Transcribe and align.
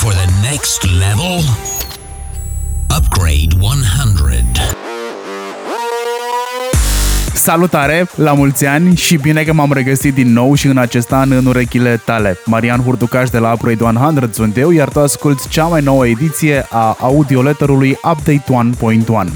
for 0.00 0.12
the 0.14 0.30
next 0.50 0.82
level? 1.04 1.36
Upgrade 2.96 3.52
100. 3.60 4.80
Salutare, 7.34 8.08
la 8.14 8.32
mulți 8.32 8.66
ani 8.66 8.96
și 8.96 9.16
bine 9.16 9.42
că 9.42 9.52
m-am 9.52 9.72
regăsit 9.72 10.14
din 10.14 10.32
nou 10.32 10.54
și 10.54 10.66
în 10.66 10.78
acest 10.78 11.12
an 11.12 11.30
în 11.30 11.46
urechile 11.46 12.00
tale. 12.04 12.38
Marian 12.44 12.82
Hurducaș 12.82 13.28
de 13.30 13.38
la 13.38 13.52
Upgrade 13.52 13.84
100 13.84 14.30
sunt 14.32 14.56
eu, 14.56 14.70
iar 14.70 14.88
tu 14.88 15.00
asculti 15.00 15.48
cea 15.48 15.64
mai 15.64 15.80
nouă 15.80 16.06
ediție 16.06 16.66
a 16.70 16.96
audioletterului 17.00 17.98
Update 18.02 18.44
1.1. 19.24 19.32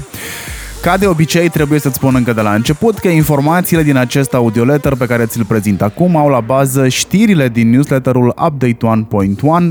Ca 0.85 0.97
de 0.97 1.07
obicei, 1.07 1.49
trebuie 1.49 1.79
să-ți 1.79 1.95
spun 1.95 2.15
încă 2.15 2.33
de 2.33 2.41
la 2.41 2.53
început 2.53 2.97
că 2.97 3.07
informațiile 3.07 3.83
din 3.83 3.95
acest 3.95 4.33
audioletter 4.33 4.95
pe 4.95 5.05
care 5.05 5.25
ți-l 5.25 5.45
prezint 5.45 5.81
acum 5.81 6.15
au 6.15 6.29
la 6.29 6.39
bază 6.39 6.87
știrile 6.87 7.49
din 7.49 7.69
newsletterul 7.69 8.27
Update 8.27 8.77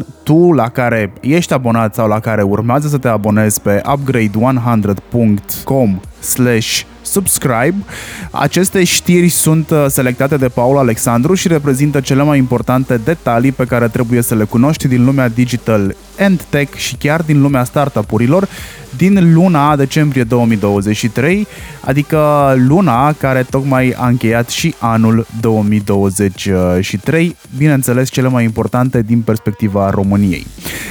1.1, 0.00 0.06
tu 0.22 0.52
la 0.52 0.68
care 0.68 1.12
ești 1.20 1.52
abonat 1.52 1.94
sau 1.94 2.08
la 2.08 2.20
care 2.20 2.42
urmează 2.42 2.88
să 2.88 2.98
te 2.98 3.08
abonezi 3.08 3.60
pe 3.60 3.80
upgrade100.com 3.84 6.00
slash 6.20 6.80
subscribe. 7.02 7.74
Aceste 8.30 8.84
știri 8.84 9.28
sunt 9.28 9.70
uh, 9.70 9.84
selectate 9.88 10.36
de 10.36 10.48
Paul 10.48 10.78
Alexandru 10.78 11.34
și 11.34 11.48
reprezintă 11.48 12.00
cele 12.00 12.22
mai 12.22 12.38
importante 12.38 13.00
detalii 13.04 13.52
pe 13.52 13.64
care 13.64 13.88
trebuie 13.88 14.22
să 14.22 14.34
le 14.34 14.44
cunoști 14.44 14.88
din 14.88 15.04
lumea 15.04 15.28
digital 15.28 15.94
and 16.18 16.42
tech 16.48 16.76
și 16.76 16.96
chiar 16.96 17.22
din 17.22 17.40
lumea 17.40 17.64
startup-urilor 17.64 18.48
din 18.96 19.32
luna 19.34 19.76
decembrie 19.76 20.24
2023, 20.24 21.46
adică 21.80 22.52
luna 22.56 23.12
care 23.12 23.46
tocmai 23.50 23.94
a 23.96 24.06
încheiat 24.06 24.48
și 24.48 24.74
anul 24.78 25.26
2023, 25.40 27.36
bineînțeles 27.56 28.08
cele 28.08 28.28
mai 28.28 28.44
importante 28.44 29.02
din 29.02 29.20
perspectiva 29.20 29.90
României. 29.90 30.46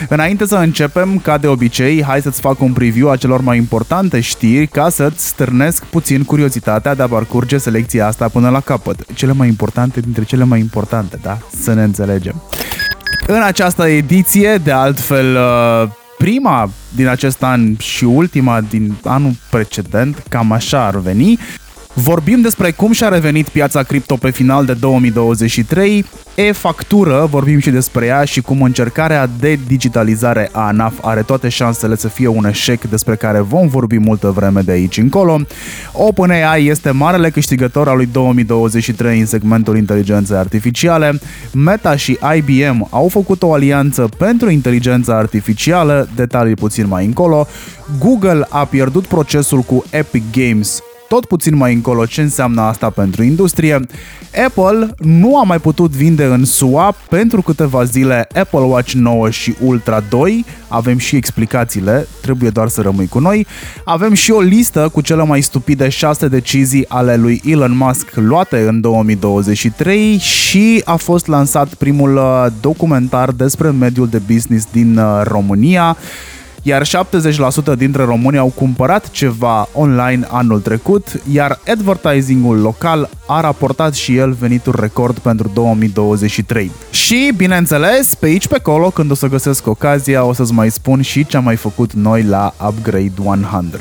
Înainte 0.10 0.46
să 0.46 0.56
începem, 0.56 1.18
ca 1.18 1.38
de 1.38 1.48
obicei, 1.48 2.04
hai 2.04 2.22
să-ți 2.22 2.40
fac 2.40 2.62
un 2.62 2.74
preview 2.74 3.10
a 3.10 3.16
celor 3.16 3.42
mai 3.42 3.58
importante 3.58 4.20
știri 4.20 4.68
ca 4.68 4.90
să-ți 4.90 5.28
stârnesc 5.28 5.84
puțin 5.84 6.24
curiozitatea 6.24 6.96
de 6.96 7.02
a 7.02 7.08
parcurge 7.08 7.58
selecția 7.58 8.08
asta 8.08 8.28
până 8.28 8.50
la 8.50 8.60
capăt. 8.60 9.14
Cele 9.14 9.34
mai 9.34 9.48
importante 9.48 10.00
dintre 10.00 10.24
cele 10.24 10.44
mai 10.44 10.60
importante, 10.60 11.20
da? 11.22 11.38
Să 11.62 11.74
ne 11.74 11.84
înțelegem. 11.84 12.42
În 13.28 13.42
această 13.42 13.88
ediție, 13.88 14.58
de 14.58 14.72
altfel, 14.72 15.36
uh, 15.36 15.90
prima 16.18 16.70
din 16.96 17.08
acest 17.08 17.44
an 17.44 17.78
și 17.78 18.04
ultima 18.04 18.62
din 18.62 18.96
anul 19.04 19.32
precedent, 19.50 20.24
cam 20.30 20.52
așa 20.52 20.86
ar 20.86 20.98
veni, 20.98 21.40
Vorbim 21.96 22.42
despre 22.42 22.72
cum 22.72 22.92
și-a 22.92 23.08
revenit 23.08 23.48
piața 23.48 23.84
cripto 23.84 24.16
pe 24.16 24.30
final 24.30 24.66
de 24.66 24.74
2023, 24.74 26.06
e-factură, 26.36 27.28
vorbim 27.30 27.60
și 27.60 27.70
despre 27.70 28.06
ea 28.06 28.24
și 28.24 28.42
cum 28.42 28.62
încercarea 28.62 29.30
de 29.40 29.60
digitalizare 29.68 30.50
a 30.52 30.68
ANAF 30.68 30.94
are 31.02 31.22
toate 31.22 31.50
șansele 31.50 31.96
să 31.96 32.08
fie 32.08 32.28
un 32.28 32.46
eșec 32.46 32.82
despre 32.82 33.16
care 33.16 33.40
vom 33.40 33.68
vorbi 33.68 33.98
multă 33.98 34.30
vreme 34.30 34.62
de 34.62 34.72
aici 34.72 34.98
încolo. 34.98 35.40
OpenAI 35.92 36.66
este 36.66 36.92
marele 36.92 37.30
câștigător 37.30 37.88
al 37.88 37.96
lui 37.96 38.10
2023 38.12 39.20
în 39.20 39.26
segmentul 39.26 39.78
inteligenței 39.78 40.38
artificiale. 40.38 41.20
Meta 41.52 41.96
și 41.96 42.18
IBM 42.36 42.88
au 42.90 43.08
făcut 43.08 43.44
o 43.44 43.54
alianță 43.54 44.10
pentru 44.18 44.50
inteligența 44.50 45.18
artificială, 45.18 46.10
detalii 46.16 46.56
puțin 46.56 46.88
mai 46.88 47.06
încolo. 47.06 47.48
Google 48.00 48.48
a 48.50 48.66
pierdut 48.66 49.06
procesul 49.06 49.62
cu 49.62 49.84
Epic 49.90 50.24
Games 50.32 50.84
tot 51.08 51.26
puțin 51.26 51.56
mai 51.56 51.74
încolo 51.74 52.06
ce 52.06 52.22
înseamnă 52.22 52.62
asta 52.62 52.90
pentru 52.90 53.24
industrie, 53.24 53.80
Apple 54.46 54.96
nu 54.98 55.38
a 55.38 55.44
mai 55.44 55.60
putut 55.60 55.92
vinde 55.92 56.26
în 56.26 56.46
SUA 56.46 56.96
pentru 57.10 57.42
câteva 57.42 57.84
zile 57.84 58.28
Apple 58.36 58.60
Watch 58.60 58.92
9 58.92 59.30
și 59.30 59.56
Ultra 59.62 60.04
2, 60.10 60.46
avem 60.68 60.98
și 60.98 61.16
explicațiile, 61.16 62.08
trebuie 62.22 62.50
doar 62.50 62.68
să 62.68 62.82
rămâi 62.82 63.08
cu 63.08 63.20
noi, 63.20 63.48
avem 63.84 64.14
și 64.14 64.32
o 64.32 64.40
listă 64.40 64.90
cu 64.94 65.02
cele 65.02 65.24
mai 65.24 65.42
stupide 65.42 65.90
6 65.90 66.28
decizii 66.28 66.90
ale 66.90 67.16
lui 67.16 67.42
Elon 67.46 67.78
Musk 67.78 68.12
luate 68.16 68.68
în 68.68 68.82
2023 68.82 70.18
și 70.18 70.82
a 70.86 70.96
fost 70.96 71.28
lansat 71.28 71.74
primul 71.74 72.16
uh, 72.16 72.46
documentar 72.62 73.32
despre 73.32 73.70
mediul 73.70 74.08
de 74.08 74.22
business 74.34 74.68
din 74.72 74.98
uh, 74.98 75.22
România 75.24 75.98
iar 76.64 76.88
70% 76.88 77.78
dintre 77.78 78.04
români 78.04 78.38
au 78.38 78.52
cumpărat 78.56 79.10
ceva 79.10 79.68
online 79.74 80.28
anul 80.30 80.60
trecut, 80.60 81.22
iar 81.32 81.60
advertisingul 81.68 82.60
local 82.60 83.10
a 83.28 83.42
raportat 83.42 83.94
și 83.94 84.18
el 84.18 84.32
venituri 84.32 84.80
record 84.80 85.20
pentru 85.20 85.52
2023. 85.54 86.72
Și, 86.90 87.34
bineînțeles, 87.36 88.16
pe 88.16 88.26
aici 88.26 88.48
pe 88.48 88.56
acolo, 88.56 88.90
când 88.90 89.12
o 89.12 89.14
să 89.14 89.28
găsesc 89.28 89.68
ocazia, 89.68 90.24
o 90.24 90.34
să-ți 90.34 90.54
mai 90.54 90.72
spun 90.72 91.02
și 91.02 91.26
ce 91.26 91.38
am 91.38 91.44
mai 91.44 91.56
făcut 91.56 91.94
noi 91.94 92.24
la 92.24 92.54
Upgrade 92.68 93.14
100. 93.18 93.80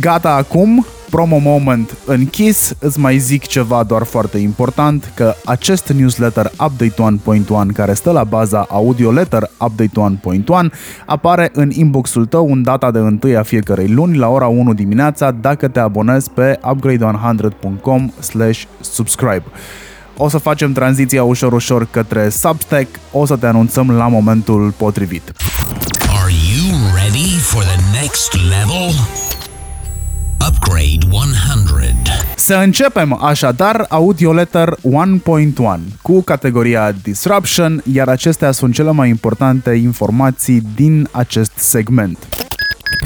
Gata 0.00 0.34
acum, 0.34 0.86
promo 1.14 1.38
moment 1.38 1.96
închis, 2.04 2.74
îți 2.78 2.98
mai 2.98 3.18
zic 3.18 3.46
ceva 3.46 3.82
doar 3.82 4.02
foarte 4.02 4.38
important, 4.38 5.12
că 5.14 5.34
acest 5.44 5.88
newsletter 5.88 6.50
Update 6.50 7.18
1.1, 7.66 7.72
care 7.74 7.94
stă 7.94 8.10
la 8.10 8.24
baza 8.24 8.66
audio 8.70 9.12
letter 9.12 9.50
Update 9.58 10.18
1.1, 10.66 10.72
apare 11.06 11.50
în 11.52 11.70
inboxul 11.70 12.26
tău 12.26 12.52
în 12.52 12.62
data 12.62 12.90
de 12.90 12.98
1 12.98 13.18
a 13.38 13.42
fiecarei 13.42 13.88
luni 13.88 14.16
la 14.16 14.28
ora 14.28 14.46
1 14.46 14.74
dimineața 14.74 15.30
dacă 15.30 15.68
te 15.68 15.80
abonezi 15.80 16.30
pe 16.30 16.58
upgrade100.com 16.62 18.12
subscribe. 18.80 19.44
O 20.16 20.28
să 20.28 20.38
facem 20.38 20.72
tranziția 20.72 21.24
ușor-ușor 21.24 21.86
către 21.90 22.28
Substack, 22.28 22.88
o 23.12 23.26
să 23.26 23.36
te 23.36 23.46
anunțăm 23.46 23.90
la 23.90 24.08
momentul 24.08 24.74
potrivit. 24.76 25.32
Are 26.22 26.32
you 26.54 26.76
ready 26.94 27.38
for 27.40 27.62
the 27.62 28.00
next 28.00 28.32
level? 28.32 29.23
Upgrade 30.48 31.06
100. 31.10 31.94
Să 32.36 32.54
începem 32.54 33.22
așadar 33.22 33.86
Audio 33.88 34.32
Letter 34.32 34.76
1.1 34.76 35.80
cu 36.02 36.22
categoria 36.22 36.92
Disruption, 37.02 37.82
iar 37.92 38.08
acestea 38.08 38.50
sunt 38.50 38.74
cele 38.74 38.90
mai 38.90 39.08
importante 39.08 39.70
informații 39.70 40.62
din 40.74 41.08
acest 41.10 41.52
segment. 41.56 42.18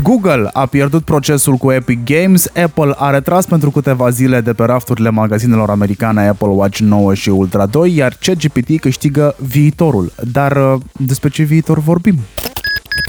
Google 0.02 0.50
a 0.52 0.66
pierdut 0.66 1.04
procesul 1.04 1.54
cu 1.54 1.70
Epic 1.70 2.04
Games, 2.04 2.48
Apple 2.62 2.94
a 2.96 3.10
retras 3.10 3.46
pentru 3.46 3.70
câteva 3.70 4.10
zile 4.10 4.40
de 4.40 4.52
pe 4.52 4.64
rafturile 4.64 5.10
magazinelor 5.10 5.70
americane 5.70 6.28
Apple 6.28 6.48
Watch 6.48 6.78
9 6.78 7.14
și 7.14 7.28
Ultra 7.28 7.66
2, 7.66 7.94
iar 7.94 8.16
ChatGPT 8.20 8.80
câștigă 8.80 9.34
viitorul. 9.38 10.12
Dar 10.32 10.56
uh, 10.56 10.80
despre 10.96 11.28
ce 11.28 11.42
viitor 11.42 11.78
vorbim? 11.78 12.18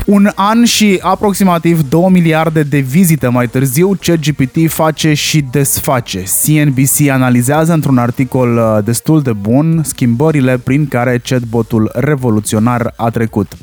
Un 0.06 0.32
an 0.36 0.64
și 0.64 1.00
aproximativ 1.02 1.90
2 1.90 2.06
miliarde 2.10 2.64
de 2.64 2.80
vizite 2.80 3.28
mai 3.28 3.48
târziu, 3.48 3.98
ChatGPT 4.02 4.72
face 4.72 5.14
și 5.14 5.46
desface. 5.52 6.24
CNBC 6.44 7.10
analizează 7.10 7.74
într-un 7.74 7.98
articol 7.98 8.58
uh, 8.58 8.84
destul 8.84 9.22
de 9.22 9.34
bun 9.34 9.82
schimbările 9.86 10.58
prin 10.58 10.88
care 10.88 11.22
chatbotul 11.24 11.92
revoluționar 11.94 12.94
a 12.96 13.10
trecut. 13.10 13.58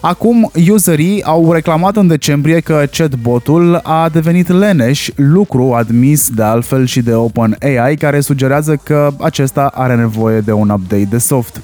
Acum, 0.00 0.50
userii 0.70 1.22
au 1.22 1.52
reclamat 1.52 1.96
în 1.96 2.06
decembrie 2.06 2.60
că 2.60 2.84
chatbotul 2.90 3.80
a 3.82 4.08
devenit 4.12 4.48
leneș, 4.48 5.08
lucru 5.14 5.72
admis 5.72 6.30
de 6.30 6.42
altfel 6.42 6.86
și 6.86 7.00
de 7.00 7.14
OpenAI, 7.14 7.96
care 7.96 8.20
sugerează 8.20 8.76
că 8.82 9.10
acesta 9.20 9.70
are 9.74 9.94
nevoie 9.94 10.40
de 10.40 10.52
un 10.52 10.70
update 10.70 11.06
de 11.10 11.18
soft. 11.18 11.60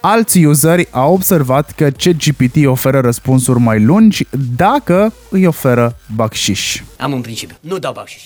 Alți 0.00 0.44
useri 0.44 0.88
au 0.90 1.12
observat 1.12 1.70
că 1.70 1.90
ChatGPT 1.90 2.66
oferă 2.66 3.00
răspunsuri 3.00 3.58
mai 3.58 3.80
lungi 3.80 4.26
dacă 4.56 5.12
îi 5.30 5.46
oferă 5.46 5.96
bacșiș. 6.14 6.82
Am 6.98 7.12
un 7.12 7.20
principiu. 7.20 7.56
Nu 7.60 7.78
dau 7.78 7.92
bacșiș. 7.92 8.22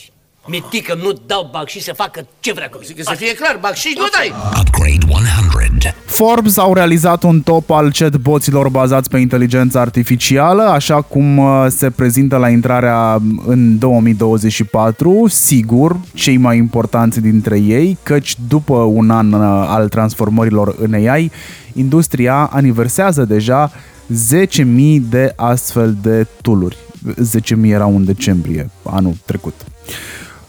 Mitică 0.46 0.94
nu 1.02 1.12
dau 1.26 1.48
bacșiș 1.52 1.82
să 1.82 1.92
facă 1.96 2.26
ce 2.40 2.52
vrea 2.52 2.68
cu 2.68 2.78
Zic 2.84 2.96
că 2.96 3.02
să 3.02 3.14
fie 3.14 3.34
clar, 3.34 3.58
bacșiș 3.60 3.92
nu 3.96 4.04
dai! 4.12 4.32
Upgrade 4.60 5.06
100. 5.08 5.94
Forbes 6.04 6.56
au 6.56 6.74
realizat 6.74 7.22
un 7.22 7.40
top 7.40 7.70
al 7.70 7.92
chatboților 7.92 8.68
bazați 8.68 9.08
pe 9.08 9.18
inteligența 9.18 9.80
artificială, 9.80 10.62
așa 10.62 11.00
cum 11.00 11.38
uh, 11.38 11.66
se 11.68 11.90
prezintă 11.90 12.36
la 12.36 12.48
intrarea 12.48 13.20
în 13.46 13.78
2024, 13.78 15.26
sigur, 15.28 15.96
cei 16.14 16.36
mai 16.36 16.56
importanți 16.56 17.20
dintre 17.20 17.58
ei, 17.58 17.98
căci 18.02 18.36
după 18.48 18.74
un 18.74 19.10
an 19.10 19.32
uh, 19.32 19.40
al 19.68 19.88
transformărilor 19.88 20.74
în 20.78 20.94
AI, 20.94 21.30
industria 21.72 22.50
aniversează 22.52 23.24
deja 23.24 23.72
10.000 24.56 24.64
de 25.10 25.32
astfel 25.36 25.96
de 26.02 26.26
tooluri. 26.40 26.76
10.000 27.40 27.64
erau 27.64 27.96
în 27.96 28.04
decembrie 28.04 28.70
anul 28.82 29.14
trecut. 29.24 29.54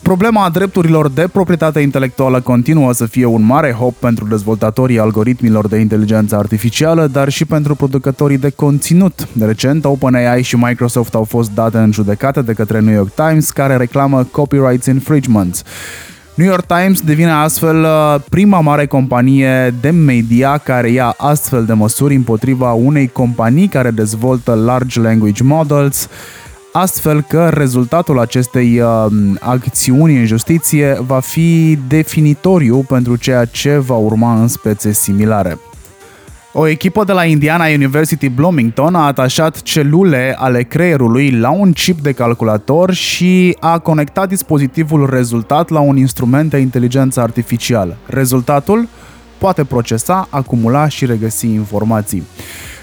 Problema 0.06 0.50
drepturilor 0.50 1.10
de 1.10 1.28
proprietate 1.32 1.80
intelectuală 1.80 2.42
continuă 2.42 2.94
să 2.94 3.06
fie 3.06 3.26
un 3.26 3.42
mare 3.46 3.72
hop 3.72 3.96
pentru 3.96 4.28
dezvoltatorii 4.28 5.00
algoritmilor 5.00 5.68
de 5.68 5.78
inteligență 5.78 6.36
artificială, 6.36 7.08
dar 7.08 7.30
și 7.30 7.46
pentru 7.46 7.76
producătorii 7.76 8.38
de 8.38 8.50
conținut. 8.50 9.28
Recent, 9.40 9.86
OpenAI 9.86 10.42
și 10.42 10.56
Microsoft 10.56 11.16
au 11.16 11.24
fost 11.24 11.52
date 11.54 11.78
în 11.78 11.92
judecată 11.92 12.42
de 12.42 12.54
către 12.54 12.80
New 12.80 12.94
York 12.94 13.14
Times, 13.14 13.50
care 13.50 13.76
reclamă 13.76 14.24
copyright 14.24 14.86
infringements. 14.86 15.64
New 16.36 16.48
York 16.48 16.66
Times 16.66 17.02
devine 17.02 17.32
astfel 17.32 17.82
uh, 17.84 18.16
prima 18.30 18.60
mare 18.60 18.86
companie 18.86 19.74
de 19.82 19.90
media 19.90 20.58
care 20.58 20.90
ia 20.90 21.14
astfel 21.18 21.66
de 21.66 21.74
măsuri 21.74 22.16
împotriva 22.16 22.72
unei 22.72 23.08
companii 23.08 23.68
care 23.68 23.92
dezvoltă 23.92 24.54
large 24.54 25.00
language 25.00 25.44
models, 25.44 26.10
astfel 26.78 27.22
că 27.22 27.50
rezultatul 27.54 28.20
acestei 28.20 28.80
uh, 28.80 29.06
acțiuni 29.40 30.18
în 30.18 30.26
justiție 30.26 30.98
va 31.08 31.20
fi 31.20 31.80
definitoriu 31.88 32.78
pentru 32.78 33.16
ceea 33.16 33.46
ce 33.46 33.78
va 33.78 33.96
urma 33.96 34.40
în 34.40 34.48
spețe 34.48 34.92
similare. 34.92 35.60
O 36.54 36.68
echipă 36.68 37.04
de 37.04 37.12
la 37.12 37.26
Indiana 37.26 37.66
University 37.66 38.30
Bloomington 38.30 38.96
a 38.96 39.06
atașat 39.06 39.62
celule 39.62 40.36
ale 40.38 40.64
creierului 40.64 41.32
la 41.32 41.50
un 41.50 41.72
chip 41.72 42.00
de 42.02 42.12
calculator 42.12 42.94
și 42.94 43.58
a 43.60 43.80
conectat 43.80 44.28
dispozitivul 44.28 45.10
rezultat 45.10 45.70
la 45.70 45.80
un 45.80 45.98
instrument 45.98 46.50
de 46.50 46.58
inteligență 46.58 47.22
artificială. 47.22 47.98
Rezultatul 48.06 48.88
poate 49.38 49.64
procesa, 49.64 50.28
acumula 50.30 50.88
și 50.88 51.06
regăsi 51.06 51.46
informații. 51.46 52.24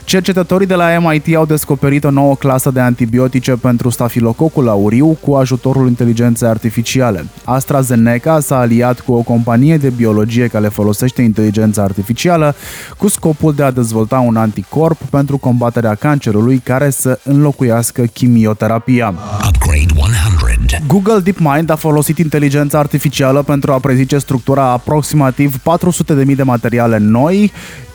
Cercetătorii 0.05 0.67
de 0.67 0.75
la 0.75 0.99
MIT 0.99 1.37
au 1.37 1.47
descoperit 1.47 2.05
o 2.05 2.11
nouă 2.11 2.35
clasă 2.37 2.71
de 2.71 2.81
antibiotice 2.81 3.53
pentru 3.53 3.91
stafilococul 3.91 4.69
auriu 4.69 5.07
cu 5.07 5.35
ajutorul 5.35 5.87
inteligenței 5.87 6.49
artificiale. 6.49 7.27
AstraZeneca 7.45 8.41
s-a 8.41 8.59
aliat 8.59 9.01
cu 9.01 9.13
o 9.13 9.23
companie 9.23 9.77
de 9.77 9.91
biologie 9.91 10.47
care 10.47 10.69
folosește 10.69 11.23
inteligența 11.23 11.83
artificială 11.83 12.55
cu 12.97 13.09
scopul 13.09 13.55
de 13.55 13.63
a 13.63 13.71
dezvolta 13.71 14.19
un 14.19 14.37
anticorp 14.37 15.03
pentru 15.03 15.39
combaterea 15.39 15.95
cancerului 15.95 16.59
care 16.59 16.91
să 16.91 17.19
înlocuiască 17.25 18.03
chimioterapia. 18.03 19.15
Upgrade 19.49 19.93
100. 19.97 20.52
Google 20.87 21.21
DeepMind 21.21 21.71
a 21.71 21.77
folosit 21.77 22.19
inteligența 22.19 22.79
artificială 22.79 23.43
pentru 23.43 23.73
a 23.73 23.79
prezice 23.79 24.19
structura 24.19 24.71
aproximativ 24.71 25.57
400.000 25.57 26.35
de 26.37 26.43
materiale 26.43 26.99
noi 26.99 27.53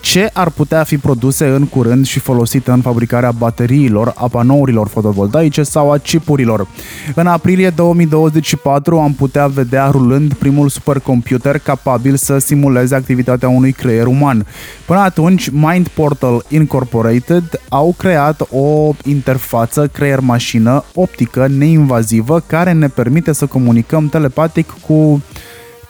ce 0.08 0.30
ar 0.34 0.50
putea 0.50 0.84
fi 0.84 0.98
produse 0.98 1.48
în 1.48 1.66
curând 1.66 2.06
și 2.06 2.20
folosite 2.20 2.72
în 2.72 2.82
fabricarea 2.82 3.32
bateriilor, 3.32 4.14
a 4.16 4.28
panourilor 4.28 4.88
fotovoltaice 4.88 5.64
sau 5.64 5.92
a 5.92 5.98
chipurilor. 5.98 6.68
În 7.16 7.28
aprilie 7.28 7.70
2024 7.70 9.00
am 9.00 9.14
putea 9.14 9.48
vedea 9.48 9.90
rulând 9.90 10.34
primul 10.34 10.70
supercomputer 10.70 11.58
capabil 11.58 12.16
să 12.16 12.38
simuleze 12.38 12.96
activitatea 12.96 13.50
unui 13.50 13.72
creier 13.72 14.06
uman. 14.06 14.46
Până 14.86 15.00
atunci, 15.00 15.50
Mind 15.50 15.88
Portal 15.88 16.46
Incorporated 16.50 17.62
au 17.70 17.96
creat 17.98 18.48
o 18.52 18.94
interfață 19.04 19.88
creier-mașină 19.94 20.84
optică 20.94 21.48
neinvazivă 21.58 22.40
care 22.40 22.57
ne 22.74 22.88
permite 22.88 23.34
să 23.34 23.46
comunicăm 23.46 24.10
telepatic 24.10 24.74
cu 24.88 25.24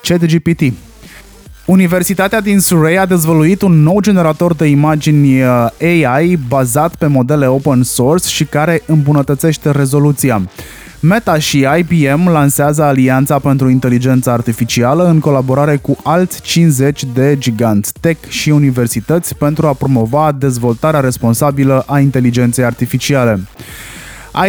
ChatGPT. 0.01 0.73
Universitatea 1.65 2.41
din 2.41 2.59
Surrey 2.59 2.97
a 2.97 3.05
dezvăluit 3.05 3.61
un 3.61 3.83
nou 3.83 3.99
generator 3.99 4.53
de 4.53 4.65
imagini 4.65 5.41
uh, 5.41 5.67
AI 5.81 6.39
bazat 6.47 6.95
pe 6.95 7.07
modele 7.07 7.47
open 7.47 7.83
source 7.83 8.27
și 8.27 8.43
care 8.45 8.81
îmbunătățește 8.85 9.71
rezoluția. 9.71 10.41
Meta 10.99 11.39
și 11.39 11.67
IBM 11.77 12.27
lansează 12.29 12.83
Alianța 12.83 13.39
pentru 13.39 13.69
Inteligență 13.69 14.29
Artificială 14.29 15.07
în 15.07 15.19
colaborare 15.19 15.75
cu 15.75 15.97
alți 16.03 16.41
50 16.41 17.03
de 17.03 17.35
giganți 17.37 17.93
tech 17.99 18.29
și 18.29 18.49
universități 18.49 19.35
pentru 19.35 19.67
a 19.67 19.73
promova 19.73 20.31
dezvoltarea 20.31 20.99
responsabilă 20.99 21.83
a 21.87 21.99
inteligenței 21.99 22.63
artificiale. 22.63 23.39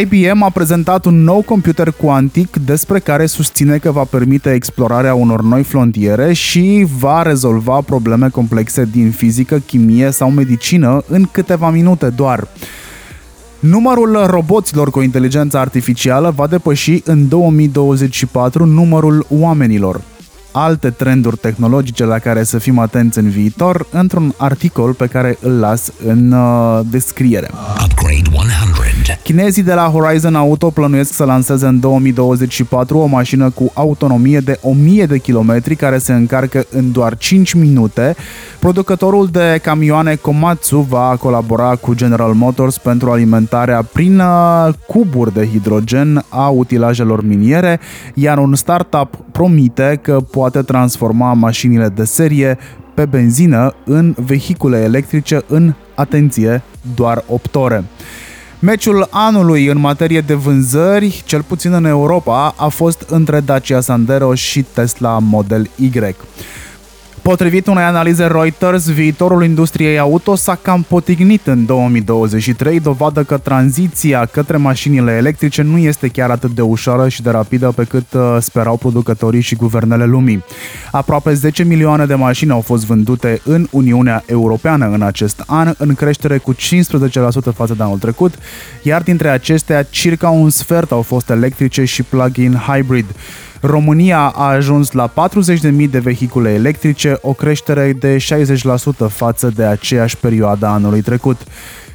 IBM 0.00 0.42
a 0.42 0.50
prezentat 0.50 1.04
un 1.04 1.22
nou 1.24 1.42
computer 1.42 1.90
cuantic 1.90 2.56
despre 2.56 2.98
care 2.98 3.26
susține 3.26 3.78
că 3.78 3.90
va 3.90 4.04
permite 4.04 4.52
explorarea 4.52 5.14
unor 5.14 5.42
noi 5.42 5.62
frontiere 5.62 6.32
și 6.32 6.86
va 6.98 7.22
rezolva 7.22 7.80
probleme 7.80 8.28
complexe 8.28 8.88
din 8.92 9.10
fizică, 9.10 9.58
chimie 9.58 10.10
sau 10.10 10.30
medicină 10.30 11.02
în 11.08 11.28
câteva 11.32 11.70
minute 11.70 12.08
doar. 12.08 12.48
Numărul 13.60 14.26
roboților 14.26 14.90
cu 14.90 15.00
inteligență 15.00 15.58
artificială 15.58 16.32
va 16.36 16.46
depăși 16.46 17.00
în 17.04 17.28
2024 17.28 18.64
numărul 18.64 19.26
oamenilor. 19.28 20.00
Alte 20.60 20.90
trenduri 20.90 21.36
tehnologice 21.36 22.04
la 22.04 22.18
care 22.18 22.42
să 22.42 22.58
fim 22.58 22.78
atenți 22.78 23.18
în 23.18 23.28
viitor 23.28 23.86
într-un 23.90 24.34
articol 24.36 24.92
pe 24.92 25.06
care 25.06 25.38
îl 25.40 25.58
las 25.58 25.92
în 26.06 26.32
uh, 26.32 26.80
descriere. 26.90 27.50
Upgrade 27.84 28.30
100. 28.32 28.68
Chinezii 29.22 29.62
de 29.62 29.74
la 29.74 29.82
Horizon 29.82 30.34
Auto 30.34 30.70
plănuiesc 30.70 31.12
să 31.12 31.24
lanseze 31.24 31.66
în 31.66 31.80
2024 31.80 32.98
o 32.98 33.06
mașină 33.06 33.50
cu 33.50 33.70
autonomie 33.74 34.38
de 34.38 34.58
1000 34.62 35.06
de 35.06 35.18
kilometri 35.18 35.76
care 35.76 35.98
se 35.98 36.12
încarcă 36.12 36.64
în 36.70 36.92
doar 36.92 37.16
5 37.16 37.52
minute. 37.52 38.16
Producătorul 38.58 39.28
de 39.32 39.58
camioane 39.62 40.14
Komatsu 40.14 40.78
va 40.78 41.16
colabora 41.20 41.76
cu 41.76 41.94
General 41.94 42.32
Motors 42.32 42.78
pentru 42.78 43.10
alimentarea 43.10 43.82
prin 43.92 44.18
uh, 44.18 44.68
cuburi 44.86 45.32
de 45.32 45.46
hidrogen 45.46 46.24
a 46.28 46.48
utilajelor 46.48 47.24
miniere, 47.24 47.80
iar 48.14 48.38
un 48.38 48.54
startup 48.54 49.14
promite 49.32 49.98
că 50.02 50.20
poate 50.30 50.47
transforma 50.50 51.32
mașinile 51.32 51.88
de 51.88 52.04
serie 52.04 52.58
pe 52.94 53.04
benzină 53.04 53.74
în 53.84 54.14
vehicule 54.16 54.78
electrice 54.78 55.42
în, 55.46 55.74
atenție, 55.94 56.62
doar 56.94 57.24
8 57.26 57.54
ore. 57.54 57.84
Meciul 58.60 59.08
anului 59.10 59.66
în 59.66 59.78
materie 59.78 60.20
de 60.20 60.34
vânzări, 60.34 61.22
cel 61.26 61.42
puțin 61.42 61.72
în 61.72 61.84
Europa, 61.84 62.54
a 62.56 62.68
fost 62.68 63.04
între 63.08 63.40
Dacia 63.40 63.80
Sandero 63.80 64.34
și 64.34 64.62
Tesla 64.62 65.18
Model 65.18 65.70
Y. 65.76 65.90
Potrivit 67.28 67.66
unei 67.66 67.84
analize 67.84 68.26
Reuters, 68.26 68.90
viitorul 68.90 69.44
industriei 69.44 69.98
auto 69.98 70.34
s-a 70.34 70.58
cam 70.62 70.82
potignit 70.82 71.46
în 71.46 71.66
2023, 71.66 72.80
dovadă 72.80 73.22
că 73.22 73.38
tranziția 73.38 74.24
către 74.24 74.56
mașinile 74.56 75.12
electrice 75.12 75.62
nu 75.62 75.78
este 75.78 76.08
chiar 76.08 76.30
atât 76.30 76.50
de 76.50 76.62
ușoară 76.62 77.08
și 77.08 77.22
de 77.22 77.30
rapidă 77.30 77.72
pe 77.76 77.84
cât 77.84 78.12
uh, 78.12 78.36
sperau 78.40 78.76
producătorii 78.76 79.40
și 79.40 79.54
guvernele 79.54 80.04
lumii. 80.04 80.44
Aproape 80.90 81.32
10 81.34 81.64
milioane 81.64 82.06
de 82.06 82.14
mașini 82.14 82.50
au 82.50 82.60
fost 82.60 82.86
vândute 82.86 83.40
în 83.44 83.66
Uniunea 83.70 84.22
Europeană 84.26 84.90
în 84.92 85.02
acest 85.02 85.42
an, 85.46 85.74
în 85.78 85.94
creștere 85.94 86.38
cu 86.38 86.54
15% 86.54 86.56
față 87.54 87.74
de 87.76 87.82
anul 87.82 87.98
trecut, 87.98 88.34
iar 88.82 89.02
dintre 89.02 89.28
acestea 89.28 89.82
circa 89.82 90.28
un 90.28 90.50
sfert 90.50 90.90
au 90.90 91.02
fost 91.02 91.30
electrice 91.30 91.84
și 91.84 92.02
plug-in 92.02 92.54
hybrid. 92.54 93.06
România 93.60 94.32
a 94.36 94.44
ajuns 94.44 94.92
la 94.92 95.12
40.000 95.12 95.90
de 95.90 95.98
vehicule 95.98 96.52
electrice, 96.52 97.18
o 97.20 97.32
creștere 97.32 97.92
de 97.92 98.16
60% 98.16 99.08
față 99.08 99.52
de 99.54 99.64
aceeași 99.64 100.16
perioadă 100.16 100.66
anului 100.66 101.00
trecut. 101.00 101.40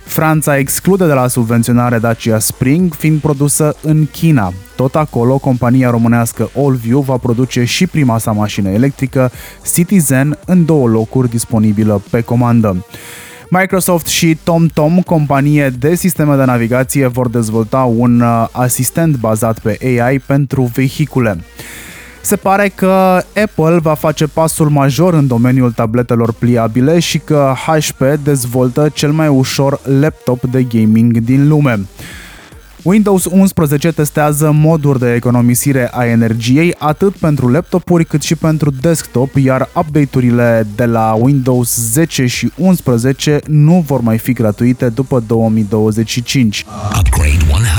Franța 0.04 0.58
exclude 0.58 1.06
de 1.06 1.14
la 1.14 1.28
subvenționare 1.28 1.98
Dacia 2.00 2.40
Spring, 2.40 2.94
fiind 2.94 3.20
produsă 3.20 3.76
în 3.82 4.08
China. 4.12 4.54
Tot 4.76 4.96
acolo, 4.96 5.38
compania 5.38 5.90
românească 5.90 6.50
Allview 6.58 7.02
va 7.02 7.18
produce 7.18 7.64
și 7.64 7.88
prima 7.88 8.18
sa 8.18 8.32
mașină 8.32 8.70
electrică, 8.70 9.32
Citizen, 9.74 10.40
în 10.46 10.66
două 10.66 10.88
locuri 10.88 11.30
disponibilă 11.30 12.02
pe 12.10 12.22
comandă. 12.22 12.86
Microsoft 13.60 14.08
și 14.08 14.38
TomTom, 14.44 15.02
companie 15.02 15.70
de 15.70 15.96
sisteme 15.96 16.36
de 16.36 16.44
navigație, 16.44 17.08
vor 17.08 17.30
dezvolta 17.30 17.78
un 17.78 18.20
uh, 18.20 18.48
asistent 18.52 19.18
bazat 19.18 19.60
pe 19.60 19.78
AI 19.82 20.20
pentru 20.20 20.72
vehicule. 20.74 21.44
Se 22.22 22.36
pare 22.36 22.72
că 22.76 23.22
Apple 23.44 23.80
va 23.80 23.94
face 23.94 24.28
pasul 24.28 24.70
major 24.70 25.14
în 25.14 25.28
domeniul 25.28 25.72
tabletelor 25.72 26.34
pliabile 26.34 27.00
și 27.00 27.18
că 27.18 27.54
HP 27.66 28.04
dezvoltă 28.24 28.90
cel 28.94 29.12
mai 29.12 29.28
ușor 29.28 29.80
laptop 30.00 30.44
de 30.44 30.64
gaming 30.64 31.18
din 31.18 31.48
lume. 31.48 31.80
Windows 32.84 33.26
11 33.26 33.92
testează 33.92 34.52
moduri 34.52 35.00
de 35.00 35.14
economisire 35.14 35.90
a 35.92 36.06
energiei 36.06 36.76
atât 36.78 37.16
pentru 37.16 37.52
laptopuri 37.52 38.06
cât 38.06 38.22
și 38.22 38.36
pentru 38.36 38.72
desktop, 38.82 39.36
iar 39.36 39.70
update-urile 39.76 40.68
de 40.76 40.86
la 40.86 41.14
Windows 41.14 41.78
10 41.92 42.26
și 42.26 42.52
11 42.58 43.40
nu 43.48 43.84
vor 43.88 44.02
mai 44.02 44.18
fi 44.18 44.34
gratuite 44.34 44.90
după 44.90 45.24
2025. 45.28 46.66
Upgrade 47.00 47.52
100. 47.52 47.74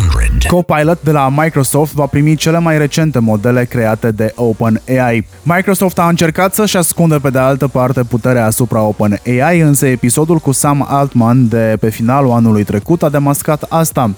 Copilot 0.49 1.03
de 1.03 1.11
la 1.11 1.29
Microsoft 1.37 1.93
va 1.95 2.07
primi 2.07 2.37
cele 2.37 2.59
mai 2.59 2.79
recente 2.79 3.19
modele 3.19 3.65
create 3.65 4.11
de 4.11 4.33
OpenAI. 4.35 5.27
Microsoft 5.43 5.99
a 5.99 6.09
încercat 6.09 6.55
să-și 6.55 6.77
ascundă 6.77 7.19
pe 7.19 7.31
de 7.31 7.39
altă 7.39 7.69
parte 7.69 8.03
puterea 8.03 8.47
asupra 8.47 8.81
OpenAI, 8.81 9.61
însă 9.61 9.87
episodul 9.87 10.39
cu 10.39 10.53
Sam 10.53 10.87
Altman 10.89 11.49
de 11.49 11.77
pe 11.81 11.91
finalul 11.91 12.31
anului 12.31 12.65
trecut 12.65 13.03
a 13.03 13.09
demascat 13.09 13.63
asta. 13.69 14.11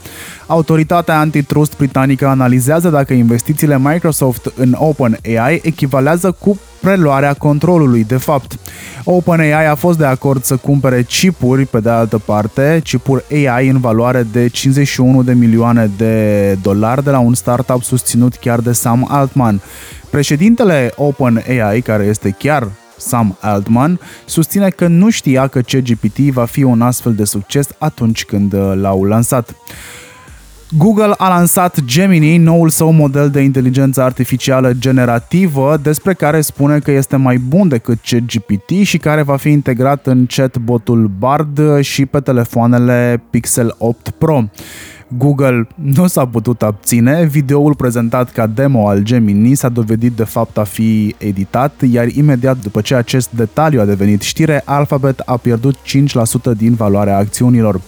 Autoritatea 0.76 1.18
antitrust 1.18 1.76
britanică 1.76 2.26
analizează 2.26 2.88
dacă 2.88 3.12
investițiile 3.12 3.78
Microsoft 3.78 4.52
în 4.56 4.74
OpenAI 4.78 5.60
echivalează 5.62 6.30
cu 6.30 6.58
preluarea 6.80 7.34
controlului, 7.34 8.04
de 8.04 8.16
fapt. 8.16 8.58
OpenAI 9.04 9.66
a 9.66 9.74
fost 9.74 9.98
de 9.98 10.04
acord 10.04 10.42
să 10.42 10.56
cumpere 10.56 11.02
chipuri, 11.02 11.66
pe 11.66 11.80
de 11.80 11.88
altă 11.88 12.18
parte, 12.18 12.80
chipuri 12.84 13.24
AI 13.30 13.68
în 13.68 13.80
valoare 13.80 14.26
de 14.32 14.48
51 14.48 15.22
de 15.22 15.32
milioane 15.32 15.90
de 15.96 16.52
dolari 16.62 17.04
de 17.04 17.10
la 17.10 17.18
un 17.18 17.34
startup 17.34 17.82
susținut 17.82 18.34
chiar 18.34 18.60
de 18.60 18.72
Sam 18.72 19.06
Altman. 19.10 19.60
Președintele 20.10 20.92
OpenAI, 20.96 21.80
care 21.80 22.04
este 22.04 22.34
chiar 22.38 22.68
Sam 22.96 23.36
Altman, 23.40 24.00
susține 24.24 24.68
că 24.68 24.86
nu 24.86 25.10
știa 25.10 25.46
că 25.46 25.60
CGPT 25.60 26.18
va 26.18 26.44
fi 26.44 26.62
un 26.62 26.82
astfel 26.82 27.14
de 27.14 27.24
succes 27.24 27.68
atunci 27.78 28.24
când 28.24 28.52
uh, 28.52 28.72
l-au 28.74 29.04
lansat. 29.04 29.54
Google 30.70 31.14
a 31.16 31.28
lansat 31.28 31.80
Gemini, 31.84 32.36
noul 32.36 32.68
său 32.68 32.90
model 32.90 33.30
de 33.30 33.40
inteligență 33.40 34.02
artificială 34.02 34.72
generativă, 34.72 35.78
despre 35.82 36.14
care 36.14 36.40
spune 36.40 36.78
că 36.78 36.90
este 36.90 37.16
mai 37.16 37.36
bun 37.36 37.68
decât 37.68 37.98
ChatGPT 38.02 38.70
și 38.82 38.98
care 38.98 39.22
va 39.22 39.36
fi 39.36 39.48
integrat 39.48 40.06
în 40.06 40.26
chatbotul 40.26 41.10
Bard 41.18 41.80
și 41.80 42.06
pe 42.06 42.20
telefoanele 42.20 43.22
Pixel 43.30 43.74
8 43.78 44.10
Pro. 44.10 44.44
Google 45.08 45.66
nu 45.74 46.06
s-a 46.06 46.26
putut 46.26 46.62
abține, 46.62 47.24
videoul 47.24 47.74
prezentat 47.74 48.32
ca 48.32 48.46
demo 48.46 48.88
al 48.88 49.02
Gemini 49.02 49.54
s-a 49.54 49.68
dovedit 49.68 50.12
de 50.12 50.24
fapt 50.24 50.58
a 50.58 50.64
fi 50.64 51.14
editat, 51.18 51.72
iar 51.90 52.06
imediat 52.06 52.56
după 52.62 52.80
ce 52.80 52.94
acest 52.94 53.30
detaliu 53.30 53.80
a 53.80 53.84
devenit 53.84 54.22
știre, 54.22 54.62
Alphabet 54.64 55.22
a 55.24 55.36
pierdut 55.36 55.76
5% 55.76 56.56
din 56.56 56.74
valoarea 56.74 57.16
acțiunilor. 57.16 57.80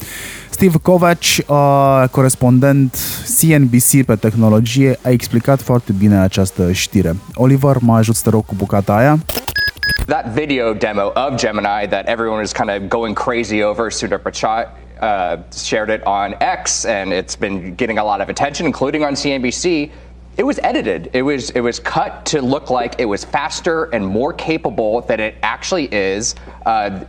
Steve 0.51 0.79
Kovac, 0.83 1.19
uh, 1.47 2.05
corespondent 2.11 2.97
CNBC 3.39 4.05
pe 4.07 4.15
tehnologie, 4.15 4.99
a 5.03 5.11
explicat 5.11 5.61
foarte 5.61 5.93
bine 5.99 6.19
această 6.19 6.73
știre. 6.73 7.17
Oliver, 7.35 7.77
mă 7.81 7.97
ajut 7.97 8.15
să 8.15 8.23
te 8.25 8.31
rog 8.31 8.47
cu 8.47 8.55
bucata 8.57 8.97
aia. 8.97 9.19
That 10.07 10.27
video 10.33 10.73
demo 10.73 11.13
of 11.15 11.35
Gemini 11.37 11.87
that 11.89 12.09
everyone 12.09 12.43
is 12.43 12.53
kind 12.53 12.71
of 12.71 12.89
going 12.89 13.15
crazy 13.19 13.63
over, 13.63 13.93
Sundar 13.93 14.19
Pichai 14.19 14.67
uh, 15.01 15.43
shared 15.51 15.91
it 15.91 16.07
on 16.07 16.35
X, 16.41 16.85
and 16.85 17.13
it's 17.13 17.37
been 17.37 17.75
getting 17.75 17.99
a 17.99 18.05
lot 18.05 18.21
of 18.21 18.29
attention, 18.29 18.67
including 18.67 19.05
on 19.05 19.15
CNBC. 19.15 19.91
It 20.39 20.47
was 20.47 20.61
edited. 20.63 21.11
It 21.15 21.23
was 21.23 21.51
it 21.51 21.61
was 21.61 21.81
cut 21.81 22.25
to 22.27 22.41
look 22.41 22.71
like 22.71 23.01
it 23.01 23.07
was 23.07 23.25
faster 23.25 23.87
and 23.87 24.07
more 24.07 24.33
capable 24.33 25.01
than 25.01 25.19
it 25.19 25.35
actually 25.43 25.93
is. 25.93 26.37
Uh, 26.65 27.05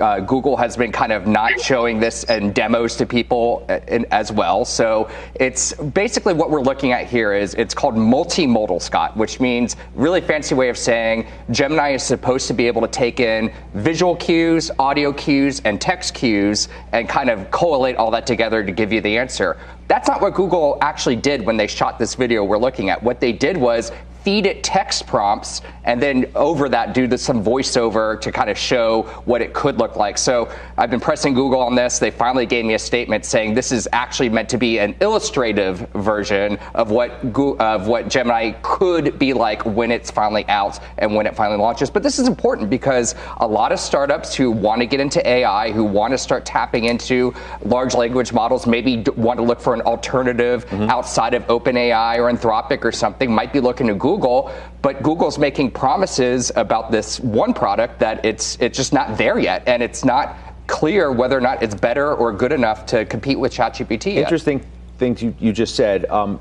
uh, 0.00 0.20
Google 0.20 0.54
has 0.58 0.76
been 0.76 0.92
kind 0.92 1.10
of 1.10 1.26
not 1.26 1.58
showing 1.58 1.98
this 1.98 2.24
in 2.24 2.52
demos 2.52 2.96
to 2.96 3.06
people 3.06 3.64
uh, 3.70 3.80
in, 3.88 4.04
as 4.10 4.30
well. 4.32 4.66
So 4.66 5.08
it's 5.36 5.72
basically 5.72 6.34
what 6.34 6.50
we're 6.50 6.60
looking 6.60 6.92
at 6.92 7.06
here 7.06 7.32
is 7.32 7.54
it's 7.54 7.72
called 7.72 7.94
multimodal, 7.94 8.82
Scott, 8.82 9.16
which 9.16 9.40
means 9.40 9.76
really 9.94 10.20
fancy 10.20 10.54
way 10.54 10.68
of 10.68 10.76
saying 10.76 11.26
Gemini 11.52 11.92
is 11.92 12.02
supposed 12.02 12.48
to 12.48 12.52
be 12.52 12.66
able 12.66 12.82
to 12.82 12.88
take 12.88 13.18
in 13.18 13.50
visual 13.72 14.14
cues, 14.14 14.70
audio 14.78 15.10
cues, 15.10 15.62
and 15.64 15.80
text 15.80 16.12
cues 16.12 16.68
and 16.92 17.08
kind 17.08 17.30
of 17.30 17.50
collate 17.50 17.96
all 17.96 18.10
that 18.10 18.26
together 18.26 18.62
to 18.62 18.72
give 18.72 18.92
you 18.92 19.00
the 19.00 19.16
answer. 19.16 19.56
That's 19.88 20.08
not 20.08 20.20
what 20.20 20.34
Google 20.34 20.78
actually 20.80 21.16
did 21.16 21.44
when 21.44 21.56
they 21.56 21.66
shot 21.66 21.98
this 21.98 22.14
video 22.14 22.44
we're 22.44 22.58
looking 22.58 22.90
at. 22.90 23.02
What 23.02 23.20
they 23.20 23.32
did 23.32 23.56
was 23.56 23.92
feed 24.24 24.46
it 24.46 24.64
text 24.64 25.06
prompts 25.06 25.60
and 25.84 26.00
then 26.00 26.24
over 26.34 26.66
that 26.70 26.94
do 26.94 27.06
the, 27.06 27.18
some 27.18 27.44
voiceover 27.44 28.18
to 28.22 28.32
kind 28.32 28.48
of 28.48 28.56
show 28.56 29.02
what 29.26 29.42
it 29.42 29.52
could 29.52 29.78
look 29.78 29.96
like. 29.96 30.16
So 30.16 30.50
I've 30.78 30.90
been 30.90 30.98
pressing 30.98 31.34
Google 31.34 31.60
on 31.60 31.74
this. 31.74 31.98
They 31.98 32.10
finally 32.10 32.46
gave 32.46 32.64
me 32.64 32.72
a 32.72 32.78
statement 32.78 33.26
saying 33.26 33.52
this 33.52 33.70
is 33.70 33.86
actually 33.92 34.30
meant 34.30 34.48
to 34.48 34.56
be 34.56 34.78
an 34.78 34.96
illustrative 35.00 35.80
version 35.90 36.58
of 36.74 36.90
what 36.90 37.22
of 37.60 37.86
what 37.86 38.08
Gemini 38.08 38.52
could 38.62 39.18
be 39.18 39.34
like 39.34 39.64
when 39.66 39.90
it's 39.90 40.10
finally 40.10 40.46
out 40.48 40.80
and 40.98 41.14
when 41.14 41.26
it 41.26 41.36
finally 41.36 41.58
launches. 41.58 41.90
But 41.90 42.02
this 42.02 42.18
is 42.18 42.26
important 42.26 42.70
because 42.70 43.14
a 43.38 43.46
lot 43.46 43.72
of 43.72 43.78
startups 43.78 44.34
who 44.34 44.50
want 44.50 44.80
to 44.80 44.86
get 44.86 45.00
into 45.00 45.26
AI, 45.28 45.70
who 45.70 45.84
want 45.84 46.12
to 46.12 46.18
start 46.18 46.46
tapping 46.46 46.84
into 46.84 47.34
large 47.66 47.94
language 47.94 48.32
models, 48.32 48.66
maybe 48.66 49.04
want 49.16 49.38
to 49.38 49.44
look 49.44 49.60
for 49.60 49.74
an 49.74 49.82
alternative 49.82 50.66
mm-hmm. 50.66 50.84
outside 50.84 51.34
of 51.34 51.46
OpenAI 51.48 52.18
or 52.18 52.32
Anthropic 52.32 52.84
or 52.84 52.92
something, 52.92 53.30
might 53.30 53.52
be 53.52 53.60
looking 53.60 53.86
to 53.88 53.94
Google 53.94 54.13
Google, 54.14 54.52
but 54.82 55.02
Google's 55.02 55.38
making 55.38 55.70
promises 55.72 56.52
about 56.56 56.90
this 56.92 57.18
one 57.20 57.52
product 57.52 57.98
that 57.98 58.24
it's 58.24 58.56
it's 58.60 58.76
just 58.76 58.92
not 58.92 59.18
there 59.18 59.38
yet, 59.38 59.62
and 59.66 59.82
it's 59.82 60.04
not 60.04 60.36
clear 60.66 61.10
whether 61.12 61.36
or 61.36 61.40
not 61.40 61.62
it's 61.62 61.74
better 61.74 62.14
or 62.14 62.32
good 62.32 62.52
enough 62.52 62.86
to 62.86 63.04
compete 63.06 63.38
with 63.38 63.52
ChatGPT. 63.52 64.14
Interesting 64.14 64.64
things 64.98 65.22
you, 65.22 65.34
you 65.40 65.52
just 65.52 65.74
said. 65.74 66.06
Um, 66.06 66.40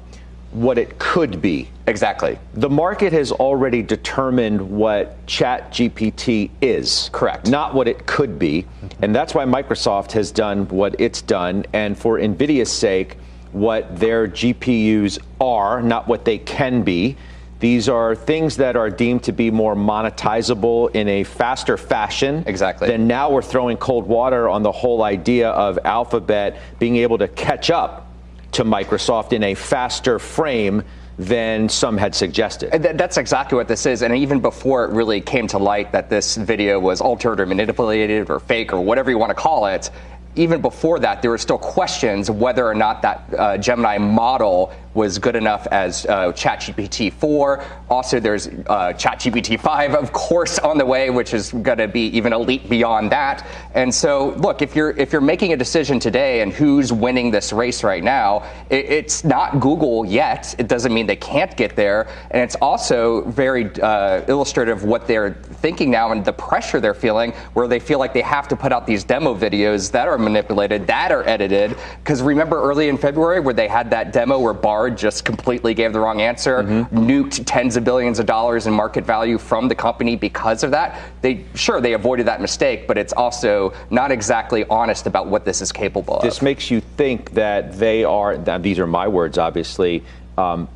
what 0.52 0.78
it 0.78 1.00
could 1.00 1.42
be. 1.42 1.68
Exactly. 1.88 2.38
The 2.54 2.70
market 2.70 3.12
has 3.12 3.32
already 3.32 3.82
determined 3.82 4.62
what 4.62 5.26
ChatGPT 5.26 6.52
is. 6.62 7.10
Correct. 7.12 7.50
Not 7.50 7.74
what 7.74 7.88
it 7.88 8.06
could 8.06 8.38
be. 8.38 8.68
And 9.02 9.16
that's 9.16 9.34
why 9.34 9.46
Microsoft 9.46 10.12
has 10.12 10.32
done 10.32 10.68
what 10.68 10.96
it's 11.00 11.24
done. 11.24 11.66
And 11.74 11.98
for 11.98 12.20
NVIDIA's 12.20 12.72
sake, 12.72 13.18
what 13.52 14.00
their 14.00 14.28
GPUs 14.28 15.18
are, 15.42 15.82
not 15.82 16.08
what 16.08 16.24
they 16.24 16.38
can 16.38 16.84
be. 16.84 17.16
These 17.64 17.88
are 17.88 18.14
things 18.14 18.58
that 18.58 18.76
are 18.76 18.90
deemed 18.90 19.24
to 19.24 19.32
be 19.32 19.50
more 19.50 19.74
monetizable 19.74 20.94
in 20.94 21.08
a 21.08 21.24
faster 21.24 21.78
fashion. 21.78 22.44
Exactly. 22.46 22.90
Then 22.90 23.08
now 23.08 23.32
we're 23.32 23.42
throwing 23.42 23.78
cold 23.78 24.06
water 24.06 24.50
on 24.50 24.64
the 24.64 24.72
whole 24.74 25.02
idea 25.02 25.50
of 25.50 25.80
Alphabet 25.86 26.60
being 26.78 26.98
able 26.98 27.20
to 27.20 27.30
catch 27.30 27.72
up 27.72 28.12
to 28.52 28.66
Microsoft 28.66 29.32
in 29.32 29.44
a 29.44 29.54
faster 29.54 30.20
frame 30.20 30.84
than 31.18 31.70
some 31.70 31.96
had 31.96 32.14
suggested. 32.14 32.70
That's 32.84 33.16
exactly 33.16 33.56
what 33.56 33.70
this 33.70 33.86
is. 33.86 34.02
And 34.02 34.14
even 34.14 34.42
before 34.42 34.84
it 34.84 34.92
really 34.92 35.22
came 35.22 35.48
to 35.48 35.58
light 35.58 35.94
that 35.94 36.10
this 36.10 36.36
video 36.36 36.82
was 36.82 37.00
altered 37.00 37.40
or 37.40 37.46
manipulated 37.46 38.30
or 38.30 38.42
fake 38.42 38.74
or 38.74 38.82
whatever 38.82 39.10
you 39.10 39.18
want 39.18 39.30
to 39.30 39.36
call 39.36 39.68
it, 39.68 39.90
even 40.36 40.62
before 40.62 41.00
that, 41.00 41.22
there 41.22 41.32
were 41.32 41.38
still 41.38 41.58
questions 41.58 42.30
whether 42.30 42.68
or 42.68 42.76
not 42.76 43.04
that 43.04 43.34
uh, 43.38 43.58
Gemini 43.58 44.00
model 44.00 44.74
was 44.94 45.18
good 45.18 45.36
enough 45.36 45.66
as 45.68 46.06
uh, 46.06 46.32
ChatGPT 46.34 47.12
4. 47.12 47.64
Also, 47.90 48.20
there's 48.20 48.48
uh, 48.48 48.94
ChatGPT 48.94 49.60
5, 49.60 49.96
of 49.96 50.12
course, 50.12 50.60
on 50.60 50.78
the 50.78 50.86
way, 50.86 51.10
which 51.10 51.34
is 51.34 51.52
going 51.52 51.78
to 51.78 51.88
be 51.88 52.08
even 52.08 52.34
a 52.34 52.38
leap 52.38 52.70
beyond 52.70 53.12
that. 53.12 53.48
And 53.74 53.94
so, 53.94 54.30
look, 54.38 54.62
if 54.62 54.76
you're 54.76 54.92
if 54.92 55.12
you're 55.12 55.22
making 55.22 55.54
a 55.54 55.58
decision 55.58 56.00
today 56.00 56.42
and 56.42 56.52
who's 56.52 56.94
winning 56.94 57.32
this 57.32 57.52
race 57.52 57.84
right 57.84 58.04
now, 58.04 58.44
it, 58.70 58.86
it's 58.86 59.24
not 59.24 59.60
Google 59.60 60.06
yet. 60.06 60.54
It 60.60 60.68
doesn't 60.68 60.94
mean 60.94 61.08
they 61.08 61.16
can't 61.16 61.56
get 61.58 61.76
there, 61.76 62.08
and 62.32 62.42
it's 62.42 62.56
also 62.56 63.24
very 63.30 63.74
uh, 63.82 64.24
illustrative 64.28 64.74
of 64.74 64.84
what 64.84 65.08
they're 65.08 65.34
thinking 65.34 65.90
now 65.90 66.12
and 66.12 66.24
the 66.26 66.34
pressure 66.34 66.80
they're 66.80 66.94
feeling, 66.94 67.32
where 67.54 67.68
they 67.68 67.80
feel 67.80 68.00
like 68.00 68.14
they 68.14 68.22
have 68.22 68.48
to 68.50 68.56
put 68.56 68.72
out 68.72 68.86
these 68.86 69.04
demo 69.04 69.36
videos 69.36 69.92
that 69.92 70.08
are 70.08 70.18
manipulated, 70.18 70.86
that 70.88 71.12
are 71.12 71.28
edited. 71.28 71.76
Because 72.00 72.22
remember 72.22 72.62
early 72.62 72.90
in 72.90 72.98
February 72.98 73.40
where 73.40 73.54
they 73.54 73.68
had 73.68 73.90
that 73.92 74.12
demo 74.12 74.40
where 74.40 74.54
Just 74.90 75.26
completely 75.26 75.74
gave 75.74 75.94
the 75.94 76.00
wrong 76.00 76.22
answer, 76.22 76.64
mm-hmm. 76.64 76.98
nuked 76.98 77.44
tens 77.46 77.76
of 77.76 77.84
billions 77.84 78.20
of 78.20 78.26
dollars 78.26 78.68
in 78.68 78.74
market 78.74 79.06
value 79.06 79.38
from 79.38 79.68
the 79.68 79.76
company 79.76 80.16
because 80.16 80.64
of 80.64 80.72
that. 80.72 81.00
They 81.22 81.46
sure 81.56 81.82
they 81.82 81.94
avoided 81.94 82.28
that 82.28 82.42
mistake, 82.42 82.88
but 82.88 82.98
it's 82.98 83.14
also 83.14 83.74
not 83.90 84.12
exactly 84.12 84.66
honest 84.70 85.08
about 85.08 85.28
what 85.28 85.46
this 85.46 85.62
is 85.62 85.72
capable 85.72 86.18
of. 86.18 86.24
This 86.24 86.42
makes 86.42 86.70
you 86.72 86.82
think 86.82 87.32
that 87.32 87.74
they 87.74 88.04
are. 88.04 88.38
These 88.38 88.80
are 88.80 88.88
my 88.88 89.08
words, 89.08 89.38
obviously. 89.38 90.04
Um, 90.38 90.68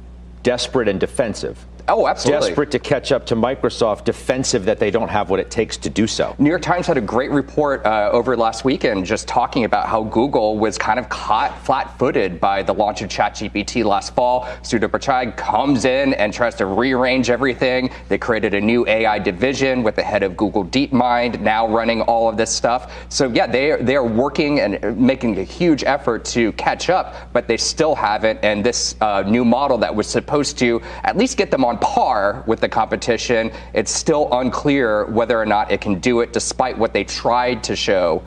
desperate 0.44 0.88
and 0.88 1.00
defensive 1.00 1.66
Oh, 1.90 2.06
absolutely. 2.08 2.50
Desperate 2.50 2.72
to 2.72 2.80
catch 2.80 3.14
up 3.14 3.26
to 3.28 3.36
Microsoft, 3.36 4.04
defensive 4.04 4.66
that 4.66 4.78
they 4.78 4.92
don't 4.92 5.08
have 5.08 5.30
what 5.30 5.40
it 5.40 5.50
takes 5.50 5.78
to 5.78 5.90
do 5.90 6.06
so. 6.06 6.36
New 6.38 6.50
York 6.50 6.62
Times 6.62 6.86
had 6.86 6.98
a 6.98 7.02
great 7.02 7.32
report 7.32 7.86
uh, 7.86 8.10
over 8.12 8.36
last 8.36 8.66
weekend 8.66 9.06
just 9.06 9.26
talking 9.26 9.64
about 9.64 9.88
how 9.88 10.04
Google 10.04 10.58
was 10.58 10.78
kind 10.78 11.00
of 11.00 11.08
caught 11.08 11.58
flat 11.66 11.98
footed 11.98 12.42
by 12.42 12.62
the 12.62 12.74
launch 12.74 13.02
of 13.02 13.10
ChatGPT 13.10 13.86
last 13.86 14.14
fall. 14.14 14.44
Sundar 14.64 14.90
Pichai 14.90 15.36
comes 15.38 15.86
in 15.86 16.14
and 16.16 16.34
tries 16.34 16.56
to 16.56 16.66
rearrange 16.66 17.30
everything. 17.30 17.90
They 18.10 18.18
created 18.18 18.54
a 18.54 18.60
new 18.60 18.86
AI 18.86 19.20
division 19.20 19.82
with 19.82 19.96
the 19.96 20.04
head 20.04 20.24
of 20.24 20.36
Google 20.36 20.66
DeepMind 20.66 21.40
now 21.40 21.68
running 21.70 22.02
all 22.02 22.28
of 22.28 22.36
this 22.36 22.54
stuff. 22.54 22.94
So, 23.08 23.30
yeah, 23.30 23.48
they, 23.48 23.78
they 23.80 23.96
are 23.96 24.06
working 24.06 24.60
and 24.60 24.98
making 25.00 25.40
a 25.40 25.44
huge 25.44 25.86
effort 25.86 26.26
to 26.26 26.52
catch 26.54 26.90
up, 26.90 27.32
but 27.32 27.48
they 27.48 27.58
still 27.58 27.96
haven't. 27.96 28.40
And 28.44 28.66
this 28.66 28.96
uh, 29.00 29.22
new 29.22 29.46
model 29.46 29.78
that 29.78 29.96
was 29.96 30.08
supposed 30.08 30.58
to 30.60 30.82
at 31.06 31.16
least 31.16 31.38
get 31.38 31.50
them 31.50 31.64
on 31.64 31.77
par 31.78 32.44
with 32.48 32.60
the 32.60 32.70
competition. 32.70 33.52
It's 33.74 33.92
still 33.92 34.28
unclear 34.32 35.06
whether 35.06 35.40
or 35.40 35.46
not 35.46 35.72
it 35.72 35.82
can 35.82 36.00
do 36.00 36.22
it 36.22 36.34
despite 36.34 36.78
what 36.78 36.94
they 36.94 37.04
tried 37.04 37.64
to 37.66 37.76
show. 37.76 38.24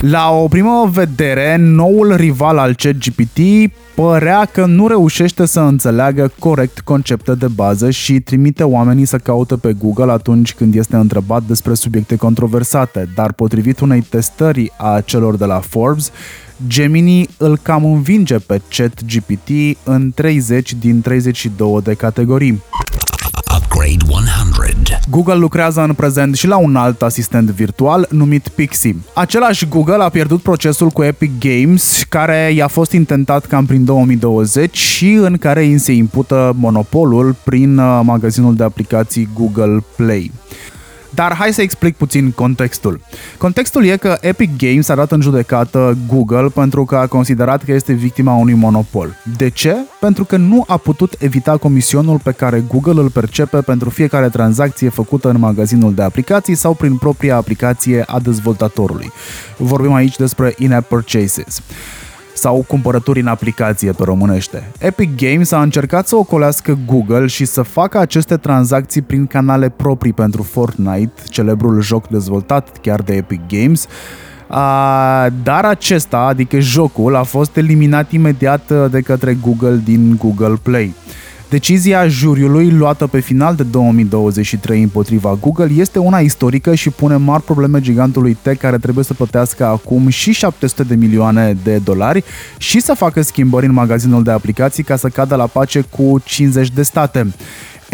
La 0.00 0.30
o 0.30 0.48
primă 0.48 0.90
vedere, 0.92 1.56
noul 1.56 2.14
rival 2.14 2.58
al 2.58 2.74
ChatGPT 2.74 3.38
părea 3.94 4.44
că 4.44 4.66
nu 4.66 4.88
reușește 4.88 5.46
să 5.46 5.60
înțeleagă 5.60 6.32
corect 6.38 6.80
concepte 6.80 7.34
de 7.34 7.46
bază 7.46 7.90
și 7.90 8.20
trimite 8.20 8.62
oamenii 8.62 9.04
să 9.04 9.18
caute 9.18 9.56
pe 9.56 9.72
Google 9.72 10.10
atunci 10.10 10.54
când 10.54 10.74
este 10.74 10.96
întrebat 10.96 11.42
despre 11.42 11.74
subiecte 11.74 12.16
controversate, 12.16 13.08
dar 13.14 13.32
potrivit 13.32 13.80
unei 13.80 14.00
testări 14.00 14.72
a 14.76 15.00
celor 15.00 15.36
de 15.36 15.44
la 15.44 15.60
Forbes, 15.60 16.10
Gemini 16.66 17.28
îl 17.36 17.58
cam 17.62 17.84
învinge 17.84 18.38
pe 18.38 18.60
ChatGPT 18.68 19.48
în 19.84 20.10
30 20.14 20.74
din 20.74 21.00
32 21.00 21.80
de 21.82 21.94
categorii. 21.94 22.62
Upgrade 23.88 24.12
100 24.12 24.28
Jared. 24.54 25.00
Google 25.10 25.34
lucrează 25.34 25.80
în 25.80 25.92
prezent 25.92 26.36
și 26.36 26.46
la 26.46 26.56
un 26.56 26.76
alt 26.76 27.02
asistent 27.02 27.50
virtual 27.50 28.06
numit 28.10 28.48
Pixie. 28.48 28.96
Același 29.14 29.68
Google 29.68 30.02
a 30.02 30.08
pierdut 30.08 30.42
procesul 30.42 30.88
cu 30.88 31.02
Epic 31.02 31.30
Games, 31.38 32.04
care 32.08 32.52
i-a 32.54 32.66
fost 32.66 32.92
intentat 32.92 33.46
cam 33.46 33.66
prin 33.66 33.84
2020 33.84 34.76
și 34.76 35.12
în 35.12 35.36
care 35.36 35.64
îi 35.64 35.78
se 35.78 35.92
impută 35.92 36.52
monopolul 36.58 37.36
prin 37.44 37.78
uh, 37.78 38.00
magazinul 38.02 38.54
de 38.54 38.64
aplicații 38.64 39.28
Google 39.34 39.84
Play. 39.96 40.30
Dar 41.14 41.34
hai 41.34 41.52
să 41.52 41.62
explic 41.62 41.96
puțin 41.96 42.30
contextul. 42.30 43.00
Contextul 43.38 43.84
e 43.84 43.96
că 43.96 44.18
Epic 44.20 44.56
Games 44.56 44.88
a 44.88 44.94
dat 44.94 45.12
în 45.12 45.20
judecată 45.20 45.96
Google 46.06 46.48
pentru 46.48 46.84
că 46.84 46.96
a 46.96 47.06
considerat 47.06 47.64
că 47.64 47.72
este 47.72 47.92
victima 47.92 48.34
unui 48.34 48.54
monopol. 48.54 49.16
De 49.36 49.48
ce? 49.48 49.76
Pentru 50.00 50.24
că 50.24 50.36
nu 50.36 50.64
a 50.66 50.76
putut 50.76 51.14
evita 51.18 51.56
comisionul 51.56 52.18
pe 52.18 52.32
care 52.32 52.64
Google 52.68 53.00
îl 53.00 53.10
percepe 53.10 53.60
pentru 53.60 53.90
fiecare 53.90 54.28
tranzacție 54.28 54.88
făcută 54.88 55.28
în 55.28 55.38
magazinul 55.38 55.94
de 55.94 56.02
aplicații 56.02 56.54
sau 56.54 56.74
prin 56.74 56.96
propria 56.96 57.36
aplicație 57.36 58.02
a 58.06 58.18
dezvoltatorului. 58.18 59.10
Vorbim 59.56 59.92
aici 59.92 60.16
despre 60.16 60.54
in-app 60.58 60.88
purchases 60.88 61.60
sau 62.38 62.64
cumpărături 62.68 63.20
în 63.20 63.26
aplicație 63.26 63.92
pe 63.92 64.04
românește. 64.04 64.70
Epic 64.78 65.16
Games 65.16 65.50
a 65.50 65.62
încercat 65.62 66.06
să 66.08 66.16
ocolească 66.16 66.78
Google 66.86 67.26
și 67.26 67.44
să 67.44 67.62
facă 67.62 67.98
aceste 67.98 68.36
tranzacții 68.36 69.02
prin 69.02 69.26
canale 69.26 69.68
proprii 69.68 70.12
pentru 70.12 70.42
Fortnite, 70.42 71.22
celebrul 71.28 71.80
joc 71.80 72.08
dezvoltat 72.08 72.78
chiar 72.80 73.00
de 73.00 73.14
Epic 73.14 73.40
Games, 73.48 73.86
Uh, 74.50 75.26
dar 75.42 75.64
acesta, 75.64 76.18
adică 76.18 76.58
jocul, 76.58 77.16
a 77.16 77.22
fost 77.22 77.56
eliminat 77.56 78.12
imediat 78.12 78.90
de 78.90 79.00
către 79.00 79.34
Google 79.34 79.80
din 79.84 80.16
Google 80.18 80.58
Play. 80.62 80.94
Decizia 81.48 82.08
juriului 82.08 82.70
luată 82.70 83.06
pe 83.06 83.20
final 83.20 83.54
de 83.54 83.62
2023 83.62 84.82
împotriva 84.82 85.38
Google 85.40 85.70
este 85.76 85.98
una 85.98 86.18
istorică 86.18 86.74
și 86.74 86.90
pune 86.90 87.16
mari 87.16 87.42
probleme 87.42 87.80
gigantului 87.80 88.38
tech 88.42 88.60
care 88.60 88.78
trebuie 88.78 89.04
să 89.04 89.14
plătească 89.14 89.64
acum 89.66 90.08
și 90.08 90.32
700 90.32 90.82
de 90.82 90.94
milioane 90.94 91.56
de 91.62 91.76
dolari 91.76 92.24
și 92.58 92.80
să 92.80 92.94
facă 92.94 93.22
schimbări 93.22 93.66
în 93.66 93.72
magazinul 93.72 94.22
de 94.22 94.30
aplicații 94.30 94.82
ca 94.82 94.96
să 94.96 95.08
cadă 95.08 95.34
la 95.34 95.46
pace 95.46 95.80
cu 95.80 96.20
50 96.24 96.70
de 96.70 96.82
state. 96.82 97.32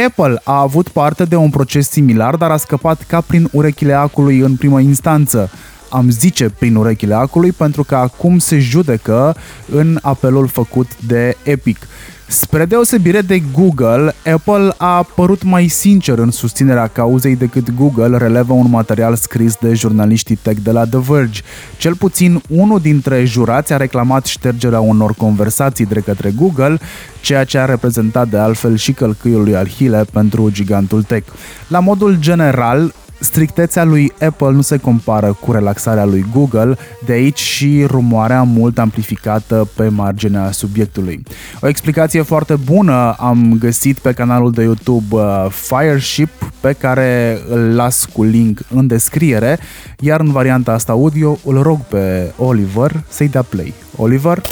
Apple 0.06 0.40
a 0.44 0.60
avut 0.60 0.88
parte 0.88 1.24
de 1.24 1.36
un 1.36 1.50
proces 1.50 1.90
similar, 1.90 2.36
dar 2.36 2.50
a 2.50 2.56
scăpat 2.56 3.02
ca 3.02 3.20
prin 3.20 3.48
urechile 3.52 3.92
acului 3.92 4.38
în 4.38 4.56
primă 4.56 4.80
instanță 4.80 5.50
am 5.94 6.10
zice 6.10 6.50
prin 6.58 6.74
urechile 6.74 7.14
acului 7.14 7.52
pentru 7.52 7.84
că 7.84 7.94
acum 7.94 8.38
se 8.38 8.58
judecă 8.58 9.36
în 9.70 9.98
apelul 10.02 10.46
făcut 10.46 10.90
de 11.06 11.36
Epic. 11.42 11.78
Spre 12.26 12.64
deosebire 12.64 13.20
de 13.20 13.42
Google, 13.52 14.14
Apple 14.32 14.74
a 14.76 15.02
părut 15.14 15.42
mai 15.42 15.68
sincer 15.68 16.18
în 16.18 16.30
susținerea 16.30 16.86
cauzei 16.86 17.36
decât 17.36 17.70
Google 17.70 18.16
relevă 18.16 18.52
un 18.52 18.70
material 18.70 19.14
scris 19.14 19.56
de 19.60 19.74
jurnaliștii 19.74 20.38
tech 20.42 20.60
de 20.62 20.70
la 20.70 20.84
The 20.84 20.98
Verge. 20.98 21.40
Cel 21.76 21.94
puțin 21.94 22.42
unul 22.48 22.80
dintre 22.80 23.24
jurați 23.24 23.72
a 23.72 23.76
reclamat 23.76 24.26
ștergerea 24.26 24.80
unor 24.80 25.14
conversații 25.14 25.86
de 25.86 26.00
către 26.00 26.30
Google, 26.36 26.78
ceea 27.20 27.44
ce 27.44 27.58
a 27.58 27.64
reprezentat 27.64 28.28
de 28.28 28.36
altfel 28.36 28.76
și 28.76 28.92
călcâiul 28.92 29.42
lui 29.42 29.56
Alhile 29.56 30.04
pentru 30.12 30.50
gigantul 30.50 31.02
tech. 31.02 31.28
La 31.68 31.80
modul 31.80 32.16
general, 32.18 32.94
strictețea 33.20 33.84
lui 33.84 34.12
Apple 34.20 34.50
nu 34.50 34.60
se 34.60 34.76
compară 34.76 35.36
cu 35.40 35.52
relaxarea 35.52 36.04
lui 36.04 36.24
Google, 36.32 36.76
de 37.04 37.12
aici 37.12 37.38
și 37.38 37.84
rumoarea 37.86 38.42
mult 38.42 38.78
amplificată 38.78 39.68
pe 39.76 39.88
marginea 39.88 40.50
subiectului. 40.50 41.22
O 41.60 41.68
explicație 41.68 42.22
foarte 42.22 42.54
bună 42.54 43.14
am 43.18 43.56
găsit 43.58 43.98
pe 43.98 44.12
canalul 44.12 44.52
de 44.52 44.62
YouTube 44.62 45.14
uh, 45.14 45.46
Fireship, 45.50 46.30
pe 46.60 46.72
care 46.72 47.38
îl 47.48 47.74
las 47.74 48.04
cu 48.04 48.22
link 48.22 48.60
în 48.74 48.86
descriere, 48.86 49.58
iar 50.00 50.20
în 50.20 50.32
varianta 50.32 50.72
asta 50.72 50.92
audio 50.92 51.38
îl 51.44 51.62
rog 51.62 51.80
pe 51.80 52.32
Oliver 52.36 53.02
să-i 53.08 53.28
dea 53.28 53.42
play. 53.42 53.74
Oliver? 53.96 54.42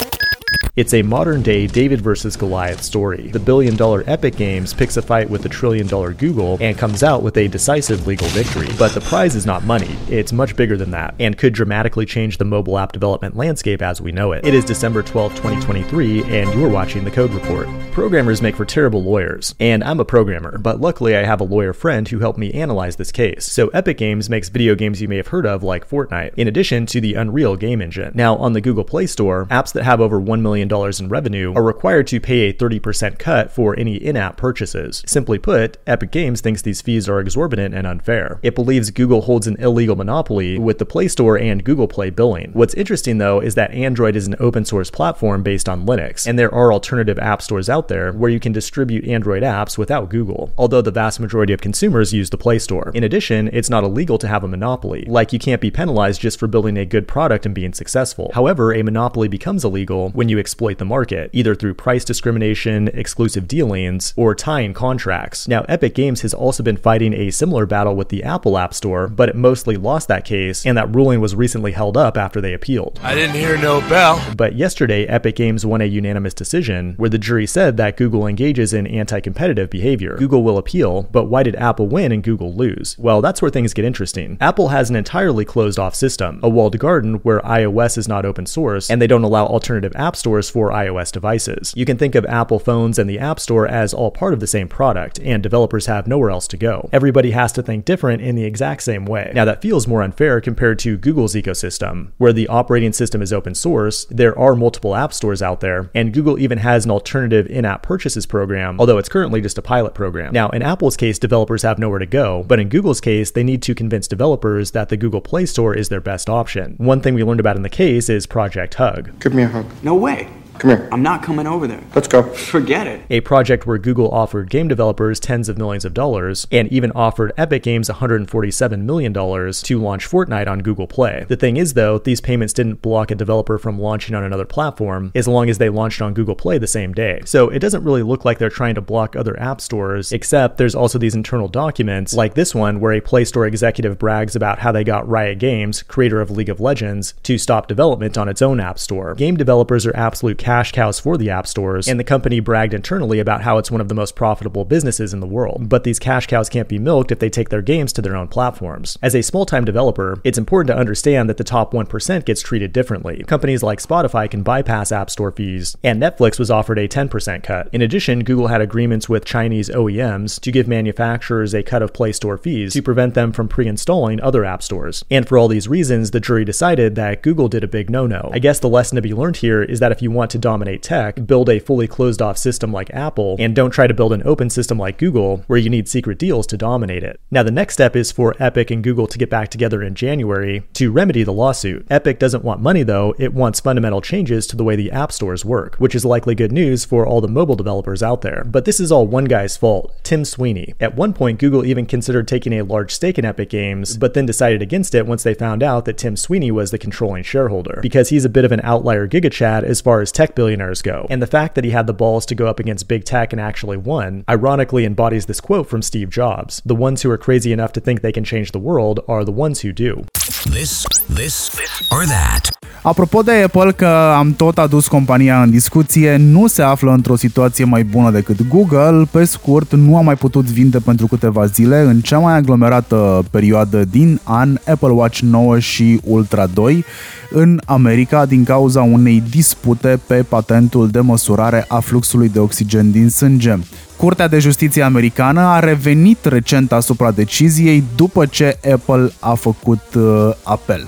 It's 0.75 0.95
a 0.95 1.03
modern 1.03 1.43
day 1.43 1.67
David 1.67 2.01
versus 2.01 2.35
Goliath 2.35 2.81
story. 2.81 3.27
The 3.27 3.39
billion 3.39 3.75
dollar 3.75 4.03
Epic 4.07 4.35
Games 4.35 4.73
picks 4.73 4.97
a 4.97 5.03
fight 5.03 5.29
with 5.29 5.43
the 5.43 5.49
trillion 5.49 5.85
dollar 5.85 6.13
Google 6.13 6.57
and 6.59 6.75
comes 6.75 7.03
out 7.03 7.21
with 7.21 7.37
a 7.37 7.47
decisive 7.47 8.07
legal 8.07 8.27
victory. 8.29 8.69
But 8.79 8.95
the 8.95 9.01
prize 9.01 9.35
is 9.35 9.45
not 9.45 9.65
money, 9.65 9.95
it's 10.09 10.33
much 10.33 10.55
bigger 10.55 10.75
than 10.75 10.89
that, 10.89 11.13
and 11.19 11.37
could 11.37 11.53
dramatically 11.53 12.07
change 12.07 12.39
the 12.39 12.45
mobile 12.45 12.79
app 12.79 12.91
development 12.91 13.37
landscape 13.37 13.83
as 13.83 14.01
we 14.01 14.11
know 14.11 14.31
it. 14.31 14.47
It 14.47 14.55
is 14.55 14.65
December 14.65 15.03
12, 15.03 15.35
2023, 15.35 16.23
and 16.23 16.51
you're 16.59 16.69
watching 16.69 17.03
the 17.03 17.11
Code 17.11 17.35
Report. 17.35 17.67
Programmers 17.91 18.41
make 18.41 18.55
for 18.55 18.65
terrible 18.65 19.03
lawyers, 19.03 19.53
and 19.59 19.83
I'm 19.83 19.99
a 19.99 20.05
programmer, 20.05 20.57
but 20.57 20.81
luckily 20.81 21.15
I 21.15 21.23
have 21.23 21.39
a 21.39 21.43
lawyer 21.43 21.73
friend 21.73 22.07
who 22.07 22.17
helped 22.17 22.39
me 22.39 22.51
analyze 22.51 22.95
this 22.95 23.11
case. 23.11 23.45
So 23.45 23.67
Epic 23.67 23.99
Games 23.99 24.27
makes 24.27 24.49
video 24.49 24.73
games 24.73 25.03
you 25.03 25.07
may 25.07 25.17
have 25.17 25.27
heard 25.27 25.45
of 25.45 25.61
like 25.61 25.87
Fortnite, 25.87 26.33
in 26.35 26.47
addition 26.47 26.87
to 26.87 26.99
the 26.99 27.13
Unreal 27.13 27.57
game 27.57 27.79
engine. 27.79 28.11
Now, 28.15 28.37
on 28.37 28.53
the 28.53 28.61
Google 28.61 28.83
Play 28.83 29.05
Store, 29.05 29.45
apps 29.51 29.71
that 29.73 29.83
have 29.83 30.01
over 30.01 30.19
1 30.19 30.41
million 30.41 30.62
million 30.67 30.93
in 30.99 31.09
revenue 31.09 31.53
are 31.55 31.63
required 31.63 32.07
to 32.07 32.19
pay 32.19 32.41
a 32.41 32.53
30% 32.53 33.17
cut 33.17 33.51
for 33.51 33.77
any 33.79 33.95
in 33.95 34.17
app 34.17 34.37
purchases. 34.37 35.03
Simply 35.05 35.39
put, 35.39 35.77
Epic 35.87 36.11
Games 36.11 36.41
thinks 36.41 36.61
these 36.61 36.81
fees 36.81 37.07
are 37.07 37.19
exorbitant 37.19 37.73
and 37.73 37.87
unfair. 37.87 38.39
It 38.43 38.55
believes 38.55 38.91
Google 38.91 39.21
holds 39.21 39.47
an 39.47 39.55
illegal 39.57 39.95
monopoly 39.95 40.57
with 40.57 40.79
the 40.79 40.85
Play 40.85 41.07
Store 41.07 41.37
and 41.37 41.63
Google 41.63 41.87
Play 41.87 42.09
billing. 42.09 42.51
What's 42.53 42.73
interesting 42.73 43.17
though 43.17 43.39
is 43.39 43.55
that 43.55 43.71
Android 43.71 44.15
is 44.15 44.27
an 44.27 44.35
open 44.39 44.65
source 44.65 44.89
platform 44.89 45.43
based 45.43 45.69
on 45.69 45.85
Linux, 45.85 46.27
and 46.27 46.37
there 46.37 46.53
are 46.53 46.73
alternative 46.73 47.19
app 47.19 47.41
stores 47.41 47.69
out 47.69 47.87
there 47.87 48.11
where 48.11 48.29
you 48.29 48.39
can 48.39 48.51
distribute 48.51 49.07
Android 49.07 49.43
apps 49.43 49.77
without 49.77 50.09
Google, 50.09 50.53
although 50.57 50.81
the 50.81 50.91
vast 50.91 51.19
majority 51.19 51.53
of 51.53 51.61
consumers 51.61 52.13
use 52.13 52.29
the 52.29 52.37
Play 52.37 52.59
Store. 52.59 52.91
In 52.93 53.03
addition, 53.03 53.49
it's 53.53 53.69
not 53.69 53.83
illegal 53.83 54.17
to 54.17 54.27
have 54.27 54.43
a 54.43 54.47
monopoly, 54.47 55.05
like 55.07 55.33
you 55.33 55.39
can't 55.39 55.61
be 55.61 55.71
penalized 55.71 56.21
just 56.21 56.39
for 56.39 56.47
building 56.47 56.77
a 56.77 56.85
good 56.85 57.07
product 57.07 57.45
and 57.45 57.55
being 57.55 57.73
successful. 57.73 58.31
However, 58.33 58.73
a 58.73 58.83
monopoly 58.83 59.27
becomes 59.27 59.63
illegal 59.63 60.09
when 60.11 60.29
you 60.29 60.37
exploit 60.53 60.77
the 60.77 60.85
market, 60.85 61.31
either 61.33 61.55
through 61.55 61.73
price 61.73 62.05
discrimination, 62.05 62.87
exclusive 62.89 63.47
dealings, 63.47 64.13
or 64.15 64.35
tying 64.35 64.71
contracts. 64.71 65.47
Now, 65.47 65.65
Epic 65.67 65.95
Games 65.95 66.21
has 66.21 66.31
also 66.31 66.61
been 66.61 66.77
fighting 66.77 67.11
a 67.11 67.31
similar 67.31 67.65
battle 67.65 67.95
with 67.95 68.09
the 68.09 68.23
Apple 68.23 68.55
App 68.55 68.75
Store, 68.75 69.07
but 69.07 69.29
it 69.29 69.35
mostly 69.35 69.77
lost 69.77 70.07
that 70.09 70.25
case, 70.25 70.63
and 70.63 70.77
that 70.77 70.93
ruling 70.93 71.21
was 71.21 71.33
recently 71.33 71.71
held 71.71 71.97
up 71.97 72.17
after 72.17 72.39
they 72.39 72.53
appealed. 72.53 72.99
I 73.01 73.15
didn't 73.15 73.35
hear 73.35 73.57
no 73.57 73.81
bell. 73.89 74.23
But 74.37 74.53
yesterday, 74.53 75.07
Epic 75.07 75.35
Games 75.35 75.65
won 75.65 75.81
a 75.81 75.85
unanimous 75.85 76.35
decision 76.35 76.93
where 76.97 77.09
the 77.09 77.17
jury 77.17 77.47
said 77.47 77.77
that 77.77 77.97
Google 77.97 78.27
engages 78.27 78.73
in 78.73 78.85
anti 78.85 79.21
competitive 79.21 79.71
behavior. 79.71 80.15
Google 80.17 80.43
will 80.43 80.59
appeal, 80.59 81.09
but 81.11 81.25
why 81.25 81.41
did 81.41 81.55
Apple 81.55 81.87
win 81.87 82.11
and 82.11 82.21
Google 82.21 82.53
lose? 82.53 82.95
Well, 82.99 83.21
that's 83.21 83.41
where 83.41 83.49
things 83.49 83.73
get 83.73 83.85
interesting. 83.85 84.37
Apple 84.39 84.67
has 84.67 84.91
an 84.91 84.95
entirely 84.95 85.45
closed 85.45 85.79
off 85.79 85.95
system, 85.95 86.39
a 86.43 86.49
walled 86.49 86.77
garden 86.77 87.15
where 87.23 87.39
iOS 87.39 87.97
is 87.97 88.07
not 88.07 88.23
open 88.23 88.45
source, 88.45 88.91
and 88.91 89.01
they 89.01 89.07
don't 89.07 89.23
allow 89.23 89.47
alternative 89.47 89.93
app 89.95 90.15
stores 90.43 90.49
for 90.49 90.75
iOS 90.75 91.11
devices. 91.11 91.73
You 91.75 91.85
can 91.85 91.97
think 91.97 92.15
of 92.15 92.25
Apple 92.25 92.59
phones 92.59 92.99
and 92.99 93.09
the 93.09 93.19
App 93.19 93.39
Store 93.39 93.67
as 93.67 93.93
all 93.93 94.11
part 94.11 94.33
of 94.33 94.39
the 94.39 94.47
same 94.47 94.67
product, 94.67 95.19
and 95.19 95.41
developers 95.41 95.85
have 95.87 96.07
nowhere 96.07 96.29
else 96.29 96.47
to 96.49 96.57
go. 96.57 96.89
Everybody 96.91 97.31
has 97.31 97.51
to 97.53 97.63
think 97.63 97.85
different 97.85 98.21
in 98.21 98.35
the 98.35 98.43
exact 98.43 98.83
same 98.83 99.05
way. 99.05 99.31
Now, 99.33 99.45
that 99.45 99.61
feels 99.61 99.87
more 99.87 100.01
unfair 100.01 100.41
compared 100.41 100.79
to 100.79 100.97
Google's 100.97 101.35
ecosystem, 101.35 102.11
where 102.17 102.33
the 102.33 102.47
operating 102.47 102.93
system 102.93 103.21
is 103.21 103.33
open 103.33 103.55
source, 103.55 104.05
there 104.05 104.37
are 104.37 104.55
multiple 104.55 104.95
app 104.95 105.13
stores 105.13 105.41
out 105.41 105.59
there, 105.59 105.89
and 105.93 106.13
Google 106.13 106.39
even 106.39 106.59
has 106.59 106.85
an 106.85 106.91
alternative 106.91 107.47
in 107.47 107.65
app 107.65 107.83
purchases 107.83 108.25
program, 108.25 108.79
although 108.79 108.97
it's 108.97 109.09
currently 109.09 109.41
just 109.41 109.57
a 109.57 109.61
pilot 109.61 109.93
program. 109.93 110.33
Now, 110.33 110.49
in 110.49 110.61
Apple's 110.61 110.97
case, 110.97 111.19
developers 111.19 111.63
have 111.63 111.79
nowhere 111.79 111.99
to 111.99 112.05
go, 112.05 112.43
but 112.47 112.59
in 112.59 112.69
Google's 112.69 113.01
case, 113.01 113.31
they 113.31 113.43
need 113.43 113.61
to 113.63 113.75
convince 113.75 114.07
developers 114.07 114.71
that 114.71 114.89
the 114.89 114.97
Google 114.97 115.21
Play 115.21 115.45
Store 115.45 115.75
is 115.75 115.89
their 115.89 116.01
best 116.01 116.29
option. 116.29 116.75
One 116.77 117.01
thing 117.01 117.13
we 117.13 117.23
learned 117.23 117.39
about 117.39 117.55
in 117.55 117.63
the 117.63 117.69
case 117.69 118.09
is 118.09 118.25
Project 118.25 118.75
Hug. 118.75 119.19
Give 119.19 119.33
me 119.33 119.43
a 119.43 119.47
hug. 119.47 119.65
No 119.83 119.95
way. 119.95 120.32
Come 120.59 120.69
here. 120.69 120.89
I'm 120.91 121.03
not 121.03 121.23
coming 121.23 121.47
over 121.47 121.67
there. 121.67 121.83
Let's 121.95 122.07
go. 122.07 122.23
Forget 122.23 122.87
it. 122.87 123.01
A 123.09 123.21
project 123.21 123.65
where 123.65 123.77
Google 123.77 124.09
offered 124.11 124.49
game 124.49 124.67
developers 124.67 125.19
tens 125.19 125.49
of 125.49 125.57
millions 125.57 125.83
of 125.83 125.93
dollars 125.93 126.47
and 126.51 126.71
even 126.71 126.91
offered 126.91 127.33
Epic 127.37 127.63
Games 127.63 127.89
$147 127.89 128.79
million 128.81 129.13
to 129.13 129.81
launch 129.81 130.07
Fortnite 130.09 130.47
on 130.47 130.61
Google 130.61 130.87
Play. 130.87 131.25
The 131.27 131.35
thing 131.35 131.57
is, 131.57 131.73
though, 131.73 131.97
these 131.97 132.21
payments 132.21 132.53
didn't 132.53 132.81
block 132.81 133.11
a 133.11 133.15
developer 133.15 133.57
from 133.57 133.79
launching 133.79 134.15
on 134.15 134.23
another 134.23 134.45
platform 134.45 135.11
as 135.15 135.27
long 135.27 135.49
as 135.49 135.57
they 135.57 135.69
launched 135.69 136.01
on 136.01 136.13
Google 136.13 136.35
Play 136.35 136.57
the 136.57 136.67
same 136.67 136.93
day. 136.93 137.21
So 137.25 137.49
it 137.49 137.59
doesn't 137.59 137.83
really 137.83 138.03
look 138.03 138.23
like 138.23 138.37
they're 138.37 138.49
trying 138.49 138.75
to 138.75 138.81
block 138.81 139.15
other 139.15 139.39
app 139.39 139.59
stores, 139.59 140.11
except 140.11 140.57
there's 140.57 140.75
also 140.75 140.97
these 140.99 141.15
internal 141.15 141.47
documents, 141.47 142.13
like 142.13 142.35
this 142.35 142.53
one, 142.53 142.79
where 142.79 142.93
a 142.93 143.01
Play 143.01 143.25
Store 143.25 143.45
executive 143.45 143.97
brags 143.97 144.35
about 144.35 144.59
how 144.59 144.71
they 144.71 144.83
got 144.83 145.07
Riot 145.07 145.39
Games, 145.39 145.83
creator 145.83 146.21
of 146.21 146.31
League 146.31 146.49
of 146.49 146.59
Legends, 146.59 147.13
to 147.23 147.37
stop 147.37 147.67
development 147.67 148.17
on 148.17 148.29
its 148.29 148.41
own 148.41 148.59
app 148.59 148.79
store. 148.79 149.15
Game 149.15 149.35
developers 149.35 149.85
are 149.85 149.95
absolute 149.95 150.37
cash 150.43 150.73
cows 150.73 150.99
for 150.99 151.17
the 151.17 151.29
app 151.29 151.47
stores, 151.47 151.87
and 151.87 151.99
the 151.99 152.03
company 152.03 152.41
bragged 152.41 152.73
internally 152.73 153.19
about 153.19 153.41
how 153.41 153.57
it's 153.57 153.71
one 153.71 153.79
of 153.79 153.87
the 153.87 153.95
most 153.95 154.15
profitable 154.15 154.65
businesses 154.65 155.13
in 155.13 155.21
the 155.21 155.25
world. 155.25 155.69
But 155.69 155.85
these 155.85 155.99
cash 155.99 156.27
cows 156.27 156.49
can't 156.49 156.67
be 156.67 156.77
milked 156.77 157.11
if 157.11 157.19
they 157.19 157.29
take 157.29 157.49
their 157.49 157.61
games 157.61 157.93
to 157.93 158.01
their 158.01 158.15
own 158.15 158.27
platforms. 158.27 158.97
As 159.01 159.15
a 159.15 159.23
small 159.23 159.45
time 159.45 159.63
developer, 159.63 160.19
it's 160.25 160.37
important 160.37 160.67
to 160.67 160.79
understand 160.79 161.29
that 161.29 161.37
the 161.37 161.45
top 161.45 161.71
1% 161.71 162.25
gets 162.25 162.41
treated 162.41 162.73
differently. 162.73 163.23
Companies 163.23 163.63
like 163.63 163.79
Spotify 163.79 164.29
can 164.29 164.43
bypass 164.43 164.91
App 164.91 165.09
Store 165.09 165.31
fees, 165.31 165.77
and 165.81 166.01
Netflix 166.01 166.37
was 166.37 166.51
offered 166.51 166.77
a 166.77 166.89
10% 166.89 167.41
cut. 167.41 167.69
In 167.71 167.81
addition, 167.81 168.25
Google 168.25 168.47
had 168.47 168.59
agreements 168.59 169.07
with 169.07 169.23
Chinese 169.23 169.69
OEMs 169.69 170.41
to 170.41 170.51
give 170.51 170.67
manufacturers 170.67 171.53
a 171.53 171.63
cut 171.63 171.81
of 171.81 171.93
Play 171.93 172.11
Store 172.11 172.37
fees 172.37 172.73
to 172.73 172.81
prevent 172.81 173.13
them 173.13 173.31
from 173.31 173.47
pre 173.47 173.67
installing 173.67 174.19
other 174.19 174.43
app 174.43 174.61
stores. 174.61 175.05
And 175.09 175.25
for 175.25 175.37
all 175.37 175.47
these 175.47 175.69
reasons, 175.69 176.11
the 176.11 176.19
jury 176.19 176.43
decided 176.43 176.95
that 176.95 177.23
Google 177.23 177.47
did 177.47 177.63
a 177.63 177.67
big 177.67 177.89
no 177.89 178.05
no. 178.05 178.29
I 178.33 178.39
guess 178.39 178.59
the 178.59 178.67
lesson 178.67 178.97
to 178.97 179.01
be 179.01 179.13
learned 179.13 179.37
here 179.37 179.63
is 179.63 179.79
that 179.79 179.91
if 179.93 180.01
you 180.01 180.11
want 180.11 180.32
to 180.33 180.37
dominate 180.37 180.83
tech, 180.83 181.25
build 181.25 181.49
a 181.49 181.59
fully 181.59 181.87
closed 181.87 182.21
off 182.21 182.37
system 182.37 182.73
like 182.73 182.93
Apple, 182.93 183.37
and 183.39 183.55
don't 183.55 183.71
try 183.71 183.87
to 183.87 183.93
build 183.93 184.11
an 184.11 184.21
open 184.25 184.49
system 184.49 184.77
like 184.77 184.97
Google, 184.97 185.43
where 185.47 185.59
you 185.59 185.69
need 185.69 185.87
secret 185.87 186.19
deals 186.19 186.45
to 186.47 186.57
dominate 186.57 187.03
it. 187.03 187.19
Now, 187.31 187.43
the 187.43 187.51
next 187.51 187.75
step 187.75 187.95
is 187.95 188.11
for 188.11 188.35
Epic 188.39 188.69
and 188.69 188.83
Google 188.83 189.07
to 189.07 189.17
get 189.17 189.29
back 189.29 189.49
together 189.49 189.81
in 189.81 189.95
January 189.95 190.63
to 190.73 190.91
remedy 190.91 191.23
the 191.23 191.31
lawsuit. 191.31 191.87
Epic 191.89 192.19
doesn't 192.19 192.43
want 192.43 192.61
money 192.61 192.83
though, 192.83 193.15
it 193.17 193.33
wants 193.33 193.59
fundamental 193.59 194.01
changes 194.01 194.45
to 194.47 194.55
the 194.55 194.63
way 194.63 194.75
the 194.75 194.91
app 194.91 195.11
stores 195.11 195.45
work, 195.45 195.75
which 195.77 195.95
is 195.95 196.03
likely 196.03 196.35
good 196.35 196.51
news 196.51 196.83
for 196.83 197.05
all 197.05 197.21
the 197.21 197.27
mobile 197.27 197.55
developers 197.55 198.03
out 198.03 198.21
there. 198.21 198.43
But 198.45 198.65
this 198.65 198.79
is 198.79 198.91
all 198.91 199.07
one 199.07 199.25
guy's 199.25 199.55
fault, 199.55 199.93
Tim 200.03 200.25
Sweeney. 200.25 200.73
At 200.79 200.95
one 200.95 201.13
point, 201.13 201.39
Google 201.39 201.65
even 201.65 201.85
considered 201.85 202.27
taking 202.27 202.53
a 202.53 202.63
large 202.63 202.91
stake 202.91 203.19
in 203.19 203.25
Epic 203.25 203.49
Games, 203.49 203.97
but 203.97 204.13
then 204.13 204.25
decided 204.25 204.61
against 204.61 204.95
it 204.95 205.05
once 205.05 205.23
they 205.23 205.33
found 205.33 205.61
out 205.61 205.85
that 205.85 205.97
Tim 205.97 206.17
Sweeney 206.17 206.51
was 206.51 206.71
the 206.71 206.77
controlling 206.77 207.23
shareholder, 207.23 207.79
because 207.81 208.09
he's 208.09 208.25
a 208.25 208.29
bit 208.29 208.45
of 208.45 208.51
an 208.51 208.61
outlier 208.63 209.07
gigachad 209.07 209.63
as 209.63 209.81
far 209.81 210.01
as 210.01 210.11
tech 210.11 210.22
billionaires 210.31 210.81
go. 210.81 211.05
And 211.09 211.21
the 211.21 211.27
fact 211.27 211.55
that 211.55 211.63
he 211.63 211.71
had 211.71 211.87
the 211.87 211.93
balls 211.93 212.25
to 212.27 212.35
go 212.35 212.47
up 212.47 212.59
against 212.59 212.87
big 212.87 213.03
tech 213.03 213.33
and 213.33 213.41
actually 213.41 213.77
won, 213.77 214.23
ironically 214.29 214.85
embodies 214.85 215.25
this 215.25 215.41
quote 215.41 215.67
from 215.67 215.81
Steve 215.81 216.09
Jobs 216.09 216.61
The 216.65 216.75
ones 216.75 217.01
who 217.01 217.11
are 217.11 217.17
crazy 217.17 217.51
enough 217.51 217.73
to 217.73 217.79
think 217.79 218.01
they 218.01 218.11
can 218.11 218.23
change 218.23 218.51
the 218.51 218.59
world 218.59 218.99
are 219.07 219.25
the 219.25 219.31
ones 219.31 219.61
who 219.61 219.71
do. 219.71 220.05
This, 220.45 220.85
this, 221.09 221.49
or 221.91 222.05
that. 222.05 222.51
Apropo 222.81 223.21
de 223.21 223.31
Apple 223.31 223.71
că 223.71 224.13
am 224.17 224.33
tot 224.33 224.57
adus 224.57 224.87
compania 224.87 225.41
în 225.41 225.49
discuție, 225.49 226.15
nu 226.15 226.47
se 226.47 226.61
află 226.61 226.91
într-o 226.91 227.15
situație 227.15 227.65
mai 227.65 227.83
bună 227.83 228.11
decât 228.11 228.47
Google. 228.47 229.07
Pe 229.11 229.23
scurt, 229.23 229.73
nu 229.73 229.97
a 229.97 230.01
mai 230.01 230.15
putut 230.15 230.45
vinde 230.45 230.79
pentru 230.79 231.07
câteva 231.07 231.45
zile 231.45 231.79
în 231.79 231.99
cea 231.99 232.17
mai 232.17 232.35
aglomerată 232.35 233.23
perioadă 233.31 233.83
din 233.83 234.19
an 234.23 234.57
Apple 234.67 234.89
Watch 234.89 235.19
9 235.19 235.59
și 235.59 235.99
Ultra 236.03 236.45
2 236.45 236.85
în 237.29 237.59
America 237.65 238.25
din 238.25 238.43
cauza 238.43 238.81
unei 238.81 239.23
dispute 239.29 239.99
pe 240.07 240.25
patentul 240.29 240.89
de 240.89 240.99
măsurare 240.99 241.65
a 241.67 241.79
fluxului 241.79 242.29
de 242.29 242.39
oxigen 242.39 242.91
din 242.91 243.09
sânge. 243.09 243.55
Curtea 243.97 244.27
de 244.27 244.39
Justiție 244.39 244.81
americană 244.81 245.41
a 245.41 245.59
revenit 245.59 246.25
recent 246.25 246.71
asupra 246.71 247.11
deciziei 247.11 247.83
după 247.95 248.25
ce 248.25 248.59
Apple 248.73 249.11
a 249.19 249.33
făcut 249.33 249.81
uh, 249.95 250.29
apel. 250.43 250.87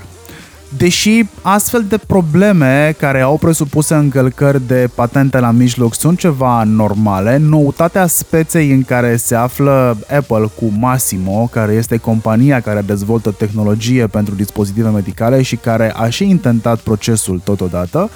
Deși 0.68 1.24
astfel 1.42 1.84
de 1.88 1.98
probleme 2.06 2.94
care 2.98 3.20
au 3.20 3.36
presupuse 3.38 3.94
încălcări 3.94 4.66
de 4.66 4.88
patente 4.94 5.38
la 5.38 5.50
mijloc 5.50 5.94
sunt 5.94 6.18
ceva 6.18 6.64
normale, 6.64 7.36
noutatea 7.36 8.06
speței 8.06 8.70
în 8.70 8.82
care 8.82 9.16
se 9.16 9.34
află 9.34 9.98
Apple 10.16 10.50
cu 10.54 10.72
Massimo, 10.78 11.48
care 11.52 11.72
este 11.72 11.96
compania 11.96 12.60
care 12.60 12.80
dezvoltă 12.80 13.30
tehnologie 13.30 14.06
pentru 14.06 14.34
dispozitive 14.34 14.88
medicale 14.88 15.42
și 15.42 15.56
care 15.56 15.92
a 15.96 16.08
și 16.08 16.28
intentat 16.28 16.78
procesul 16.78 17.40
totodată, 17.44 18.10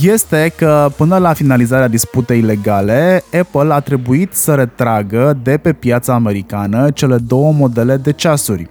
este 0.00 0.52
că 0.56 0.90
până 0.96 1.18
la 1.18 1.32
finalizarea 1.32 1.88
disputei 1.88 2.40
legale, 2.40 3.24
Apple 3.40 3.72
a 3.72 3.80
trebuit 3.80 4.34
să 4.34 4.54
retragă 4.54 5.38
de 5.42 5.56
pe 5.56 5.72
piața 5.72 6.14
americană 6.14 6.90
cele 6.90 7.16
două 7.16 7.52
modele 7.52 7.96
de 7.96 8.12
ceasuri. 8.12 8.70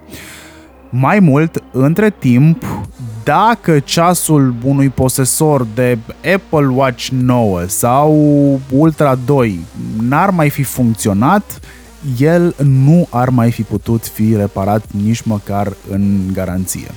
Mai 0.94 1.20
mult, 1.20 1.64
între 1.72 2.10
timp, 2.10 2.66
dacă 3.24 3.80
ceasul 3.80 4.54
unui 4.66 4.90
posesor 4.90 5.66
de 5.76 5.98
Apple 6.34 6.68
Watch 6.68 7.08
9 7.08 7.64
sau 7.66 8.14
Ultra 8.72 9.16
2 9.16 9.60
n-ar 10.02 10.30
mai 10.30 10.50
fi 10.50 10.64
funcționat, 10.64 11.60
el 12.20 12.56
nu 12.64 13.08
ar 13.10 13.30
mai 13.30 13.52
fi 13.52 13.62
putut 13.64 14.06
fi 14.06 14.36
reparat 14.36 14.84
nici 15.04 15.22
măcar 15.22 15.74
în 15.90 16.34
garanție. 16.34 16.88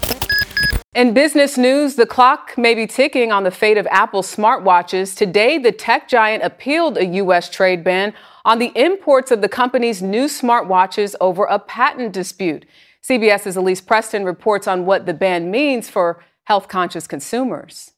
In 1.03 1.13
business 1.13 1.57
news, 1.57 1.95
the 1.95 2.07
clock 2.07 2.57
may 2.57 2.75
be 2.75 2.87
ticking 2.87 3.33
on 3.33 3.43
the 3.43 3.51
fate 3.51 3.79
of 3.79 3.87
Apple's 3.87 4.29
smartwatches. 4.29 5.15
Today, 5.15 5.59
the 5.63 5.73
tech 5.73 6.07
giant 6.09 6.43
appealed 6.43 6.97
a 6.97 7.05
U.S. 7.23 7.49
trade 7.49 7.83
ban 7.83 8.15
on 8.45 8.59
the 8.59 8.71
imports 8.75 9.31
of 9.31 9.41
the 9.41 9.49
company's 9.49 10.01
new 10.01 10.27
smartwatches 10.29 11.15
over 11.21 11.45
a 11.45 11.59
patent 11.59 12.13
dispute. 12.13 12.65
CBS's 13.05 13.55
Elise 13.55 13.83
Preston 13.83 14.25
reports 14.25 14.67
on 14.67 14.87
what 14.87 15.05
the 15.05 15.13
ban 15.13 15.51
means 15.51 15.91
for 15.91 16.25
health 16.45 16.69
conscious 16.69 17.07
consumers. 17.07 17.91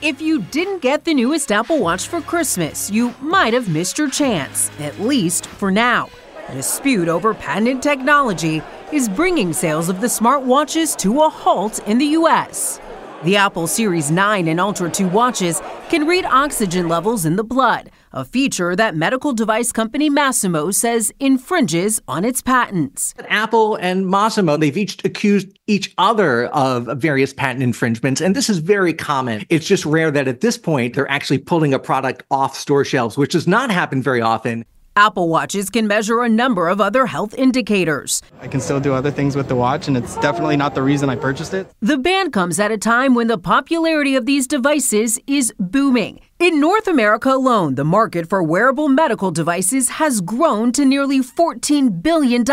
If 0.00 0.20
you 0.20 0.40
didn't 0.40 0.82
get 0.82 1.04
the 1.04 1.14
newest 1.14 1.50
Apple 1.50 1.80
Watch 1.80 2.06
for 2.06 2.20
Christmas, 2.20 2.88
you 2.88 3.12
might 3.20 3.54
have 3.54 3.68
missed 3.68 3.98
your 3.98 4.08
chance, 4.08 4.70
at 4.78 5.00
least 5.00 5.46
for 5.46 5.72
now. 5.72 6.10
A 6.46 6.54
dispute 6.54 7.08
over 7.08 7.34
patented 7.34 7.82
technology 7.82 8.62
is 8.92 9.08
bringing 9.08 9.52
sales 9.52 9.88
of 9.88 10.00
the 10.00 10.06
smartwatches 10.06 10.96
to 10.98 11.22
a 11.22 11.28
halt 11.28 11.80
in 11.88 11.98
the 11.98 12.14
US. 12.20 12.78
The 13.24 13.34
Apple 13.34 13.66
Series 13.66 14.12
9 14.12 14.46
and 14.46 14.60
Ultra 14.60 14.88
2 14.88 15.08
watches 15.08 15.60
can 15.88 16.06
read 16.06 16.24
oxygen 16.24 16.86
levels 16.88 17.26
in 17.26 17.34
the 17.34 17.42
blood, 17.42 17.90
a 18.16 18.24
feature 18.24 18.74
that 18.74 18.96
medical 18.96 19.34
device 19.34 19.70
company 19.70 20.08
Massimo 20.08 20.70
says 20.70 21.12
infringes 21.20 22.00
on 22.08 22.24
its 22.24 22.40
patents. 22.40 23.14
Apple 23.28 23.76
and 23.76 24.08
Massimo, 24.08 24.56
they've 24.56 24.76
each 24.76 25.04
accused 25.04 25.56
each 25.66 25.92
other 25.98 26.46
of 26.46 26.86
various 26.98 27.34
patent 27.34 27.62
infringements, 27.62 28.22
and 28.22 28.34
this 28.34 28.48
is 28.48 28.58
very 28.58 28.94
common. 28.94 29.44
It's 29.50 29.66
just 29.66 29.84
rare 29.84 30.10
that 30.10 30.26
at 30.26 30.40
this 30.40 30.56
point 30.56 30.94
they're 30.94 31.10
actually 31.10 31.38
pulling 31.38 31.74
a 31.74 31.78
product 31.78 32.22
off 32.30 32.56
store 32.56 32.84
shelves, 32.84 33.18
which 33.18 33.32
does 33.32 33.46
not 33.46 33.70
happen 33.70 34.02
very 34.02 34.22
often. 34.22 34.64
Apple 34.96 35.28
Watches 35.28 35.68
can 35.68 35.86
measure 35.86 36.22
a 36.22 36.28
number 36.28 36.70
of 36.70 36.80
other 36.80 37.04
health 37.04 37.34
indicators. 37.34 38.22
I 38.40 38.48
can 38.48 38.62
still 38.62 38.80
do 38.80 38.94
other 38.94 39.10
things 39.10 39.36
with 39.36 39.46
the 39.46 39.54
watch, 39.54 39.88
and 39.88 39.96
it's 39.96 40.16
definitely 40.16 40.56
not 40.56 40.74
the 40.74 40.82
reason 40.82 41.10
I 41.10 41.16
purchased 41.16 41.52
it. 41.52 41.70
The 41.80 41.98
ban 41.98 42.30
comes 42.30 42.58
at 42.58 42.72
a 42.72 42.78
time 42.78 43.14
when 43.14 43.26
the 43.26 43.36
popularity 43.36 44.16
of 44.16 44.24
these 44.24 44.46
devices 44.46 45.20
is 45.26 45.52
booming. 45.58 46.20
In 46.38 46.60
North 46.60 46.88
America 46.88 47.30
alone, 47.30 47.74
the 47.74 47.84
market 47.84 48.26
for 48.26 48.42
wearable 48.42 48.88
medical 48.88 49.30
devices 49.30 49.90
has 49.90 50.22
grown 50.22 50.72
to 50.72 50.84
nearly 50.86 51.20
$14 51.20 52.02
billion, 52.02 52.44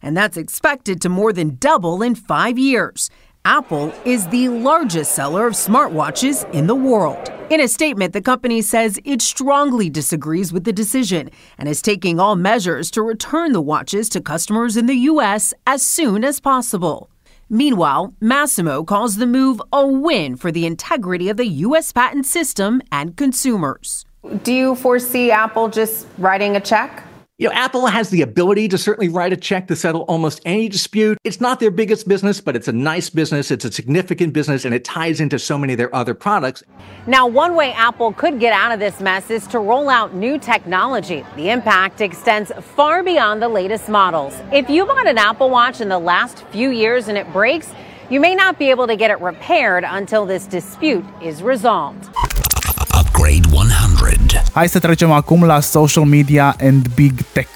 and 0.00 0.16
that's 0.16 0.36
expected 0.38 1.02
to 1.02 1.10
more 1.10 1.32
than 1.32 1.56
double 1.56 2.00
in 2.00 2.14
five 2.14 2.58
years. 2.58 3.10
Apple 3.46 3.94
is 4.04 4.26
the 4.26 4.48
largest 4.48 5.12
seller 5.12 5.46
of 5.46 5.52
smartwatches 5.52 6.52
in 6.52 6.66
the 6.66 6.74
world. 6.74 7.30
In 7.48 7.60
a 7.60 7.68
statement, 7.68 8.12
the 8.12 8.20
company 8.20 8.60
says 8.60 8.98
it 9.04 9.22
strongly 9.22 9.88
disagrees 9.88 10.52
with 10.52 10.64
the 10.64 10.72
decision 10.72 11.30
and 11.56 11.68
is 11.68 11.80
taking 11.80 12.18
all 12.18 12.34
measures 12.34 12.90
to 12.90 13.02
return 13.02 13.52
the 13.52 13.60
watches 13.60 14.08
to 14.08 14.20
customers 14.20 14.76
in 14.76 14.86
the 14.86 14.96
U.S. 15.12 15.54
as 15.64 15.86
soon 15.86 16.24
as 16.24 16.40
possible. 16.40 17.08
Meanwhile, 17.48 18.14
Massimo 18.20 18.82
calls 18.82 19.14
the 19.14 19.28
move 19.28 19.62
a 19.72 19.86
win 19.86 20.34
for 20.34 20.50
the 20.50 20.66
integrity 20.66 21.28
of 21.28 21.36
the 21.36 21.46
U.S. 21.46 21.92
patent 21.92 22.26
system 22.26 22.82
and 22.90 23.16
consumers. 23.16 24.04
Do 24.42 24.52
you 24.52 24.74
foresee 24.74 25.30
Apple 25.30 25.68
just 25.68 26.08
writing 26.18 26.56
a 26.56 26.60
check? 26.60 27.04
You 27.38 27.48
know, 27.48 27.54
Apple 27.54 27.86
has 27.86 28.08
the 28.08 28.22
ability 28.22 28.66
to 28.68 28.78
certainly 28.78 29.10
write 29.10 29.30
a 29.30 29.36
check 29.36 29.66
to 29.66 29.76
settle 29.76 30.06
almost 30.08 30.40
any 30.46 30.70
dispute. 30.70 31.18
It's 31.22 31.38
not 31.38 31.60
their 31.60 31.70
biggest 31.70 32.08
business, 32.08 32.40
but 32.40 32.56
it's 32.56 32.66
a 32.66 32.72
nice 32.72 33.10
business. 33.10 33.50
It's 33.50 33.66
a 33.66 33.70
significant 33.70 34.32
business, 34.32 34.64
and 34.64 34.74
it 34.74 34.84
ties 34.86 35.20
into 35.20 35.38
so 35.38 35.58
many 35.58 35.74
of 35.74 35.76
their 35.76 35.94
other 35.94 36.14
products. 36.14 36.62
Now, 37.06 37.26
one 37.26 37.54
way 37.54 37.72
Apple 37.74 38.14
could 38.14 38.40
get 38.40 38.54
out 38.54 38.72
of 38.72 38.78
this 38.80 39.02
mess 39.02 39.28
is 39.28 39.46
to 39.48 39.58
roll 39.58 39.90
out 39.90 40.14
new 40.14 40.38
technology. 40.38 41.26
The 41.36 41.50
impact 41.50 42.00
extends 42.00 42.52
far 42.74 43.02
beyond 43.02 43.42
the 43.42 43.48
latest 43.48 43.90
models. 43.90 44.34
If 44.50 44.70
you 44.70 44.86
bought 44.86 45.06
an 45.06 45.18
Apple 45.18 45.50
Watch 45.50 45.82
in 45.82 45.90
the 45.90 45.98
last 45.98 46.46
few 46.46 46.70
years 46.70 47.08
and 47.08 47.18
it 47.18 47.30
breaks, 47.34 47.70
you 48.08 48.18
may 48.18 48.34
not 48.34 48.58
be 48.58 48.70
able 48.70 48.86
to 48.86 48.96
get 48.96 49.10
it 49.10 49.20
repaired 49.20 49.84
until 49.86 50.24
this 50.24 50.46
dispute 50.46 51.04
is 51.22 51.42
resolved. 51.42 52.08
Upgrade 52.94 53.44
100. 53.48 53.85
Hai 54.56 54.68
să 54.68 54.78
trecem 54.78 55.10
acum 55.10 55.44
la 55.44 55.60
social 55.60 56.04
media 56.04 56.56
and 56.60 56.86
big 56.94 57.12
tech. 57.32 57.48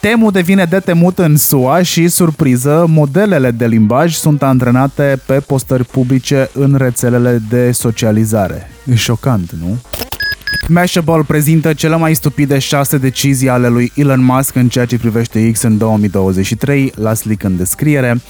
Temu 0.00 0.30
devine 0.30 0.64
de 0.64 0.78
temut 0.80 1.18
în 1.18 1.36
SUA 1.36 1.82
și, 1.82 2.08
surpriză, 2.08 2.84
modelele 2.88 3.50
de 3.50 3.66
limbaj 3.66 4.14
sunt 4.14 4.42
antrenate 4.42 5.20
pe 5.26 5.40
postări 5.40 5.84
publice 5.84 6.50
în 6.52 6.74
rețelele 6.74 7.42
de 7.48 7.70
socializare. 7.70 8.70
E 8.84 8.94
șocant, 8.94 9.52
nu? 9.60 9.78
Mashable 10.68 11.22
prezintă 11.26 11.72
cele 11.72 11.96
mai 11.96 12.14
stupide 12.14 12.58
șase 12.58 12.98
decizii 12.98 13.48
ale 13.48 13.68
lui 13.68 13.92
Elon 13.94 14.24
Musk 14.24 14.54
în 14.54 14.68
ceea 14.68 14.84
ce 14.84 14.98
privește 14.98 15.50
X 15.50 15.62
în 15.62 15.78
2023, 15.78 16.92
las 16.96 17.24
link 17.24 17.42
în 17.42 17.56
descriere. 17.56 18.20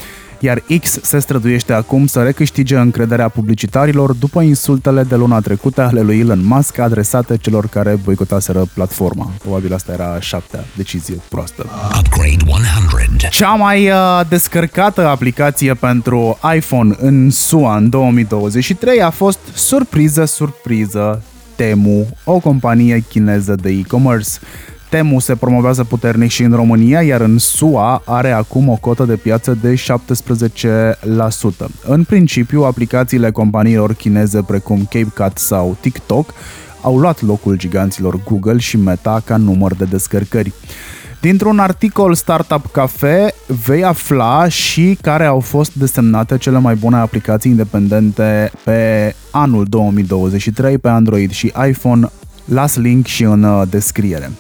Iar 0.42 0.62
X 0.80 0.98
se 1.02 1.18
străduiește 1.18 1.72
acum 1.72 2.06
să 2.06 2.22
recâștige 2.22 2.76
încrederea 2.76 3.28
publicitarilor 3.28 4.12
după 4.12 4.40
insultele 4.40 5.02
de 5.02 5.16
luna 5.16 5.40
trecută 5.40 5.82
ale 5.82 6.00
lui 6.00 6.18
Elon 6.18 6.44
Musk 6.44 6.78
adresate 6.78 7.36
celor 7.36 7.66
care 7.66 7.98
boicotaseră 8.04 8.64
platforma. 8.74 9.30
Probabil 9.38 9.74
asta 9.74 9.92
era 9.92 10.12
a 10.12 10.20
șaptea 10.20 10.64
decizie 10.76 11.16
proastă. 11.28 11.66
Upgrade 11.98 12.44
100. 12.46 13.28
Cea 13.30 13.54
mai 13.54 13.88
uh, 13.88 14.20
descărcată 14.28 15.06
aplicație 15.06 15.74
pentru 15.74 16.38
iPhone 16.56 16.94
în 16.98 17.30
SUA 17.30 17.76
în 17.76 17.88
2023 17.88 19.02
a 19.02 19.10
fost 19.10 19.38
surpriză, 19.54 20.24
surpriză, 20.24 21.22
Temu, 21.56 22.06
o 22.24 22.38
companie 22.38 23.04
chineză 23.08 23.54
de 23.54 23.70
e-commerce. 23.70 24.30
Temu 24.92 25.18
se 25.18 25.34
promovează 25.34 25.84
puternic 25.84 26.30
și 26.30 26.42
în 26.42 26.52
România, 26.52 27.02
iar 27.02 27.20
în 27.20 27.38
SUA 27.38 28.02
are 28.04 28.30
acum 28.30 28.68
o 28.68 28.76
cotă 28.80 29.04
de 29.04 29.16
piață 29.16 29.58
de 29.62 29.74
17%. 29.74 29.80
În 31.86 32.04
principiu, 32.04 32.62
aplicațiile 32.62 33.30
companiilor 33.30 33.94
chineze 33.94 34.42
precum 34.42 34.88
CapCut 34.90 35.38
sau 35.38 35.76
TikTok 35.80 36.34
au 36.82 36.98
luat 36.98 37.22
locul 37.22 37.56
giganților 37.56 38.20
Google 38.24 38.58
și 38.58 38.76
Meta 38.76 39.22
ca 39.24 39.36
număr 39.36 39.74
de 39.74 39.84
descărcări. 39.84 40.52
Dintr-un 41.20 41.58
articol 41.58 42.14
Startup 42.14 42.66
Cafe 42.72 43.34
vei 43.66 43.84
afla 43.84 44.48
și 44.48 44.98
care 45.00 45.24
au 45.24 45.40
fost 45.40 45.74
desemnate 45.74 46.38
cele 46.38 46.58
mai 46.58 46.74
bune 46.74 46.96
aplicații 46.96 47.50
independente 47.50 48.50
pe 48.64 49.14
anul 49.30 49.64
2023 49.64 50.78
pe 50.78 50.88
Android 50.88 51.30
și 51.30 51.52
iPhone. 51.68 52.10
Las 52.44 52.76
link 52.76 53.06
și 53.06 53.22
în 53.22 53.42
uh, 53.42 53.62
descriere. 53.70 54.30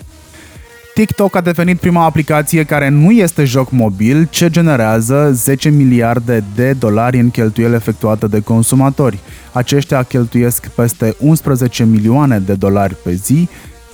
TikTok 0.94 1.36
a 1.36 1.40
devenit 1.40 1.80
prima 1.80 2.04
aplicație 2.04 2.64
care 2.64 2.88
nu 2.88 3.10
este 3.10 3.44
joc 3.44 3.70
mobil, 3.70 4.26
ce 4.30 4.50
generează 4.50 5.30
10 5.32 5.68
miliarde 5.68 6.44
de 6.54 6.72
dolari 6.72 7.18
în 7.18 7.30
cheltuieli 7.30 7.74
efectuate 7.74 8.26
de 8.26 8.40
consumatori. 8.40 9.18
Aceștia 9.52 10.02
cheltuiesc 10.02 10.68
peste 10.68 11.16
11 11.18 11.84
milioane 11.84 12.38
de 12.38 12.54
dolari 12.54 12.96
pe 13.02 13.12
zi, 13.14 13.48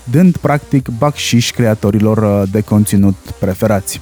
dând 0.05 0.37
practic 0.37 0.89
bacșiș 0.99 1.51
creatorilor 1.51 2.19
uh, 2.19 2.49
de 2.51 2.61
conținut 2.61 3.17
preferați. 3.41 4.01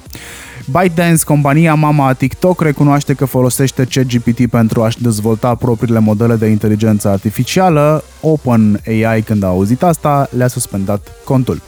ByteDance, 0.71 1.23
compania 1.23 1.73
mama 1.73 2.07
a 2.07 2.13
TikTok, 2.13 2.61
recunoaște 2.61 3.13
că 3.13 3.25
folosește 3.25 3.87
ChatGPT 3.89 4.47
pentru 4.47 4.83
a-și 4.83 5.01
dezvolta 5.01 5.55
propriile 5.55 5.99
modele 5.99 6.35
de 6.35 6.45
inteligență 6.47 7.07
artificială. 7.07 8.03
OpenAI, 8.21 9.21
când 9.25 9.43
a 9.43 9.47
auzit 9.47 9.83
asta, 9.83 10.29
le-a 10.37 10.47
suspendat 10.47 11.11
contul. 11.23 11.61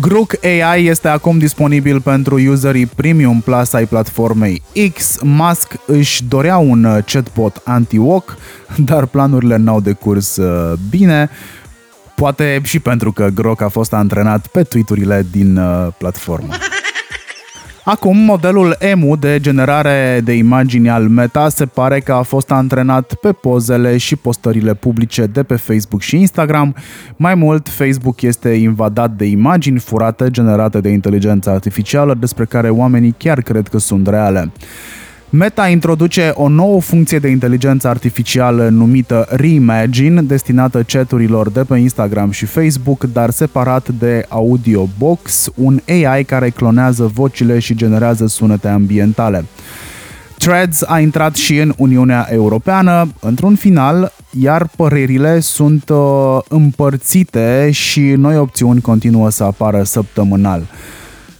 Grook 0.00 0.34
AI 0.44 0.86
este 0.86 1.08
acum 1.08 1.38
disponibil 1.38 2.00
pentru 2.00 2.50
userii 2.50 2.86
Premium 2.86 3.40
Plus 3.40 3.72
ai 3.72 3.86
platformei 3.86 4.62
X. 4.94 5.18
Musk 5.22 5.74
își 5.86 6.24
dorea 6.24 6.56
un 6.56 6.84
uh, 6.84 6.98
chatbot 7.04 7.62
anti-walk, 7.64 8.36
dar 8.90 9.06
planurile 9.06 9.56
n-au 9.56 9.80
decurs 9.80 10.36
uh, 10.36 10.72
bine. 10.90 11.30
Poate 12.14 12.60
și 12.62 12.78
pentru 12.78 13.12
că 13.12 13.28
Grok 13.34 13.60
a 13.60 13.68
fost 13.68 13.92
antrenat 13.92 14.46
pe 14.46 14.62
tweeturile 14.62 15.26
din 15.30 15.56
uh, 15.56 15.86
platformă. 15.98 16.54
Acum, 17.88 18.16
modelul 18.16 18.76
EMU 18.78 19.16
de 19.16 19.38
generare 19.40 20.20
de 20.24 20.32
imagini 20.32 20.90
al 20.90 21.08
Meta 21.08 21.48
se 21.48 21.66
pare 21.66 22.00
că 22.00 22.12
a 22.12 22.22
fost 22.22 22.50
antrenat 22.50 23.14
pe 23.14 23.32
pozele 23.32 23.96
și 23.96 24.16
postările 24.16 24.74
publice 24.74 25.26
de 25.26 25.42
pe 25.42 25.56
Facebook 25.56 26.00
și 26.00 26.16
Instagram. 26.16 26.74
Mai 27.16 27.34
mult, 27.34 27.68
Facebook 27.68 28.22
este 28.22 28.48
invadat 28.48 29.10
de 29.10 29.24
imagini 29.24 29.78
furate 29.78 30.30
generate 30.30 30.80
de 30.80 30.88
inteligența 30.88 31.50
artificială 31.50 32.14
despre 32.14 32.44
care 32.44 32.70
oamenii 32.70 33.14
chiar 33.18 33.40
cred 33.40 33.68
că 33.68 33.78
sunt 33.78 34.08
reale. 34.08 34.52
Meta 35.30 35.68
introduce 35.68 36.32
o 36.34 36.48
nouă 36.48 36.80
funcție 36.80 37.18
de 37.18 37.28
inteligență 37.28 37.88
artificială 37.88 38.68
numită 38.68 39.26
Reimagine, 39.30 40.22
destinată 40.22 40.82
chaturilor 40.82 41.50
de 41.50 41.64
pe 41.64 41.76
Instagram 41.76 42.30
și 42.30 42.44
Facebook, 42.44 43.04
dar 43.12 43.30
separat 43.30 43.88
de 43.88 44.24
Audio 44.28 44.88
Box, 44.98 45.50
un 45.54 45.80
AI 45.88 46.24
care 46.24 46.50
clonează 46.50 47.10
vocile 47.14 47.58
și 47.58 47.74
generează 47.74 48.26
sunete 48.26 48.68
ambientale. 48.68 49.44
Threads 50.38 50.82
a 50.82 51.00
intrat 51.00 51.34
și 51.34 51.56
în 51.56 51.72
Uniunea 51.76 52.26
Europeană 52.30 53.08
într-un 53.20 53.54
final, 53.54 54.12
iar 54.40 54.68
părerile 54.76 55.40
sunt 55.40 55.88
uh, 55.88 56.38
împărțite 56.48 57.70
și 57.72 58.00
noi 58.00 58.38
opțiuni 58.38 58.80
continuă 58.80 59.30
să 59.30 59.44
apară 59.44 59.82
săptămânal. 59.82 60.62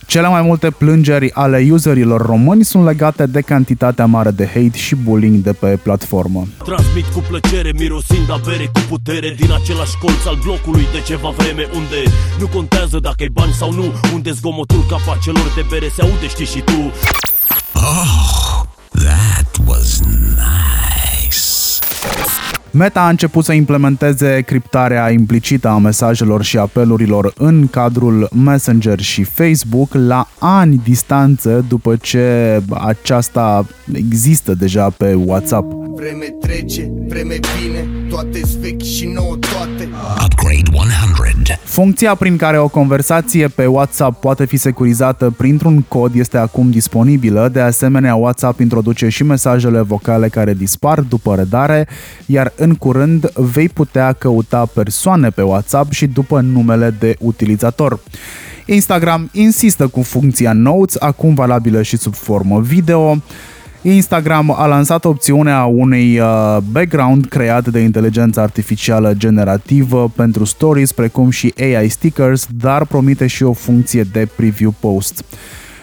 Cele 0.07 0.29
mai 0.29 0.43
multe 0.43 0.71
plângeri 0.71 1.33
ale 1.33 1.69
userilor 1.71 2.27
români 2.27 2.65
sunt 2.65 2.85
legate 2.85 3.27
de 3.27 3.41
cantitatea 3.41 4.07
mare 4.07 4.31
de 4.31 4.47
hate 4.47 4.77
și 4.77 4.95
bullying 4.95 5.43
de 5.43 5.53
pe 5.53 5.79
platformă. 5.83 6.47
Transmit 6.65 7.05
cu 7.05 7.25
plăcere, 7.29 7.73
mirosind 7.79 8.31
a 8.31 8.41
bere 8.45 8.71
cu 8.73 8.81
putere 8.89 9.35
Din 9.39 9.53
același 9.53 9.97
colț 10.01 10.25
al 10.27 10.39
blocului 10.43 10.87
de 10.93 11.01
ceva 11.07 11.29
vreme 11.37 11.67
Unde 11.75 12.03
nu 12.39 12.47
contează 12.47 12.99
dacă 12.99 13.23
e 13.23 13.29
bani 13.33 13.53
sau 13.53 13.73
nu 13.73 13.93
Unde 14.15 14.31
zgomotul 14.31 14.85
capacelor 14.89 15.53
de 15.55 15.65
bere 15.71 15.89
se 15.97 16.03
aude, 16.03 16.27
știi 16.29 16.47
și 16.47 16.61
tu 16.61 16.93
Oh, 17.75 18.63
that 19.05 19.51
was 19.67 20.01
nice. 20.01 21.45
Meta 22.79 23.01
a 23.01 23.09
început 23.09 23.45
să 23.45 23.53
implementeze 23.53 24.41
criptarea 24.41 25.11
implicită 25.11 25.69
a 25.69 25.79
mesajelor 25.79 26.43
și 26.43 26.59
apelurilor 26.59 27.33
în 27.37 27.69
cadrul 27.69 28.29
Messenger 28.45 29.01
și 29.01 29.23
Facebook 29.23 29.95
la 29.95 30.29
ani 30.39 30.81
distanță 30.85 31.65
după 31.69 31.97
ce 31.97 32.61
aceasta 32.71 33.67
există 33.93 34.55
deja 34.55 34.91
pe 34.91 35.15
WhatsApp. 35.15 35.73
Vreme 35.95 36.25
trece, 36.41 36.93
vreme 37.09 37.35
vine, 37.61 38.06
toate 38.17 38.41
vechi 38.61 38.83
și 38.83 39.07
nouă 39.07 39.37
toate 39.37 39.89
Upgrade 40.25 40.71
100. 40.73 41.61
Funcția 41.65 42.15
prin 42.15 42.37
care 42.37 42.59
o 42.59 42.69
conversație 42.69 43.49
pe 43.49 43.67
WhatsApp 43.67 44.21
poate 44.21 44.45
fi 44.45 44.57
securizată 44.57 45.35
printr-un 45.37 45.83
cod 45.83 46.15
este 46.15 46.39
acum 46.39 46.71
disponibilă. 46.71 47.49
De 47.53 47.61
asemenea, 47.61 48.15
WhatsApp 48.15 48.61
introduce 48.61 49.09
și 49.09 49.23
mesajele 49.23 49.81
vocale 49.81 50.29
care 50.29 50.55
dispar 50.55 51.01
după 51.01 51.35
redare, 51.35 51.89
iar 52.27 52.53
în 52.57 52.75
curând 52.75 53.31
vei 53.35 53.69
putea 53.69 54.13
căuta 54.13 54.67
persoane 54.75 55.31
pe 55.31 55.43
WhatsApp 55.43 55.93
și 55.93 56.07
după 56.07 56.41
numele 56.41 56.97
de 56.99 57.17
utilizator. 57.19 58.01
Instagram 58.67 59.29
insistă 59.33 59.87
cu 59.87 60.03
funcția 60.03 60.53
Notes, 60.53 60.97
acum 60.99 61.35
valabilă 61.35 61.83
și 61.83 61.97
sub 61.97 62.15
formă 62.15 62.61
video. 62.61 63.17
Instagram 63.95 64.55
a 64.57 64.67
lansat 64.67 65.05
opțiunea 65.05 65.65
unui 65.65 66.19
uh, 66.19 66.57
background 66.71 67.27
creat 67.27 67.69
de 67.69 67.79
inteligență 67.79 68.41
artificială 68.41 69.15
generativă 69.15 70.13
pentru 70.17 70.45
stories, 70.45 70.93
precum 70.93 71.31
și 71.31 71.55
AI 71.57 71.89
stickers, 71.89 72.47
dar 72.51 72.87
promite 72.87 73.27
și 73.27 73.43
o 73.43 73.53
funcție 73.53 74.03
de 74.03 74.29
preview 74.37 74.75
post. 74.81 75.25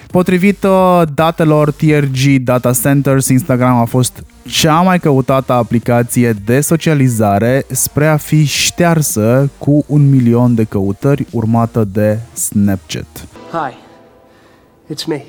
Potrivit 0.07 0.63
uh, 0.63 1.01
datelor 1.13 1.71
TRG 1.71 2.37
Data 2.41 2.71
Centers, 2.71 3.27
Instagram 3.27 3.75
a 3.75 3.85
fost 3.85 4.23
cea 4.47 4.81
mai 4.81 4.99
căutată 4.99 5.53
aplicație 5.53 6.33
de 6.45 6.61
socializare 6.61 7.65
spre 7.69 8.07
a 8.07 8.17
fi 8.17 8.45
ștearsă 8.45 9.49
cu 9.57 9.83
un 9.87 10.09
milion 10.09 10.55
de 10.55 10.63
căutări 10.63 11.25
urmată 11.31 11.83
de 11.83 12.19
Snapchat. 12.33 13.27
Hi, 13.51 13.73
it's 14.93 15.05
me. 15.07 15.23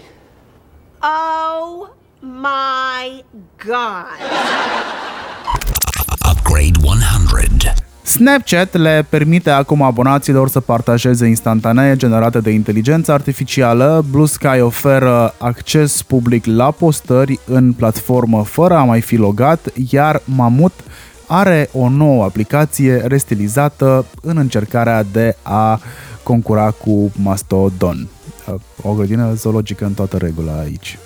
Oh 1.01 1.94
my 2.25 3.25
God. 3.65 4.19
Upgrade 6.31 6.79
100. 6.83 7.75
Snapchat 8.03 8.75
le 8.77 9.07
permite 9.09 9.51
acum 9.51 9.83
abonaților 9.83 10.49
să 10.49 10.61
partajeze 10.61 11.27
instantanee 11.27 11.97
generate 11.97 12.41
de 12.41 12.51
inteligență 12.51 13.13
artificială. 13.13 14.05
Blue 14.11 14.27
Sky 14.27 14.61
oferă 14.61 15.35
acces 15.39 16.03
public 16.03 16.45
la 16.47 16.71
postări 16.71 17.41
în 17.47 17.73
platformă 17.73 18.45
fără 18.45 18.75
a 18.75 18.85
mai 18.85 19.01
fi 19.01 19.17
logat, 19.17 19.61
iar 19.91 20.23
Mamut 20.25 20.73
are 21.27 21.69
o 21.73 21.89
nouă 21.89 22.25
aplicație 22.25 23.03
restilizată 23.07 24.07
în 24.23 24.37
încercarea 24.37 25.03
de 25.13 25.37
a 25.43 25.81
concura 26.23 26.71
cu 26.71 27.13
Mastodon. 27.23 28.09
O 28.83 28.93
grădină 28.93 29.33
zoologică 29.35 29.85
în 29.85 29.93
toată 29.93 30.17
regula 30.17 30.59
aici. 30.59 30.99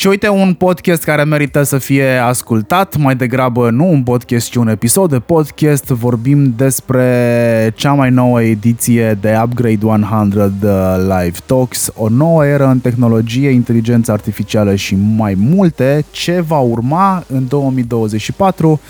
Și 0.00 0.06
uite 0.06 0.28
un 0.28 0.54
podcast 0.54 1.02
care 1.02 1.24
merită 1.24 1.62
să 1.62 1.78
fie 1.78 2.16
ascultat, 2.16 2.96
mai 2.96 3.16
degrabă 3.16 3.70
nu 3.70 3.90
un 3.90 4.02
podcast, 4.02 4.50
ci 4.50 4.54
un 4.54 4.68
episod 4.68 5.10
de 5.10 5.18
podcast. 5.18 5.86
Vorbim 5.86 6.54
despre 6.56 7.72
cea 7.76 7.92
mai 7.92 8.10
nouă 8.10 8.42
ediție 8.42 9.18
de 9.20 9.38
Upgrade 9.44 9.86
100 9.86 10.52
Live 10.98 11.38
Talks, 11.46 11.92
o 11.94 12.08
nouă 12.08 12.46
eră 12.46 12.66
în 12.66 12.78
tehnologie, 12.78 13.50
inteligență 13.50 14.12
artificială 14.12 14.74
și 14.74 14.96
mai 15.16 15.34
multe, 15.36 16.04
ce 16.10 16.40
va 16.40 16.58
urma 16.58 17.24
în 17.28 17.46
2024. 17.48 18.80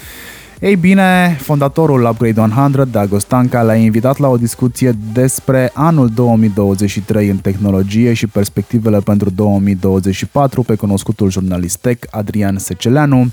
Ei 0.61 0.77
bine, 0.77 1.37
fondatorul 1.41 2.05
Upgrade 2.05 2.41
100, 2.41 2.85
Dago 2.85 3.19
Stanca, 3.19 3.63
l-a 3.63 3.75
invitat 3.75 4.19
la 4.19 4.29
o 4.29 4.37
discuție 4.37 4.93
despre 5.13 5.71
anul 5.75 6.09
2023 6.09 7.29
în 7.29 7.37
tehnologie 7.37 8.13
și 8.13 8.27
perspectivele 8.27 8.99
pentru 8.99 9.31
2024 9.31 10.63
pe 10.63 10.75
cunoscutul 10.75 11.31
jurnalist 11.31 11.79
tech 11.79 12.07
Adrian 12.11 12.59
Seceleanu. 12.59 13.31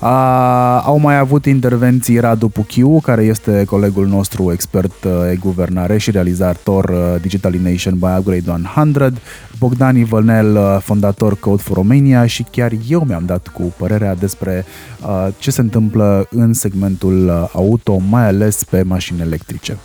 A, 0.00 0.80
au 0.80 0.98
mai 0.98 1.18
avut 1.18 1.46
intervenții 1.46 2.18
Radu 2.18 2.48
Puchiu, 2.48 3.00
care 3.00 3.22
este 3.22 3.64
colegul 3.64 4.06
nostru 4.06 4.52
expert 4.52 5.04
uh, 5.04 5.12
e-guvernare 5.30 5.98
și 5.98 6.10
realizator 6.10 6.88
uh, 6.88 7.20
Digitalization 7.20 7.98
by 7.98 8.06
Upgrade 8.18 8.62
100, 8.74 9.12
Bogdan 9.58 9.96
Ivănel, 9.96 10.56
uh, 10.56 10.76
fondator 10.80 11.38
Code 11.38 11.62
for 11.62 11.76
Romania 11.76 12.26
și 12.26 12.46
chiar 12.50 12.72
eu 12.88 13.04
mi-am 13.06 13.22
dat 13.26 13.48
cu 13.48 13.74
părerea 13.76 14.14
despre 14.14 14.64
uh, 15.02 15.26
ce 15.38 15.50
se 15.50 15.60
întâmplă 15.60 16.26
în 16.30 16.52
segmentul 16.52 17.48
auto, 17.52 18.02
mai 18.08 18.26
ales 18.26 18.64
pe 18.64 18.82
mașini 18.82 19.20
electrice. 19.20 19.76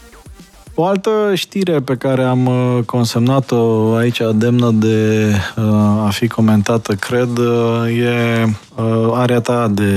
O 0.80 0.84
altă 0.84 1.10
știre 1.34 1.80
pe 1.80 1.96
care 1.96 2.22
am 2.22 2.46
uh, 2.46 2.84
consemnat-o 2.84 3.94
aici 3.94 4.20
demnă 4.34 4.70
de 4.70 5.28
uh, 5.56 5.64
a 6.06 6.08
fi 6.12 6.28
comentată, 6.28 6.94
cred, 6.94 7.36
uh, 7.38 7.98
e 7.98 8.44
area 9.12 9.40
ta 9.40 9.68
de 9.68 9.92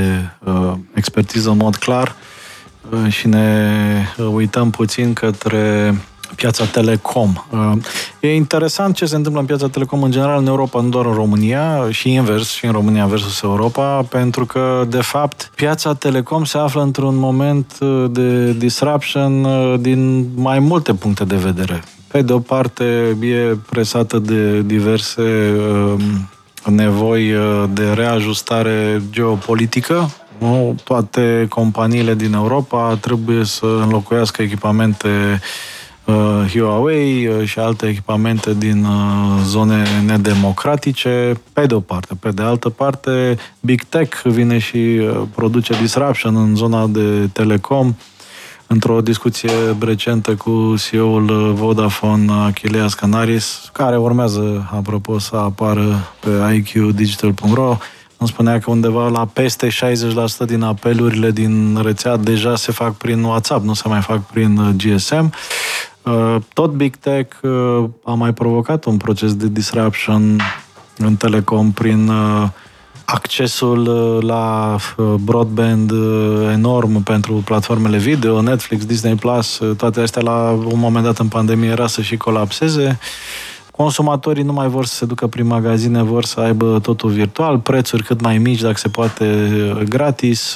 expertiză 0.93 1.49
în 1.49 1.57
mod 1.57 1.75
clar. 1.75 2.15
Și 3.09 3.27
ne 3.27 3.67
uităm 4.33 4.69
puțin 4.69 5.13
către 5.13 5.95
piața 6.35 6.65
telecom. 6.65 7.33
Uh, 7.49 7.71
e 8.19 8.35
interesant 8.35 8.95
ce 8.95 9.05
se 9.05 9.15
întâmplă 9.15 9.41
în 9.41 9.47
piața 9.47 9.67
telecom 9.67 10.03
în 10.03 10.11
general 10.11 10.39
în 10.39 10.47
Europa, 10.47 10.81
nu 10.81 10.89
doar 10.89 11.05
în 11.05 11.13
România, 11.13 11.87
și 11.89 12.13
invers, 12.13 12.49
și 12.49 12.65
în 12.65 12.71
România 12.71 13.05
versus 13.05 13.41
Europa, 13.41 14.05
pentru 14.09 14.45
că, 14.45 14.85
de 14.89 15.01
fapt, 15.01 15.51
piața 15.55 15.93
telecom 15.93 16.43
se 16.43 16.57
află 16.57 16.81
într-un 16.81 17.15
moment 17.15 17.77
uh, 17.79 18.05
de 18.11 18.53
disruption 18.53 19.43
uh, 19.43 19.79
din 19.79 20.27
mai 20.35 20.59
multe 20.59 20.93
puncte 20.93 21.23
de 21.23 21.35
vedere. 21.35 21.83
Pe 22.07 22.21
de 22.21 22.33
o 22.33 22.39
parte, 22.39 23.17
e 23.21 23.57
presată 23.69 24.19
de 24.19 24.61
diverse 24.61 25.55
nevoi 26.65 27.33
de 27.73 27.91
reajustare 27.93 29.01
geopolitică, 29.11 30.09
nu? 30.37 30.75
Toate 30.83 31.45
companiile 31.49 32.15
din 32.15 32.33
Europa 32.33 32.97
trebuie 33.01 33.43
să 33.43 33.65
înlocuiască 33.65 34.41
echipamente 34.41 35.07
uh, 35.07 35.39
Huawei 36.53 37.27
uh, 37.27 37.47
și 37.47 37.59
alte 37.59 37.87
echipamente 37.87 38.53
din 38.53 38.83
uh, 38.83 39.41
zone 39.43 39.83
nedemocratice, 40.05 41.41
pe 41.53 41.65
de 41.65 41.73
o 41.73 41.79
parte. 41.79 42.15
Pe 42.19 42.31
de 42.31 42.41
altă 42.41 42.69
parte, 42.69 43.37
Big 43.59 43.83
Tech 43.83 44.21
vine 44.23 44.57
și 44.57 44.77
uh, 44.77 45.21
produce 45.35 45.73
disruption 45.81 46.35
în 46.35 46.55
zona 46.55 46.87
de 46.87 47.27
telecom, 47.33 47.95
într-o 48.67 49.01
discuție 49.01 49.51
recentă 49.79 50.35
cu 50.35 50.75
CEO-ul 50.77 51.53
Vodafone, 51.53 52.31
Achilleas 52.31 52.93
Canaris, 52.93 53.69
care 53.73 53.97
urmează, 53.97 54.69
apropo, 54.75 55.19
să 55.19 55.35
apară 55.35 56.13
pe 56.19 56.53
iqdigital.ro, 56.55 57.77
îmi 58.17 58.29
spunea 58.29 58.59
că 58.59 58.71
undeva 58.71 59.07
la 59.07 59.25
peste 59.25 59.67
60% 59.67 59.71
din 60.45 60.61
apelurile 60.61 61.31
din 61.31 61.79
rețea 61.83 62.17
deja 62.17 62.55
se 62.55 62.71
fac 62.71 62.93
prin 62.95 63.23
WhatsApp, 63.23 63.65
nu 63.65 63.73
se 63.73 63.87
mai 63.87 64.01
fac 64.01 64.19
prin 64.21 64.77
GSM. 64.77 65.33
Uh, 66.03 66.35
tot 66.53 66.71
Big 66.71 66.95
Tech 66.95 67.37
uh, 67.41 67.83
a 68.03 68.13
mai 68.13 68.33
provocat 68.33 68.85
un 68.85 68.97
proces 68.97 69.35
de 69.35 69.47
disruption 69.47 70.41
în 70.97 71.15
telecom 71.15 71.71
prin 71.71 72.07
uh, 72.07 72.47
accesul 73.05 73.83
la 74.25 74.75
broadband 75.19 75.91
enorm 76.51 77.03
pentru 77.03 77.33
platformele 77.33 77.97
video, 77.97 78.41
Netflix, 78.41 78.85
Disney 78.85 79.15
Plus, 79.15 79.61
toate 79.77 80.01
astea 80.01 80.21
la 80.21 80.49
un 80.49 80.79
moment 80.79 81.05
dat 81.05 81.17
în 81.17 81.27
pandemie 81.27 81.69
era 81.69 81.87
să 81.87 82.01
și 82.01 82.17
colapseze. 82.17 82.99
Consumatorii 83.71 84.43
nu 84.43 84.53
mai 84.53 84.67
vor 84.67 84.85
să 84.85 84.95
se 84.95 85.05
ducă 85.05 85.27
prin 85.27 85.47
magazine, 85.47 86.03
vor 86.03 86.25
să 86.25 86.39
aibă 86.39 86.79
totul 86.79 87.09
virtual, 87.09 87.59
prețuri 87.59 88.03
cât 88.03 88.21
mai 88.21 88.37
mici, 88.37 88.61
dacă 88.61 88.77
se 88.77 88.87
poate, 88.87 89.47
gratis, 89.89 90.55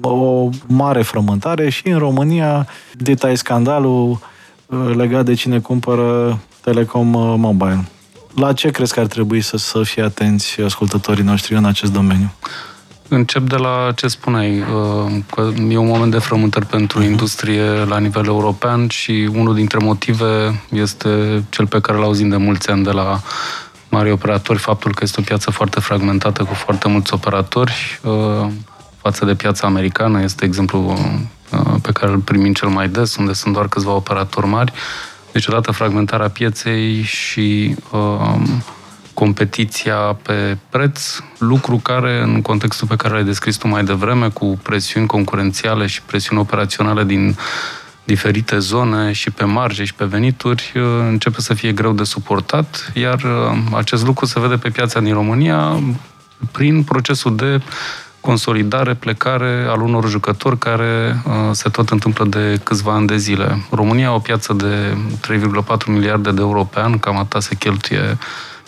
o 0.00 0.48
mare 0.66 1.02
frământare 1.02 1.68
și 1.68 1.88
în 1.88 1.98
România, 1.98 2.66
dita 2.96 3.34
scandalul 3.34 4.08
Uh, 4.10 4.37
legat 4.76 5.24
de 5.24 5.34
cine 5.34 5.58
cumpără 5.58 6.38
Telecom 6.60 7.14
uh, 7.14 7.34
Mobile. 7.36 7.88
La 8.34 8.52
ce 8.52 8.70
crezi 8.70 8.94
că 8.94 9.00
ar 9.00 9.06
trebui 9.06 9.40
să, 9.40 9.56
să 9.56 9.82
fie 9.82 10.02
atenți 10.02 10.60
ascultătorii 10.60 11.24
noștri 11.24 11.54
în 11.54 11.64
acest 11.64 11.92
domeniu? 11.92 12.32
Încep 13.08 13.42
de 13.42 13.56
la 13.56 13.92
ce 13.96 14.08
spuneai, 14.08 14.58
uh, 14.58 15.12
că 15.34 15.50
e 15.68 15.76
un 15.76 15.86
moment 15.86 16.10
de 16.10 16.18
frământări 16.18 16.66
pentru 16.66 17.02
industrie 17.02 17.84
la 17.84 17.98
nivel 17.98 18.26
european 18.26 18.88
și 18.88 19.30
unul 19.34 19.54
dintre 19.54 19.78
motive 19.78 20.62
este 20.70 21.42
cel 21.48 21.66
pe 21.66 21.80
care 21.80 21.98
l-auzim 21.98 22.28
de 22.28 22.36
mulți 22.36 22.70
ani 22.70 22.84
de 22.84 22.90
la 22.90 23.20
mari 23.88 24.10
operatori, 24.10 24.58
faptul 24.58 24.94
că 24.94 25.00
este 25.02 25.20
o 25.20 25.24
piață 25.24 25.50
foarte 25.50 25.80
fragmentată 25.80 26.44
cu 26.44 26.54
foarte 26.54 26.88
mulți 26.88 27.14
operatori 27.14 28.00
față 28.96 29.24
de 29.24 29.34
piața 29.34 29.66
americană, 29.66 30.22
este 30.22 30.44
exemplu 30.44 30.78
Uh, 30.80 31.20
pe 31.82 31.92
care 31.92 32.12
îl 32.12 32.18
primim 32.18 32.52
cel 32.52 32.68
mai 32.68 32.88
des, 32.88 33.16
unde 33.16 33.32
sunt 33.32 33.54
doar 33.54 33.68
câțiva 33.68 33.92
operatori 33.92 34.46
mari. 34.46 34.72
Deci, 35.32 35.46
odată 35.46 35.72
fragmentarea 35.72 36.28
pieței 36.28 37.02
și 37.02 37.76
uh, 37.90 38.40
competiția 39.14 39.96
pe 39.96 40.56
preț, 40.70 41.18
lucru 41.38 41.76
care, 41.76 42.22
în 42.22 42.42
contextul 42.42 42.86
pe 42.86 42.96
care 42.96 43.14
l-ai 43.14 43.24
descris 43.24 43.56
tu 43.56 43.68
mai 43.68 43.84
devreme, 43.84 44.28
cu 44.28 44.58
presiuni 44.62 45.06
concurențiale 45.06 45.86
și 45.86 46.02
presiuni 46.02 46.40
operaționale 46.40 47.04
din 47.04 47.36
diferite 48.04 48.58
zone 48.58 49.12
și 49.12 49.30
pe 49.30 49.44
marge 49.44 49.84
și 49.84 49.94
pe 49.94 50.04
venituri, 50.04 50.72
uh, 50.74 50.82
începe 51.08 51.40
să 51.40 51.54
fie 51.54 51.72
greu 51.72 51.92
de 51.92 52.04
suportat, 52.04 52.92
iar 52.94 53.22
uh, 53.22 53.58
acest 53.72 54.04
lucru 54.04 54.26
se 54.26 54.40
vede 54.40 54.56
pe 54.56 54.68
piața 54.68 55.00
din 55.00 55.12
România 55.12 55.80
prin 56.52 56.82
procesul 56.82 57.36
de 57.36 57.60
consolidare, 58.28 58.94
plecare 58.94 59.66
al 59.68 59.80
unor 59.80 60.08
jucători 60.08 60.58
care 60.58 61.22
uh, 61.26 61.32
se 61.52 61.68
tot 61.68 61.88
întâmplă 61.90 62.24
de 62.24 62.60
câțiva 62.62 62.92
ani 62.92 63.06
de 63.06 63.16
zile. 63.16 63.62
România, 63.70 64.14
o 64.14 64.18
piață 64.18 64.52
de 64.52 64.96
3,4 65.26 65.86
miliarde 65.86 66.30
de 66.30 66.40
euro 66.40 66.64
pe 66.64 66.80
an, 66.80 66.98
cam 66.98 67.16
atât 67.16 67.42
se 67.42 67.54
cheltuie 67.54 68.18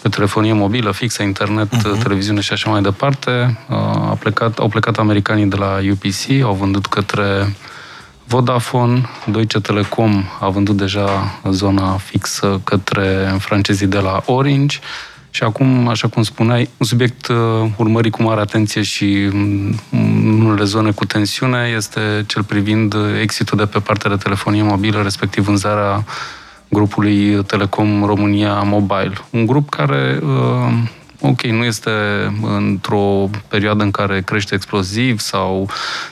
pe 0.03 0.09
telefonie 0.09 0.53
mobilă, 0.53 0.91
fixă, 0.91 1.23
internet, 1.23 1.77
uh-huh. 1.77 2.03
televiziune 2.03 2.41
și 2.41 2.53
așa 2.53 2.71
mai 2.71 2.83
departe. 2.83 3.59
Uh, 3.69 3.77
a 4.13 4.17
plecat, 4.19 4.59
au 4.59 4.69
plecat 4.69 4.99
americanii 4.99 5.47
de 5.47 5.57
la 5.57 5.79
UPC, 5.91 6.43
au 6.43 6.55
vândut 6.55 6.87
către 6.87 7.57
Vodafone, 8.25 9.09
Deutsche 9.27 9.61
Telekom 9.61 10.25
a 10.41 10.49
vândut 10.49 10.77
deja 10.77 11.41
zona 11.51 11.97
fixă 11.97 12.61
către 12.65 13.37
francezii 13.39 13.87
de 13.87 13.99
la 13.99 14.23
Orange, 14.27 14.79
și 15.31 15.43
acum, 15.43 15.89
așa 15.89 16.09
cum 16.09 16.23
spuneai, 16.23 16.69
un 16.77 16.87
subiect 16.87 17.27
uh, 17.27 17.37
urmărit 17.77 18.13
cu 18.13 18.23
mare 18.23 18.41
atenție 18.41 18.83
și 18.83 19.29
mm, 19.33 19.75
în 19.91 20.41
unele 20.41 20.65
zone 20.65 20.91
cu 20.91 21.05
tensiune 21.05 21.73
este 21.77 22.25
cel 22.27 22.43
privind 22.43 22.95
exitul 23.21 23.59
de 23.59 23.67
pe 23.67 23.79
partea 23.79 24.11
de 24.11 24.17
telefonie 24.17 24.63
mobilă, 24.63 25.03
respectiv 25.03 25.45
vânzarea 25.45 26.05
grupului 26.69 27.45
Telecom 27.45 28.05
România 28.05 28.63
Mobile. 28.63 29.13
Un 29.31 29.47
grup 29.47 29.69
care 29.69 30.19
uh, 30.23 30.73
ok, 31.21 31.43
nu 31.43 31.65
este 31.65 31.91
într-o 32.43 33.31
perioadă 33.49 33.83
în 33.83 33.91
care 33.91 34.21
crește 34.21 34.55
exploziv 34.55 35.19
sau 35.19 35.69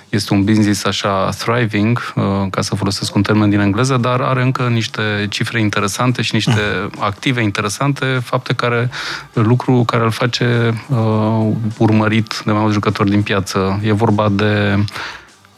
este 0.09 0.35
un 0.35 0.45
business 0.45 0.85
așa 0.85 1.29
thriving, 1.29 2.13
uh, 2.17 2.23
ca 2.51 2.61
să 2.61 2.75
folosesc 2.75 3.15
un 3.15 3.23
termen 3.23 3.51
din 3.51 3.61
engleză, 3.61 3.97
dar 3.97 4.21
are 4.21 4.43
încă 4.43 4.69
niște 4.69 5.27
cifre 5.29 5.61
interesante 5.61 6.23
și 6.23 6.35
niște 6.35 6.89
active 6.99 7.43
interesante, 7.43 8.05
fapte 8.05 8.55
care, 8.55 8.91
lucru 9.33 9.83
care 9.87 10.05
îl 10.05 10.11
face 10.11 10.75
uh, 10.89 11.47
urmărit 11.79 12.43
de 12.45 12.51
mai 12.51 12.61
mulți 12.61 12.75
jucători 12.75 13.11
din 13.11 13.23
piață. 13.23 13.81
E 13.83 13.93
vorba 13.93 14.29
de 14.29 14.85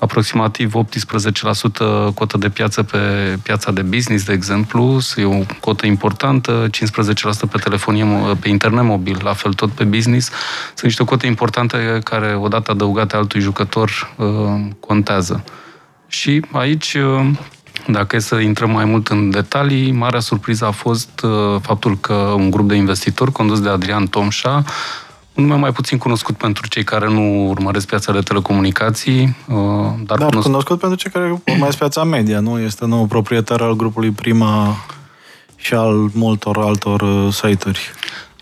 aproximativ 0.00 0.72
18% 0.74 2.14
cotă 2.14 2.38
de 2.38 2.48
piață 2.48 2.82
pe 2.82 2.98
piața 3.42 3.70
de 3.70 3.82
business, 3.82 4.24
de 4.24 4.32
exemplu, 4.32 4.98
e 5.16 5.24
o 5.24 5.40
cotă 5.60 5.86
importantă, 5.86 6.66
15% 6.70 6.70
pe 7.50 7.58
telefonie, 7.58 8.04
pe 8.40 8.48
internet 8.48 8.84
mobil, 8.84 9.20
la 9.22 9.32
fel 9.32 9.52
tot 9.52 9.70
pe 9.70 9.84
business. 9.84 10.30
Sunt 10.66 10.82
niște 10.82 11.04
cote 11.04 11.26
importante 11.26 12.00
care, 12.04 12.34
odată 12.34 12.70
adăugate 12.70 13.16
altui 13.16 13.40
jucător, 13.40 14.14
uh, 14.16 14.26
contează. 14.80 15.44
Și 16.06 16.44
aici, 16.52 16.94
uh, 16.94 17.30
dacă 17.86 18.16
e 18.16 18.18
să 18.18 18.34
intrăm 18.34 18.70
mai 18.70 18.84
mult 18.84 19.08
în 19.08 19.30
detalii, 19.30 19.92
marea 19.92 20.20
surpriză 20.20 20.66
a 20.66 20.70
fost 20.70 21.20
uh, 21.22 21.60
faptul 21.60 21.98
că 21.98 22.14
un 22.14 22.50
grup 22.50 22.68
de 22.68 22.74
investitori 22.74 23.32
condus 23.32 23.60
de 23.60 23.68
Adrian 23.68 24.06
Tomșa 24.06 24.64
un 25.34 25.44
nume 25.44 25.54
mai 25.54 25.72
puțin 25.72 25.98
cunoscut 25.98 26.36
pentru 26.36 26.68
cei 26.68 26.84
care 26.84 27.08
nu 27.08 27.48
urmăresc 27.48 27.86
piața 27.86 28.12
de 28.12 28.20
telecomunicații, 28.20 29.36
uh, 29.48 29.56
dar, 29.56 30.18
dar 30.18 30.18
cunoscut... 30.18 30.42
cunoscut 30.42 30.78
pentru 30.78 30.98
cei 30.98 31.10
care 31.10 31.40
urmăresc 31.46 31.78
piața 31.78 32.04
media, 32.04 32.40
nu? 32.40 32.60
Este 32.60 32.86
nou 32.86 33.06
proprietar 33.06 33.60
al 33.60 33.76
grupului 33.76 34.10
Prima 34.10 34.76
și 35.56 35.74
al 35.74 36.10
multor 36.12 36.58
altor 36.58 37.00
uh, 37.00 37.32
site-uri. 37.32 37.80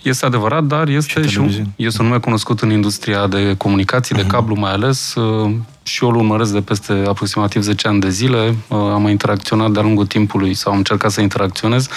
Este 0.02 0.26
adevărat, 0.26 0.64
dar 0.64 0.88
este 0.88 1.22
și, 1.22 1.28
și 1.28 1.38
un, 1.38 1.50
este 1.76 2.02
un 2.02 2.08
nume 2.08 2.20
cunoscut 2.20 2.60
în 2.60 2.70
industria 2.70 3.26
de 3.26 3.54
comunicații, 3.56 4.14
de 4.14 4.20
mhm. 4.20 4.30
cablu 4.30 4.54
mai 4.54 4.72
ales. 4.72 5.14
Uh, 5.14 5.54
și 5.82 6.04
eu 6.04 6.10
îl 6.10 6.16
urmăresc 6.16 6.52
de 6.52 6.60
peste 6.60 6.92
aproximativ 7.06 7.62
10 7.62 7.88
ani 7.88 8.00
de 8.00 8.08
zile. 8.08 8.56
Uh, 8.68 8.78
am 8.78 9.08
interacționat 9.08 9.70
de-a 9.70 9.82
lungul 9.82 10.06
timpului 10.06 10.54
sau 10.54 10.72
am 10.72 10.78
încercat 10.78 11.10
să 11.10 11.20
interacționez. 11.20 11.88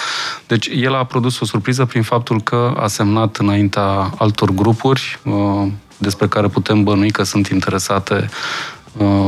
Deci 0.46 0.68
el 0.74 0.94
a 0.94 1.04
produs 1.04 1.40
o 1.40 1.44
surpriză 1.44 1.84
prin 1.84 2.02
faptul 2.02 2.40
că 2.40 2.74
a 2.78 2.86
semnat 2.86 3.36
înaintea 3.36 4.12
altor 4.18 4.50
grupuri 4.50 5.20
despre 5.96 6.26
care 6.26 6.48
putem 6.48 6.82
bănui 6.82 7.10
că 7.10 7.22
sunt 7.22 7.46
interesate 7.46 8.28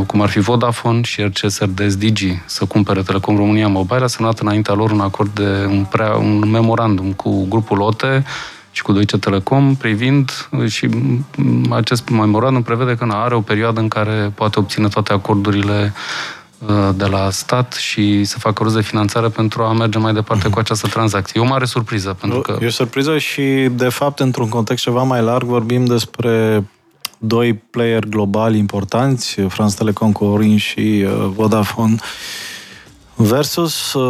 cum 0.07 0.20
ar 0.20 0.29
fi 0.29 0.39
Vodafone 0.39 1.03
și 1.03 1.22
RCS 1.22 1.59
RDS 1.59 1.97
Digi 1.97 2.39
să 2.47 2.64
cumpere 2.64 3.03
Telecom 3.03 3.37
România 3.37 3.68
Mobile, 3.68 4.03
a 4.03 4.07
semnat 4.07 4.39
înaintea 4.39 4.75
lor 4.75 4.91
un 4.91 5.01
acord 5.01 5.31
de 5.35 5.66
un, 5.68 5.85
prea, 5.91 6.14
un 6.14 6.51
memorandum 6.51 7.12
cu 7.12 7.47
grupul 7.49 7.81
OTE 7.81 8.25
și 8.75 8.83
cu 8.83 8.93
Deutsche 8.93 9.18
Telecom 9.18 9.75
privind 9.75 10.49
și 10.66 10.89
acest 11.70 12.09
memorandum 12.09 12.62
prevede 12.62 12.95
că 12.95 13.07
are 13.11 13.35
o 13.35 13.41
perioadă 13.41 13.81
în 13.81 13.89
care 13.89 14.33
poate 14.35 14.59
obține 14.59 14.89
toate 14.89 15.12
acordurile 15.12 15.93
de 16.95 17.05
la 17.05 17.31
stat 17.31 17.72
și 17.72 18.25
să 18.25 18.39
facă 18.39 18.62
rost 18.62 18.75
de 18.75 18.81
finanțare 18.81 19.29
pentru 19.29 19.62
a 19.62 19.72
merge 19.72 19.99
mai 19.99 20.12
departe 20.12 20.49
cu 20.49 20.59
această 20.59 20.87
tranzacție. 20.87 21.41
E 21.41 21.45
o 21.45 21.49
mare 21.49 21.64
surpriză. 21.64 22.16
Pentru 22.20 22.41
că... 22.41 22.59
E 22.61 22.66
o 22.66 22.70
surpriză 22.70 23.18
și, 23.18 23.68
de 23.70 23.89
fapt, 23.89 24.20
într-un 24.20 24.49
context 24.49 24.83
ceva 24.83 25.03
mai 25.03 25.22
larg, 25.22 25.47
vorbim 25.47 25.85
despre 25.85 26.64
doi 27.18 27.55
player 27.55 28.05
globali 28.05 28.59
importanți, 28.59 29.41
France 29.41 29.77
Telecom 29.77 30.12
cu 30.12 30.25
Orange 30.25 30.57
și 30.57 31.07
Vodafone, 31.35 31.97
versus 33.16 33.92
uh, 33.92 34.02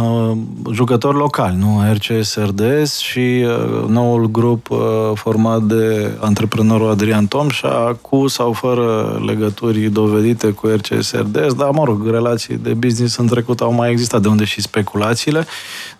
uh, 0.00 0.36
jucători 0.72 1.16
locali, 1.16 1.56
nu? 1.56 1.82
RCS 1.92 2.34
RDS 2.34 2.98
și 2.98 3.44
uh, 3.44 3.88
noul 3.88 4.30
grup 4.30 4.70
uh, 4.70 4.78
format 5.14 5.62
de 5.62 6.16
antreprenorul 6.20 6.90
Adrian 6.90 7.26
Tomșa, 7.26 7.98
cu 8.00 8.26
sau 8.26 8.52
fără 8.52 9.20
legături 9.26 9.80
dovedite 9.80 10.50
cu 10.50 10.66
RCS 10.66 11.12
RDS, 11.12 11.54
dar, 11.54 11.70
mă 11.70 11.84
rog, 11.84 12.10
relații 12.10 12.56
de 12.56 12.74
business 12.74 13.16
în 13.16 13.26
trecut 13.26 13.60
au 13.60 13.72
mai 13.72 13.90
existat, 13.90 14.20
de 14.20 14.28
unde 14.28 14.44
și 14.44 14.60
speculațiile, 14.60 15.46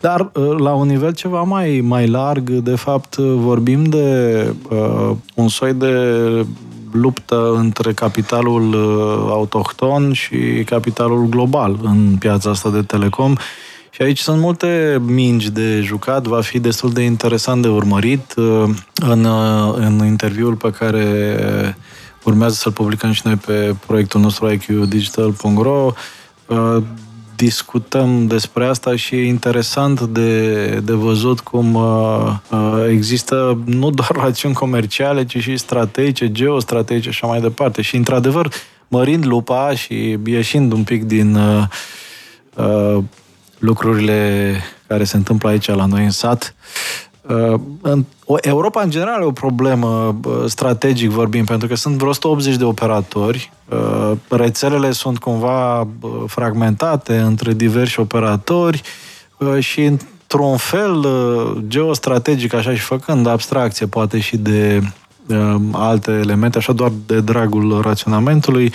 dar 0.00 0.30
uh, 0.32 0.58
la 0.58 0.72
un 0.72 0.86
nivel 0.86 1.12
ceva 1.12 1.42
mai, 1.42 1.80
mai 1.84 2.08
larg, 2.08 2.50
de 2.50 2.76
fapt, 2.76 3.16
vorbim 3.16 3.84
de 3.84 4.44
uh, 4.70 5.10
un 5.34 5.48
soi 5.48 5.74
de 5.74 5.94
luptă 6.96 7.54
între 7.56 7.92
capitalul 7.92 8.74
uh, 8.74 9.30
autohton 9.30 10.12
și 10.12 10.62
capitalul 10.66 11.26
global 11.26 11.78
în 11.82 12.16
piața 12.18 12.50
asta 12.50 12.70
de 12.70 12.82
telecom. 12.82 13.34
Și 13.90 14.02
aici 14.02 14.18
sunt 14.18 14.40
multe 14.40 15.02
mingi 15.06 15.50
de 15.50 15.80
jucat, 15.80 16.26
va 16.26 16.40
fi 16.40 16.58
destul 16.58 16.92
de 16.92 17.02
interesant 17.02 17.62
de 17.62 17.68
urmărit. 17.68 18.34
Uh, 18.36 18.64
în, 18.94 19.24
uh, 19.24 19.74
în 19.76 20.06
interviul 20.06 20.54
pe 20.54 20.70
care 20.70 21.06
urmează 22.24 22.54
să-l 22.54 22.72
publicăm 22.72 23.12
și 23.12 23.22
noi 23.24 23.36
pe 23.36 23.74
proiectul 23.86 24.20
nostru 24.20 24.52
iqdigital.ro 24.52 25.92
discutăm 27.36 28.26
despre 28.26 28.66
asta 28.66 28.96
și 28.96 29.14
e 29.14 29.26
interesant 29.26 30.00
de, 30.00 30.68
de 30.80 30.92
văzut 30.92 31.40
cum 31.40 31.74
uh, 31.74 32.32
uh, 32.50 32.86
există 32.90 33.58
nu 33.64 33.90
doar 33.90 34.10
rațiuni 34.24 34.54
comerciale, 34.54 35.24
ci 35.24 35.38
și 35.38 35.56
strategice, 35.56 36.32
geostrategice 36.32 37.10
și 37.10 37.18
așa 37.22 37.26
mai 37.32 37.40
departe. 37.40 37.82
Și, 37.82 37.96
într-adevăr, 37.96 38.52
mărind 38.88 39.26
lupa 39.26 39.74
și 39.74 40.18
ieșind 40.24 40.72
un 40.72 40.84
pic 40.84 41.04
din 41.04 41.34
uh, 41.34 41.62
uh, 42.54 43.02
lucrurile 43.58 44.60
care 44.86 45.04
se 45.04 45.16
întâmplă 45.16 45.48
aici 45.48 45.66
la 45.66 45.86
noi 45.86 46.04
în 46.04 46.10
sat, 46.10 46.54
Uh, 46.54 47.05
Europa, 48.40 48.82
în 48.82 48.90
general, 48.90 49.22
e 49.22 49.24
o 49.24 49.30
problemă 49.30 50.16
strategic 50.46 51.10
vorbim, 51.10 51.44
pentru 51.44 51.68
că 51.68 51.74
sunt 51.74 51.96
vreo 51.96 52.08
180 52.08 52.56
de 52.56 52.64
operatori. 52.64 53.52
Uh, 53.68 54.12
rețelele 54.28 54.90
sunt 54.90 55.18
cumva 55.18 55.88
fragmentate 56.26 57.16
între 57.16 57.52
diversi 57.52 58.00
operatori 58.00 58.82
uh, 59.38 59.58
și, 59.58 59.82
într-un 59.82 60.56
fel, 60.56 61.06
geostrategic, 61.68 62.54
așa 62.54 62.74
și 62.74 62.80
făcând 62.80 63.26
abstracție, 63.26 63.86
poate 63.86 64.20
și 64.20 64.36
de 64.36 64.80
alte 65.72 66.10
elemente, 66.10 66.58
așa 66.58 66.72
doar 66.72 66.92
de 67.06 67.20
dragul 67.20 67.80
raționamentului, 67.80 68.72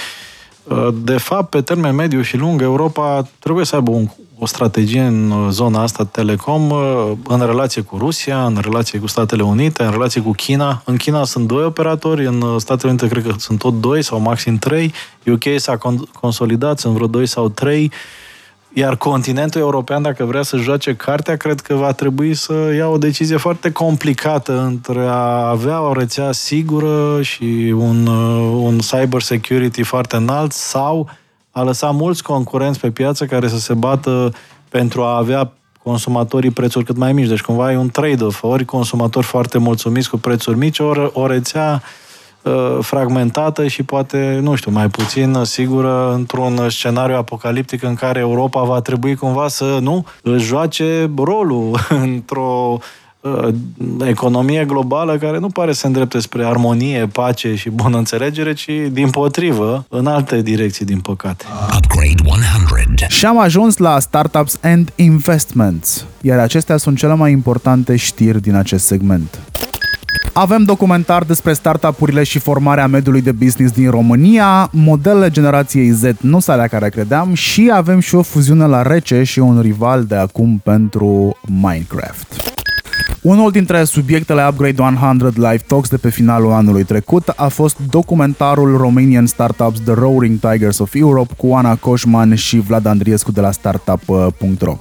de 0.94 1.18
fapt, 1.18 1.50
pe 1.50 1.62
termen 1.62 1.96
mediu 1.96 2.22
și 2.22 2.38
lung, 2.38 2.62
Europa 2.62 3.28
trebuie 3.40 3.66
să 3.66 3.76
aibă 3.76 3.92
un 3.92 4.08
o 4.44 4.46
strategie 4.46 5.02
în 5.02 5.32
uh, 5.32 5.48
zona 5.50 5.82
asta 5.82 6.06
telecom 6.06 6.70
uh, 6.70 7.12
în 7.28 7.46
relație 7.46 7.82
cu 7.82 7.98
Rusia, 7.98 8.46
în 8.46 8.58
relație 8.62 9.00
cu 9.00 9.08
Statele 9.08 9.44
Unite, 9.44 9.84
în 9.84 9.92
relație 9.92 10.22
cu 10.22 10.32
China. 10.32 10.82
În 10.86 10.98
China 10.98 11.24
sunt 11.24 11.48
doi 11.48 11.64
operatori, 11.64 12.26
în 12.26 12.42
uh, 12.42 12.56
Statele 12.58 12.90
Unite 12.90 13.08
cred 13.08 13.24
că 13.24 13.34
sunt 13.38 13.60
tot 13.60 13.80
doi 13.80 14.02
sau 14.02 14.20
maxim 14.20 14.58
trei. 14.58 14.94
UK 15.26 15.44
s-a 15.56 15.78
consolidat, 16.20 16.80
sunt 16.80 16.94
vreo 16.94 17.08
doi 17.08 17.26
sau 17.26 17.50
trei. 17.50 17.92
Iar 18.74 18.98
continentul 18.98 19.62
european, 19.62 20.02
dacă 20.02 20.26
vrea 20.26 20.42
să 20.42 20.58
joace 20.58 20.96
cartea, 20.96 21.36
cred 21.36 21.60
că 21.60 21.76
va 21.76 21.92
trebui 21.92 22.34
să 22.34 22.74
ia 22.76 22.88
o 22.88 22.98
decizie 22.98 23.38
foarte 23.38 23.72
complicată 23.72 24.60
între 24.60 25.06
a 25.08 25.50
avea 25.50 25.82
o 25.82 25.94
rețea 25.94 26.32
sigură 26.32 27.22
și 27.22 27.74
un, 27.78 28.08
un 28.48 28.78
cyber 28.78 29.22
security 29.22 29.84
foarte 29.84 30.16
înalt 30.16 30.52
sau 30.52 31.10
a 31.52 31.62
lăsat 31.62 31.94
mulți 31.94 32.24
concurenți 32.24 32.80
pe 32.80 32.90
piață 32.90 33.26
care 33.26 33.48
să 33.48 33.60
se 33.60 33.74
bată 33.74 34.34
pentru 34.70 35.02
a 35.02 35.18
avea 35.18 35.52
consumatorii 35.84 36.52
prețuri 36.52 36.86
cât 36.86 36.98
mai 36.98 37.14
mici. 37.14 37.28
Deci 37.28 37.42
cumva 37.42 37.72
e 37.72 37.78
un 37.78 37.90
trade-off. 37.90 38.44
Ori 38.44 38.66
consumatori 38.66 39.26
foarte 39.26 39.58
mulțumiți 39.58 40.10
cu 40.10 40.18
prețuri 40.18 40.58
mici, 40.58 40.80
ori 40.80 41.10
o 41.14 41.28
rețea 41.28 41.82
uh, 41.84 42.11
fragmentată 42.82 43.68
și 43.68 43.84
poate, 43.84 44.40
nu 44.42 44.56
știu, 44.56 44.72
mai 44.72 44.90
puțin 44.90 45.38
sigură 45.44 46.14
într-un 46.14 46.70
scenariu 46.70 47.16
apocaliptic 47.16 47.84
în 47.84 47.96
care 47.96 48.20
Europa 48.20 48.64
va 48.64 48.82
trebui 48.82 49.16
cumva 49.16 49.48
să, 49.48 49.78
nu, 49.82 50.06
își 50.22 50.46
joace 50.46 51.10
rolul 51.16 51.80
într-o 52.04 52.80
Uh, 53.22 53.48
economie 54.06 54.66
globală 54.66 55.18
care 55.18 55.40
nu 55.40 55.50
pare 55.50 55.74
să 55.74 55.86
îndrepte 55.86 56.20
spre 56.20 56.46
armonie, 56.46 57.08
pace 57.08 57.56
și 57.56 57.70
bună 57.70 57.98
înțelegere, 57.98 58.54
ci 58.54 58.70
din 58.92 59.10
potrivă, 59.10 59.86
în 59.90 60.06
alte 60.08 60.42
direcții, 60.42 60.86
din 60.86 61.00
păcate. 61.00 61.46
Upgrade 61.76 62.22
100. 62.26 63.06
Și 63.08 63.26
am 63.26 63.40
ajuns 63.40 63.78
la 63.78 64.00
Startups 64.00 64.58
and 64.62 64.92
Investments, 64.96 66.06
iar 66.22 66.40
acestea 66.40 66.78
sunt 66.78 66.98
cele 66.98 67.16
mai 67.16 67.32
importante 67.32 67.96
știri 67.96 68.42
din 68.42 68.56
acest 68.56 68.86
segment. 68.86 69.40
Avem 70.34 70.64
documentar 70.64 71.24
despre 71.24 71.54
startup-urile 71.54 72.24
și 72.24 72.40
formarea 72.40 72.88
mediului 72.88 73.22
de 73.22 73.32
business 73.32 73.74
din 73.74 73.90
România, 73.90 74.70
modelele 74.72 75.30
generației 75.30 75.90
Z 75.90 76.04
nu 76.22 76.40
s 76.40 76.48
alea 76.48 76.68
care 76.68 76.90
credeam 76.90 77.34
și 77.34 77.72
avem 77.74 78.00
și 78.00 78.16
o 78.16 78.22
fuziune 78.22 78.66
la 78.66 78.82
rece 78.82 79.24
și 79.24 79.40
un 79.40 79.60
rival 79.62 80.04
de 80.04 80.16
acum 80.16 80.62
pentru 80.64 81.38
Minecraft. 81.62 82.52
Unul 83.22 83.52
dintre 83.52 83.84
subiectele 83.84 84.48
Upgrade 84.48 84.82
100 84.82 85.32
Live 85.36 85.64
Talks 85.68 85.90
de 85.90 85.98
pe 85.98 86.10
finalul 86.10 86.52
anului 86.52 86.84
trecut 86.84 87.28
a 87.28 87.48
fost 87.48 87.78
documentarul 87.90 88.78
Romanian 88.78 89.26
Startups 89.26 89.80
The 89.80 89.94
Roaring 89.94 90.40
Tigers 90.40 90.80
of 90.80 90.94
Europe 90.94 91.34
cu 91.38 91.54
Ana 91.54 91.76
Coșman 91.76 92.36
și 92.36 92.60
Vlad 92.60 92.86
Andriescu 92.86 93.32
de 93.32 93.42
la 93.42 93.52
startup.ro. 93.52 94.78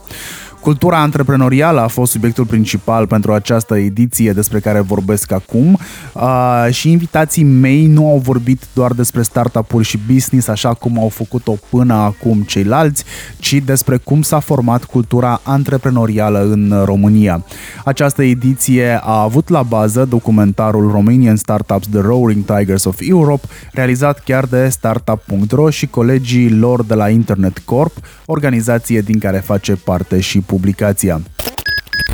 Cultura 0.60 1.00
antreprenorială 1.00 1.80
a 1.80 1.86
fost 1.86 2.12
subiectul 2.12 2.44
principal 2.46 3.06
pentru 3.06 3.32
această 3.32 3.76
ediție 3.76 4.32
despre 4.32 4.60
care 4.60 4.80
vorbesc 4.80 5.32
acum 5.32 5.78
uh, 6.12 6.66
și 6.70 6.90
invitații 6.90 7.44
mei 7.44 7.86
nu 7.86 8.10
au 8.10 8.18
vorbit 8.18 8.62
doar 8.72 8.92
despre 8.92 9.22
startup-uri 9.22 9.84
și 9.84 9.98
business 10.12 10.48
așa 10.48 10.74
cum 10.74 10.98
au 10.98 11.08
făcut-o 11.08 11.54
până 11.70 11.94
acum 11.94 12.42
ceilalți, 12.42 13.04
ci 13.38 13.54
despre 13.64 13.96
cum 13.96 14.22
s-a 14.22 14.38
format 14.38 14.84
cultura 14.84 15.40
antreprenorială 15.42 16.42
în 16.50 16.82
România. 16.84 17.44
Această 17.84 18.22
ediție 18.22 19.00
a 19.02 19.22
avut 19.22 19.48
la 19.48 19.62
bază 19.62 20.04
documentarul 20.04 20.90
Romanian 20.90 21.36
Startups 21.36 21.86
The 21.86 22.00
Roaring 22.00 22.44
Tigers 22.44 22.84
of 22.84 22.96
Europe, 23.00 23.46
realizat 23.72 24.22
chiar 24.24 24.44
de 24.44 24.68
startup.ro 24.68 25.70
și 25.70 25.86
colegii 25.86 26.50
lor 26.50 26.84
de 26.84 26.94
la 26.94 27.08
Internet 27.08 27.58
Corp, 27.58 27.92
organizație 28.26 29.00
din 29.00 29.18
care 29.18 29.38
face 29.38 29.76
parte 29.76 30.20
și 30.20 30.40
publicația. 30.50 31.20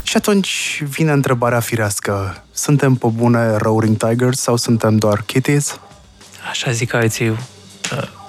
Și 0.03 0.17
atunci 0.17 0.83
vine 0.89 1.13
întrebarea 1.13 1.61
firească. 1.61 2.45
Suntem 2.53 2.95
pe 2.95 3.07
bune 3.07 3.57
Roaring 3.57 3.97
Tigers 3.97 4.41
sau 4.41 4.57
suntem 4.57 4.97
doar 4.97 5.23
Kitties? 5.27 5.81
Așa 6.51 6.71
zic 6.71 6.95
alții. 6.95 7.29
Uh, 7.29 7.39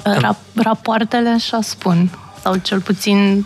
Ra- 0.03 0.53
rapoartele 0.55 1.29
așa 1.29 1.59
spun. 1.61 2.09
Sau 2.41 2.55
cel 2.55 2.81
puțin, 2.81 3.45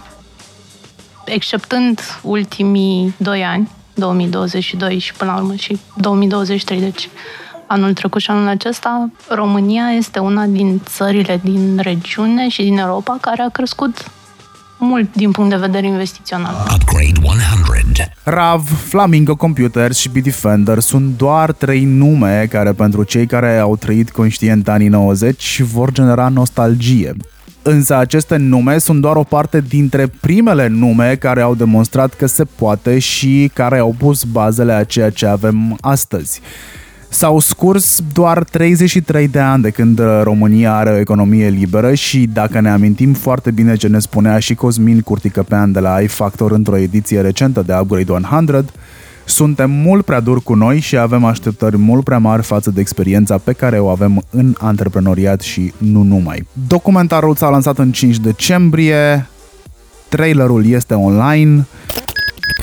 exceptând 1.26 2.02
ultimii 2.22 3.14
doi 3.18 3.44
ani, 3.44 3.70
2022 3.94 5.00
și 5.00 5.14
până 5.14 5.32
la 5.32 5.38
urmă 5.38 5.56
și 5.56 5.80
2023, 5.98 6.80
deci 6.80 7.10
anul 7.68 7.94
trecut 7.94 8.22
și 8.22 8.30
anul 8.30 8.48
acesta, 8.48 9.10
România 9.30 9.92
este 9.92 10.20
una 10.20 10.46
din 10.46 10.82
țările 10.86 11.40
din 11.44 11.78
regiune 11.78 12.50
și 12.50 12.64
din 12.64 12.78
Europa 12.78 13.18
care 13.22 13.42
a 13.42 13.50
crescut 13.50 14.12
mult 14.86 15.16
din 15.16 15.32
punct 15.32 15.50
de 15.50 15.56
vedere 15.56 15.88
investițional. 15.88 16.54
Upgrade 16.74 17.20
100. 17.24 18.12
RAV, 18.24 18.88
Flamingo 18.88 19.36
Computers 19.36 19.98
și 19.98 20.10
Bitdefender 20.10 20.80
sunt 20.80 21.18
doar 21.18 21.52
trei 21.52 21.84
nume 21.84 22.48
care 22.50 22.72
pentru 22.72 23.04
cei 23.04 23.26
care 23.26 23.58
au 23.58 23.76
trăit 23.76 24.12
conștient 24.12 24.70
anii 24.70 24.88
90 24.88 25.62
vor 25.62 25.92
genera 25.92 26.28
nostalgie. 26.28 27.16
Însă 27.62 27.96
aceste 27.96 28.36
nume 28.36 28.78
sunt 28.78 29.02
doar 29.02 29.16
o 29.16 29.24
parte 29.24 29.64
dintre 29.68 30.08
primele 30.08 30.68
nume 30.68 31.16
care 31.16 31.42
au 31.42 31.56
demonstrat 31.56 32.14
că 32.14 32.26
se 32.26 32.44
poate 32.44 33.00
și 33.00 33.52
care 33.54 33.78
au 33.78 33.96
pus 33.98 34.24
bazele 34.24 34.74
a 34.74 34.84
ceea 34.84 35.10
ce 35.10 35.26
avem 35.26 35.78
astăzi. 35.82 36.42
S-au 37.14 37.40
scurs 37.40 38.02
doar 38.14 38.44
33 38.44 39.28
de 39.28 39.40
ani 39.40 39.62
de 39.62 39.70
când 39.70 40.00
uh, 40.00 40.20
România 40.24 40.76
are 40.76 40.90
o 40.90 40.98
economie 40.98 41.50
liberă 41.50 41.94
și 41.94 42.30
dacă 42.34 42.60
ne 42.60 42.70
amintim 42.70 43.14
foarte 43.14 43.52
bine 43.52 43.76
ce 43.76 43.88
ne 43.88 44.00
spunea 44.00 44.40
și 44.40 44.56
Cosmin 44.56 45.02
Curticăpean 45.02 45.72
de 45.72 45.80
la 45.80 46.00
iFactor 46.00 46.52
într-o 46.52 46.78
ediție 46.78 47.22
recentă 47.22 47.64
de 47.66 47.74
Upgrade 47.82 48.12
100, 48.12 48.66
suntem 49.26 49.72
mult 49.72 50.06
prea 50.06 50.20
duri 50.20 50.44
cu 50.44 50.54
noi 50.54 50.80
și 50.80 50.98
avem 50.98 51.24
așteptări 51.26 51.78
mult 51.78 52.04
prea 52.04 52.18
mari 52.18 52.44
față 52.44 52.72
de 52.72 52.80
experiența 52.80 53.38
pe 53.38 53.54
care 53.54 53.80
o 53.80 53.88
avem 53.88 54.24
în 54.30 54.56
antreprenoriat 54.58 55.42
și 55.42 55.74
nu 55.78 56.04
numai. 56.04 56.48
Documentarul 56.68 57.36
s-a 57.36 57.50
lansat 57.50 57.78
în 57.78 57.92
5 57.92 58.18
decembrie, 58.18 59.28
trailerul 60.10 60.66
este 60.66 60.94
online, 60.94 61.66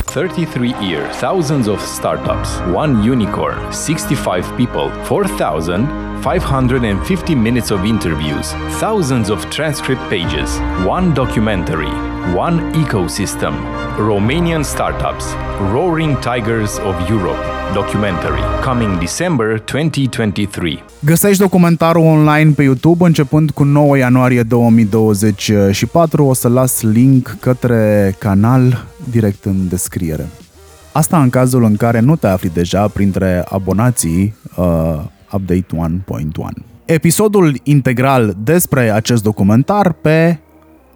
33 0.09 0.73
years, 0.79 1.15
thousands 1.17 1.67
of 1.67 1.79
startups, 1.79 2.59
one 2.73 3.03
unicorn, 3.03 3.71
65 3.71 4.57
people, 4.57 4.89
4,550 5.05 7.35
minutes 7.35 7.69
of 7.69 7.85
interviews, 7.85 8.53
thousands 8.79 9.29
of 9.29 9.47
transcript 9.51 10.01
pages, 10.09 10.57
one 10.83 11.13
documentary, 11.13 11.91
one 12.33 12.73
ecosystem. 12.73 13.53
Romanian 14.07 14.63
startups, 14.63 15.25
Roaring 15.71 16.17
Tigers 16.19 16.77
of 16.77 17.09
Europe, 17.09 17.37
documentary, 17.73 18.41
coming 18.63 18.97
December 18.97 19.63
2023. 19.71 20.83
Găsești 21.05 21.41
documentarul 21.41 22.05
online 22.05 22.51
pe 22.51 22.63
YouTube 22.63 23.05
începând 23.05 23.51
cu 23.51 23.63
9 23.63 23.97
ianuarie 23.97 24.43
2024. 24.43 26.25
O 26.25 26.33
să 26.33 26.47
las 26.47 26.81
link 26.81 27.37
către 27.39 28.15
canal 28.19 28.85
direct 29.11 29.45
în 29.45 29.67
descriere. 29.67 30.27
Asta 30.91 31.21
în 31.21 31.29
cazul 31.29 31.63
în 31.63 31.75
care 31.75 31.99
nu 31.99 32.15
te 32.15 32.27
afli 32.27 32.49
deja 32.49 32.87
printre 32.87 33.43
abonații 33.49 34.35
uh, 34.55 34.65
Update 35.31 35.65
1.1. 35.75 35.87
Episodul 36.85 37.59
integral 37.63 38.35
despre 38.43 38.91
acest 38.91 39.23
documentar 39.23 39.91
pe 39.91 40.39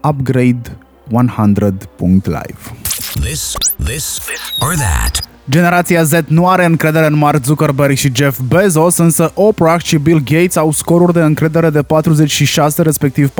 upgrade100.live. 0.03 2.82
This, 3.19 3.53
this, 3.77 4.19
or 4.59 4.75
that. 4.75 5.19
Generația 5.49 6.03
Z 6.03 6.11
nu 6.27 6.47
are 6.47 6.65
încredere 6.65 7.05
în 7.05 7.15
Mark 7.15 7.43
Zuckerberg 7.43 7.95
și 7.95 8.11
Jeff 8.15 8.39
Bezos, 8.39 8.97
însă 8.97 9.31
Oprah 9.33 9.81
și 9.81 9.97
Bill 9.97 10.23
Gates 10.23 10.55
au 10.55 10.71
scoruri 10.71 11.13
de 11.13 11.19
încredere 11.19 11.69
de 11.69 11.81
46 11.81 12.81
respectiv 12.81 13.31
41%. 13.31 13.33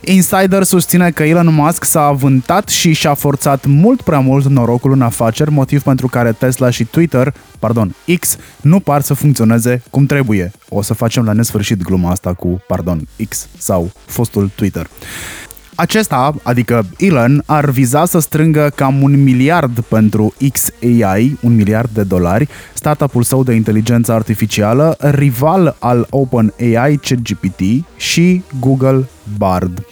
Insider 0.00 0.62
susține 0.62 1.10
că 1.10 1.22
Elon 1.22 1.54
Musk 1.54 1.84
s-a 1.84 2.02
avântat 2.02 2.68
și 2.68 2.92
și-a 2.92 3.14
forțat 3.14 3.64
mult 3.66 4.02
prea 4.02 4.18
mult 4.18 4.44
norocul 4.44 4.92
în 4.92 5.02
afaceri, 5.02 5.50
motiv 5.50 5.82
pentru 5.82 6.08
care 6.08 6.32
Tesla 6.32 6.70
și 6.70 6.84
Twitter, 6.84 7.34
pardon, 7.58 7.94
X, 8.18 8.36
nu 8.60 8.80
par 8.80 9.00
să 9.00 9.14
funcționeze 9.14 9.82
cum 9.90 10.06
trebuie. 10.06 10.52
O 10.68 10.82
să 10.82 10.94
facem 10.94 11.24
la 11.24 11.32
nesfârșit 11.32 11.82
gluma 11.82 12.10
asta 12.10 12.32
cu, 12.32 12.62
pardon, 12.66 13.08
X 13.28 13.48
sau 13.58 13.90
fostul 14.06 14.50
Twitter. 14.54 14.88
Acesta, 15.76 16.34
adică 16.42 16.86
Elon, 16.98 17.42
ar 17.46 17.70
viza 17.70 18.04
să 18.04 18.18
strângă 18.18 18.72
cam 18.74 19.02
un 19.02 19.22
miliard 19.22 19.80
pentru 19.80 20.34
XAI, 20.52 21.38
un 21.42 21.54
miliard 21.54 21.90
de 21.92 22.02
dolari, 22.02 22.48
startup-ul 22.74 23.22
său 23.22 23.42
de 23.42 23.54
inteligență 23.54 24.12
artificială, 24.12 24.96
rival 25.00 25.76
al 25.78 26.06
OpenAI 26.10 26.96
ChatGPT 27.02 27.60
și 27.96 28.42
Google 28.60 29.08
Bard. 29.38 29.84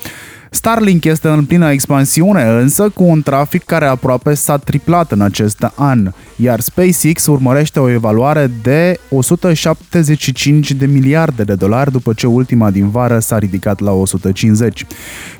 Starlink 0.51 1.05
este 1.05 1.28
în 1.28 1.45
plină 1.45 1.70
expansiune, 1.70 2.43
însă 2.43 2.89
cu 2.89 3.05
un 3.05 3.22
trafic 3.22 3.64
care 3.64 3.87
aproape 3.87 4.35
s-a 4.35 4.57
triplat 4.57 5.12
în 5.12 5.20
acest 5.20 5.70
an, 5.74 6.12
iar 6.37 6.61
SpaceX 6.61 7.26
urmărește 7.26 7.80
o 7.80 7.91
evaluare 7.91 8.51
de 8.62 8.99
175 9.11 10.72
de 10.72 10.87
miliarde 10.87 11.43
de 11.43 11.55
dolari 11.55 11.93
după 11.93 12.12
ce 12.12 12.26
ultima 12.26 12.70
din 12.70 12.89
vară 12.89 13.18
s-a 13.18 13.39
ridicat 13.39 13.80
la 13.80 13.93
150. 13.93 14.87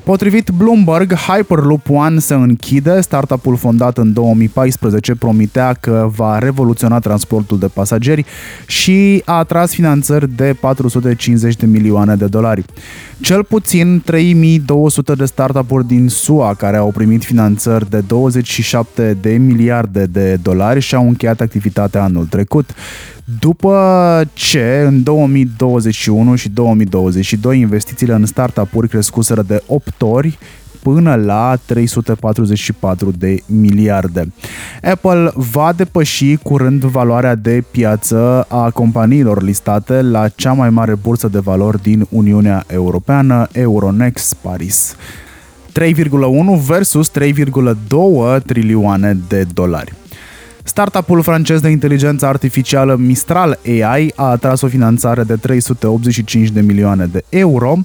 Potrivit 0.03 0.49
Bloomberg, 0.57 1.13
Hyperloop 1.13 1.89
One 1.89 2.19
se 2.19 2.33
închide, 2.33 3.01
startup-ul 3.01 3.57
fondat 3.57 3.97
în 3.97 4.13
2014 4.13 5.15
promitea 5.15 5.73
că 5.73 6.11
va 6.15 6.39
revoluționa 6.39 6.99
transportul 6.99 7.59
de 7.59 7.67
pasageri 7.67 8.25
și 8.67 9.21
a 9.25 9.33
atras 9.33 9.73
finanțări 9.73 10.35
de 10.35 10.55
450 10.59 11.55
de 11.55 11.65
milioane 11.65 12.15
de 12.15 12.25
dolari. 12.25 12.65
Cel 13.21 13.43
puțin 13.43 14.01
3200 14.05 15.13
de 15.13 15.25
startup-uri 15.25 15.87
din 15.87 16.07
SUA 16.07 16.53
care 16.53 16.77
au 16.77 16.91
primit 16.91 17.23
finanțări 17.23 17.89
de 17.89 17.99
27 17.99 19.17
de 19.21 19.29
miliarde 19.29 20.05
de 20.05 20.37
dolari 20.41 20.79
și-au 20.85 21.07
încheiat 21.07 21.41
activitatea 21.41 22.03
anul 22.03 22.25
trecut. 22.25 22.69
După 23.39 24.23
ce 24.33 24.83
în 24.87 25.03
2021 25.03 26.35
și 26.35 26.49
2022 26.49 27.59
investițiile 27.59 28.13
în 28.13 28.25
startup-uri 28.25 28.89
crescuseră 28.89 29.41
de 29.41 29.63
8 29.67 30.01
ori, 30.01 30.37
până 30.81 31.15
la 31.15 31.57
344 31.65 33.11
de 33.11 33.37
miliarde. 33.45 34.33
Apple 34.83 35.31
va 35.33 35.73
depăși 35.73 36.35
curând 36.35 36.83
valoarea 36.83 37.35
de 37.35 37.63
piață 37.71 38.45
a 38.49 38.69
companiilor 38.69 39.43
listate 39.43 40.01
la 40.01 40.27
cea 40.27 40.53
mai 40.53 40.69
mare 40.69 40.95
bursă 40.95 41.27
de 41.27 41.39
valori 41.39 41.81
din 41.81 42.07
Uniunea 42.09 42.63
Europeană, 42.67 43.47
Euronext 43.51 44.33
Paris. 44.33 44.95
3,1 45.79 46.65
versus 46.67 47.11
3,2 47.11 48.43
trilioane 48.45 49.17
de 49.27 49.45
dolari. 49.53 49.93
Startup-ul 50.67 51.21
francez 51.21 51.59
de 51.59 51.69
inteligență 51.69 52.25
artificială 52.25 52.95
Mistral 52.95 53.59
AI 53.65 54.11
a 54.15 54.23
atras 54.23 54.61
o 54.61 54.67
finanțare 54.67 55.23
de 55.23 55.35
385 55.35 56.49
de 56.49 56.61
milioane 56.61 57.05
de 57.05 57.23
euro 57.29 57.77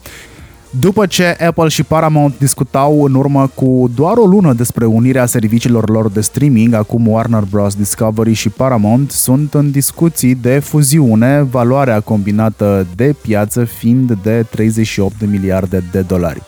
după 0.78 1.07
ce 1.07 1.37
Apple 1.47 1.68
și 1.68 1.83
Paramount 1.83 2.39
discutau 2.39 3.05
în 3.05 3.14
urmă 3.14 3.51
cu 3.55 3.91
doar 3.95 4.16
o 4.16 4.26
lună 4.26 4.53
despre 4.53 4.85
unirea 4.85 5.26
serviciilor 5.26 5.89
lor 5.89 6.11
de 6.11 6.20
streaming, 6.20 6.74
acum 6.74 7.07
Warner 7.09 7.43
Bros. 7.51 7.74
Discovery 7.74 8.33
și 8.33 8.49
Paramount 8.49 9.11
sunt 9.11 9.55
în 9.55 9.70
discuții 9.70 10.35
de 10.35 10.59
fuziune, 10.59 11.43
valoarea 11.43 12.01
combinată 12.01 12.87
de 12.97 13.14
piață 13.22 13.64
fiind 13.64 14.18
de 14.22 14.47
38 14.51 15.18
de 15.18 15.26
miliarde 15.26 15.85
de 15.91 16.01
dolari. 16.01 16.43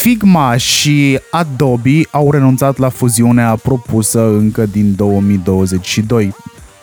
Upgrade 0.00 0.16
100. 0.16 0.20
Figma 0.20 0.56
și 0.56 1.18
Adobe 1.30 2.00
au 2.10 2.30
renunțat 2.30 2.78
la 2.78 2.88
fuziunea 2.88 3.56
propusă 3.62 4.28
încă 4.28 4.66
din 4.66 4.94
2022. 4.96 6.34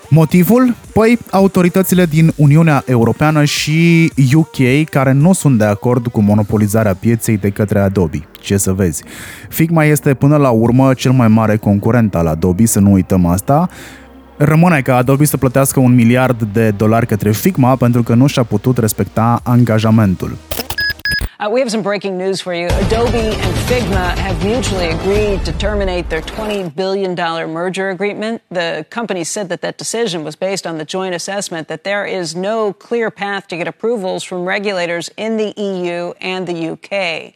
Motivul? 0.09 0.75
Păi, 0.93 1.17
autoritățile 1.31 2.05
din 2.05 2.33
Uniunea 2.35 2.83
Europeană 2.85 3.43
și 3.43 4.11
UK 4.33 4.89
care 4.89 5.11
nu 5.11 5.33
sunt 5.33 5.57
de 5.57 5.63
acord 5.65 6.07
cu 6.07 6.21
monopolizarea 6.21 6.93
pieței 6.93 7.37
de 7.37 7.49
către 7.49 7.79
Adobe. 7.79 8.27
Ce 8.39 8.57
să 8.57 8.73
vezi. 8.73 9.03
Figma 9.49 9.83
este 9.83 10.13
până 10.13 10.37
la 10.37 10.49
urmă 10.49 10.93
cel 10.93 11.11
mai 11.11 11.27
mare 11.27 11.57
concurent 11.57 12.15
al 12.15 12.27
Adobe, 12.27 12.65
să 12.65 12.79
nu 12.79 12.91
uităm 12.91 13.25
asta. 13.25 13.69
Rămâne 14.37 14.81
ca 14.81 14.95
Adobe 14.95 15.25
să 15.25 15.37
plătească 15.37 15.79
un 15.79 15.95
miliard 15.95 16.47
de 16.53 16.69
dolari 16.69 17.07
către 17.07 17.31
Figma 17.31 17.75
pentru 17.75 18.03
că 18.03 18.13
nu 18.13 18.27
și-a 18.27 18.43
putut 18.43 18.77
respecta 18.77 19.39
angajamentul. 19.43 20.37
Uh, 21.39 21.47
we 21.51 21.59
have 21.59 21.69
some 21.69 21.83
breaking 21.83 22.17
news 22.17 22.41
for 22.41 22.51
you. 22.51 22.65
Adobe 22.65 23.17
and 23.17 23.55
Figma 23.67 24.17
have 24.17 24.43
mutually 24.43 24.87
agreed 24.87 25.45
to 25.45 25.53
terminate 25.59 26.09
their 26.09 26.21
$20 26.21 26.75
billion 26.75 27.13
merger 27.13 27.91
agreement. 27.91 28.41
The 28.49 28.87
company 28.89 29.23
said 29.23 29.49
that 29.49 29.61
that 29.61 29.77
decision 29.77 30.23
was 30.23 30.35
based 30.35 30.65
on 30.65 30.79
the 30.79 30.85
joint 30.85 31.13
assessment 31.13 31.67
that 31.67 31.83
there 31.83 32.05
is 32.07 32.35
no 32.35 32.73
clear 32.73 33.11
path 33.11 33.47
to 33.49 33.57
get 33.57 33.67
approvals 33.67 34.23
from 34.23 34.45
regulators 34.45 35.11
in 35.15 35.37
the 35.37 35.53
EU 35.55 36.13
and 36.21 36.47
the 36.47 36.69
UK. 36.69 37.35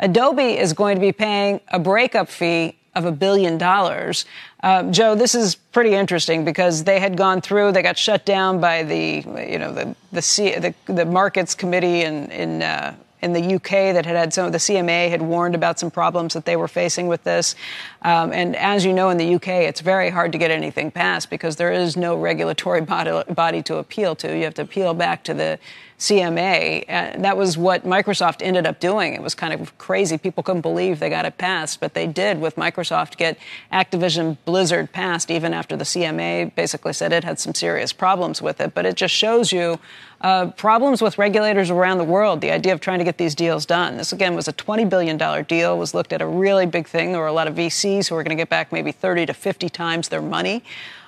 Adobe 0.00 0.58
is 0.58 0.72
going 0.72 0.96
to 0.96 1.00
be 1.00 1.12
paying 1.12 1.60
a 1.68 1.78
breakup 1.78 2.28
fee 2.28 2.76
of 2.96 3.04
a 3.04 3.12
billion 3.12 3.58
dollars. 3.58 4.24
Uh, 4.62 4.90
Joe, 4.90 5.14
this 5.14 5.36
is 5.36 5.54
pretty 5.54 5.94
interesting 5.94 6.44
because 6.44 6.82
they 6.82 6.98
had 6.98 7.16
gone 7.16 7.40
through, 7.40 7.70
they 7.72 7.82
got 7.82 7.96
shut 7.96 8.24
down 8.24 8.60
by 8.60 8.82
the, 8.82 9.22
you 9.48 9.58
know, 9.58 9.72
the 9.72 9.94
the, 10.12 10.74
the, 10.86 10.92
the 10.92 11.04
markets 11.04 11.54
committee 11.54 12.02
in 12.02 12.30
in 12.32 12.62
uh, 12.62 12.96
in 13.22 13.32
the 13.32 13.54
UK 13.54 13.94
that 13.94 14.04
had 14.04 14.16
had 14.16 14.32
some, 14.32 14.52
the 14.52 14.58
CMA 14.58 15.08
had 15.10 15.22
warned 15.22 15.54
about 15.54 15.78
some 15.78 15.90
problems 15.90 16.34
that 16.34 16.44
they 16.44 16.56
were 16.56 16.68
facing 16.68 17.08
with 17.08 17.24
this. 17.24 17.54
Um, 18.02 18.32
and 18.32 18.54
as 18.56 18.84
you 18.84 18.92
know, 18.92 19.08
in 19.08 19.16
the 19.16 19.34
UK, 19.34 19.48
it's 19.48 19.80
very 19.80 20.10
hard 20.10 20.32
to 20.32 20.38
get 20.38 20.50
anything 20.50 20.90
passed 20.90 21.30
because 21.30 21.56
there 21.56 21.72
is 21.72 21.96
no 21.96 22.16
regulatory 22.16 22.80
body, 22.82 23.22
body 23.32 23.62
to 23.64 23.76
appeal 23.76 24.14
to. 24.16 24.36
You 24.36 24.44
have 24.44 24.54
to 24.54 24.62
appeal 24.62 24.94
back 24.94 25.24
to 25.24 25.34
the 25.34 25.58
CMA. 25.98 26.82
Uh, 26.82 27.18
that 27.22 27.36
was 27.38 27.56
what 27.56 27.84
Microsoft 27.84 28.42
ended 28.42 28.66
up 28.66 28.80
doing. 28.80 29.14
It 29.14 29.22
was 29.22 29.34
kind 29.34 29.54
of 29.54 29.76
crazy. 29.78 30.18
People 30.18 30.42
couldn't 30.42 30.60
believe 30.60 30.98
they 30.98 31.08
got 31.08 31.24
it 31.24 31.38
passed, 31.38 31.80
but 31.80 31.94
they 31.94 32.06
did 32.06 32.38
with 32.38 32.56
Microsoft 32.56 33.16
get 33.16 33.38
Activision 33.72 34.36
Blizzard 34.44 34.92
passed 34.92 35.30
even 35.30 35.54
after 35.54 35.74
the 35.74 35.84
CMA 35.84 36.54
basically 36.54 36.92
said 36.92 37.12
it 37.12 37.24
had 37.24 37.40
some 37.40 37.54
serious 37.54 37.94
problems 37.94 38.42
with 38.42 38.60
it. 38.60 38.74
But 38.74 38.84
it 38.84 38.96
just 38.96 39.14
shows 39.14 39.52
you 39.52 39.78
uh, 40.26 40.50
problems 40.56 41.00
with 41.00 41.18
regulators 41.18 41.70
around 41.70 41.98
the 41.98 42.04
world, 42.04 42.40
the 42.40 42.50
idea 42.50 42.72
of 42.72 42.80
trying 42.80 42.98
to 42.98 43.04
get 43.04 43.16
these 43.16 43.32
deals 43.32 43.64
done. 43.64 43.96
This, 43.96 44.12
again, 44.12 44.34
was 44.34 44.48
a 44.48 44.52
$20 44.52 44.90
billion 44.90 45.16
deal, 45.44 45.78
was 45.78 45.94
looked 45.94 46.12
at 46.12 46.20
a 46.20 46.26
really 46.26 46.66
big 46.66 46.88
thing. 46.88 47.12
There 47.12 47.20
were 47.20 47.28
a 47.28 47.32
lot 47.32 47.46
of 47.46 47.54
VCs 47.54 48.08
who 48.08 48.16
were 48.16 48.24
going 48.24 48.36
to 48.36 48.40
get 48.40 48.48
back 48.48 48.72
maybe 48.72 48.90
30 48.90 49.26
to 49.26 49.32
50 49.32 49.68
times 49.68 50.08
their 50.08 50.20
money 50.20 50.64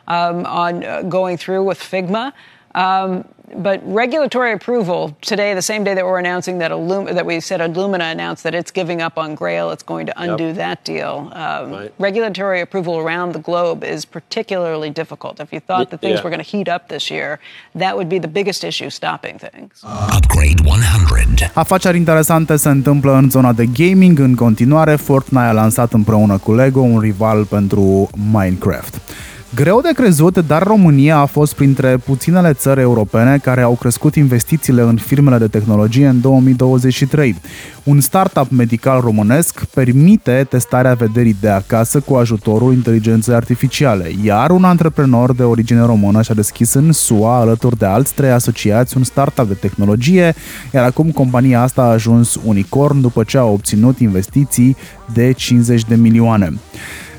um, 0.07 0.47
on 0.47 0.85
uh, 0.85 1.03
going 1.03 1.37
through 1.37 1.65
with 1.65 1.81
Figma. 1.81 2.33
Um, 2.79 3.25
but 3.57 3.81
regulatory 3.85 4.53
approval 4.53 5.17
today, 5.21 5.55
the 5.55 5.63
same 5.63 5.83
day 5.83 5.95
that 5.95 6.05
we're 6.05 6.19
announcing 6.19 6.59
that 6.59 6.71
Illum- 6.71 7.13
that 7.15 7.27
we 7.27 7.41
said 7.41 7.61
Illumina 7.61 8.13
announced 8.13 8.43
that 8.45 8.55
it's 8.55 8.71
giving 8.71 9.01
up 9.01 9.19
on 9.19 9.35
Grail, 9.35 9.71
it's 9.71 9.83
going 9.83 10.07
to 10.07 10.15
undo 10.21 10.49
yep. 10.49 10.57
that 10.57 10.85
deal. 10.85 11.31
Um, 11.33 11.73
right. 11.73 11.93
Regulatory 11.99 12.61
approval 12.61 12.99
around 12.99 13.33
the 13.33 13.39
globe 13.39 13.83
is 13.85 14.05
particularly 14.05 14.91
difficult. 14.91 15.41
If 15.41 15.53
you 15.53 15.61
thought 15.61 15.91
that 15.91 16.01
things 16.01 16.19
yeah. 16.19 16.25
were 16.25 16.31
going 16.31 16.45
to 16.45 16.51
heat 16.57 16.69
up 16.69 16.89
this 16.89 17.11
year, 17.11 17.41
that 17.75 17.97
would 17.97 18.09
be 18.09 18.19
the 18.19 18.29
biggest 18.29 18.65
issue 18.65 18.91
stopping 18.91 19.39
things. 19.39 19.83
Upgrade 20.17 20.61
100. 20.65 21.51
Afaceri 21.55 21.97
interesante 21.97 22.57
se 22.57 22.69
întâmplă 22.69 23.13
în 23.13 23.31
zona 23.31 23.53
de 23.53 23.67
gaming. 23.67 24.19
În 24.19 24.35
continuare, 24.35 24.97
Fortnite 24.97 25.45
a 25.45 25.53
lansat 25.53 25.93
împreună 25.93 26.39
cu 26.39 26.55
Lego 26.55 26.81
un 26.81 27.01
rival 27.01 27.45
pentru 27.45 28.11
Minecraft. 28.33 29.01
Greu 29.55 29.81
de 29.81 29.91
crezut, 29.95 30.39
dar 30.39 30.63
România 30.63 31.19
a 31.19 31.25
fost 31.25 31.55
printre 31.55 31.97
puținele 31.97 32.53
țări 32.53 32.81
europene 32.81 33.39
care 33.43 33.61
au 33.61 33.73
crescut 33.73 34.15
investițiile 34.15 34.83
în 34.83 34.97
firmele 34.97 35.39
de 35.39 35.47
tehnologie 35.47 36.07
în 36.07 36.21
2023. 36.21 37.37
Un 37.83 38.01
startup 38.01 38.51
medical 38.51 39.01
românesc 39.01 39.65
permite 39.65 40.47
testarea 40.49 40.95
vederii 40.95 41.37
de 41.41 41.49
acasă 41.49 42.01
cu 42.01 42.15
ajutorul 42.15 42.73
inteligenței 42.73 43.35
artificiale, 43.35 44.11
iar 44.25 44.51
un 44.51 44.65
antreprenor 44.65 45.35
de 45.35 45.43
origine 45.43 45.81
română 45.81 46.23
și-a 46.23 46.35
deschis 46.35 46.73
în 46.73 46.93
SUA, 46.93 47.39
alături 47.41 47.79
de 47.79 47.87
alți 47.87 48.15
trei 48.15 48.31
asociați, 48.31 48.97
un 48.97 49.05
startup 49.05 49.49
de 49.49 49.55
tehnologie, 49.55 50.35
iar 50.75 50.85
acum 50.85 51.11
compania 51.11 51.63
asta 51.63 51.83
a 51.83 51.91
ajuns 51.91 52.39
unicorn 52.45 53.01
după 53.01 53.23
ce 53.23 53.39
a 53.39 53.45
obținut 53.45 53.99
investiții 53.99 54.77
de 55.13 55.33
50 55.33 55.85
de 55.85 55.95
milioane. 55.95 56.53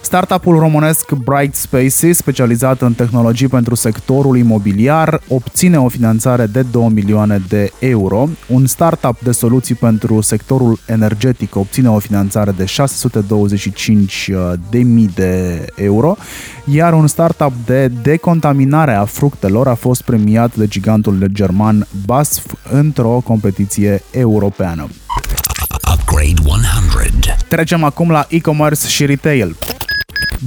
Startup-ul 0.09 0.59
românesc 0.59 1.11
Bright 1.11 1.55
Spaces, 1.55 2.17
specializat 2.17 2.81
în 2.81 2.93
tehnologii 2.93 3.47
pentru 3.47 3.75
sectorul 3.75 4.37
imobiliar, 4.37 5.21
obține 5.27 5.79
o 5.79 5.87
finanțare 5.87 6.45
de 6.45 6.61
2 6.61 6.89
milioane 6.93 7.41
de 7.47 7.71
euro. 7.79 8.27
Un 8.47 8.65
startup 8.65 9.19
de 9.19 9.31
soluții 9.31 9.75
pentru 9.75 10.21
sectorul 10.21 10.79
energetic 10.85 11.55
obține 11.55 11.89
o 11.89 11.99
finanțare 11.99 12.51
de 12.51 12.65
625 12.65 14.31
de 14.69 14.79
mii 14.79 15.09
de 15.15 15.65
euro, 15.75 16.15
iar 16.65 16.93
un 16.93 17.07
startup 17.07 17.53
de 17.65 17.87
decontaminare 17.87 18.93
a 18.93 19.05
fructelor 19.05 19.67
a 19.67 19.75
fost 19.75 20.01
premiat 20.01 20.55
de 20.55 20.67
gigantul 20.67 21.27
german 21.31 21.87
BASF 22.05 22.53
într-o 22.71 23.21
competiție 23.25 24.03
europeană. 24.11 24.87
Upgrade 25.93 26.41
100. 26.45 27.35
Trecem 27.47 27.83
acum 27.83 28.11
la 28.11 28.25
e-commerce 28.29 28.87
și 28.87 29.05
retail. 29.05 29.55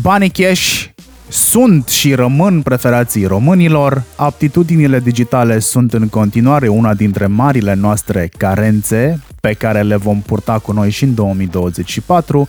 Banii 0.01 0.31
cash 0.31 0.85
sunt 1.29 1.89
și 1.89 2.15
rămân 2.15 2.63
preferații 2.63 3.27
românilor, 3.27 4.03
aptitudinile 4.17 5.01
digitale 5.01 5.59
sunt 5.59 5.93
în 5.93 6.09
continuare 6.09 6.69
una 6.69 6.95
dintre 6.95 7.27
marile 7.27 7.75
noastre 7.75 8.31
carențe 8.37 9.21
pe 9.41 9.53
care 9.53 9.83
le 9.83 9.97
vom 9.97 10.21
purta 10.21 10.59
cu 10.59 10.73
noi 10.73 10.91
și 10.91 11.05
în 11.05 11.15
2024 11.15 12.49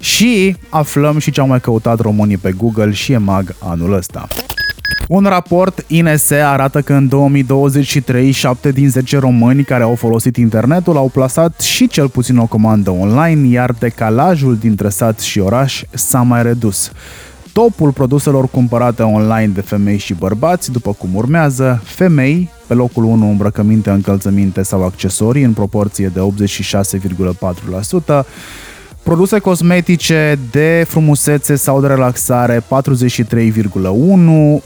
și 0.00 0.56
aflăm 0.68 1.18
și 1.18 1.30
ce 1.30 1.40
au 1.40 1.46
mai 1.46 1.60
căutat 1.60 2.00
românii 2.00 2.36
pe 2.36 2.52
Google 2.52 2.92
și 2.92 3.12
EMAG 3.12 3.54
anul 3.58 3.92
ăsta. 3.92 4.26
Un 5.08 5.24
raport 5.24 5.84
INS 5.86 6.30
arată 6.30 6.80
că 6.80 6.92
în 6.92 7.08
2023, 7.08 8.30
7 8.30 8.70
din 8.70 8.90
10 8.90 9.18
români 9.18 9.64
care 9.64 9.82
au 9.82 9.94
folosit 9.94 10.36
internetul 10.36 10.96
au 10.96 11.08
plasat 11.08 11.60
și 11.60 11.88
cel 11.88 12.08
puțin 12.08 12.38
o 12.38 12.46
comandă 12.46 12.90
online, 12.90 13.48
iar 13.48 13.72
decalajul 13.72 14.56
dintre 14.56 14.88
sat 14.88 15.20
și 15.20 15.38
oraș 15.38 15.82
s-a 15.90 16.22
mai 16.22 16.42
redus. 16.42 16.92
Topul 17.52 17.90
produselor 17.90 18.48
cumpărate 18.48 19.02
online 19.02 19.52
de 19.54 19.60
femei 19.60 19.98
și 19.98 20.14
bărbați, 20.14 20.72
după 20.72 20.92
cum 20.92 21.14
urmează, 21.14 21.82
femei, 21.84 22.50
pe 22.66 22.74
locul 22.74 23.04
1 23.04 23.28
îmbrăcăminte, 23.30 23.90
încălțăminte 23.90 24.62
sau 24.62 24.84
accesorii 24.84 25.42
în 25.42 25.52
proporție 25.52 26.12
de 26.14 26.20
86,4%, 28.20 28.24
Produse 29.04 29.38
cosmetice 29.38 30.38
de 30.50 30.84
frumusețe 30.88 31.54
sau 31.54 31.80
de 31.80 31.86
relaxare 31.86 32.60
43,1%, 32.60 32.64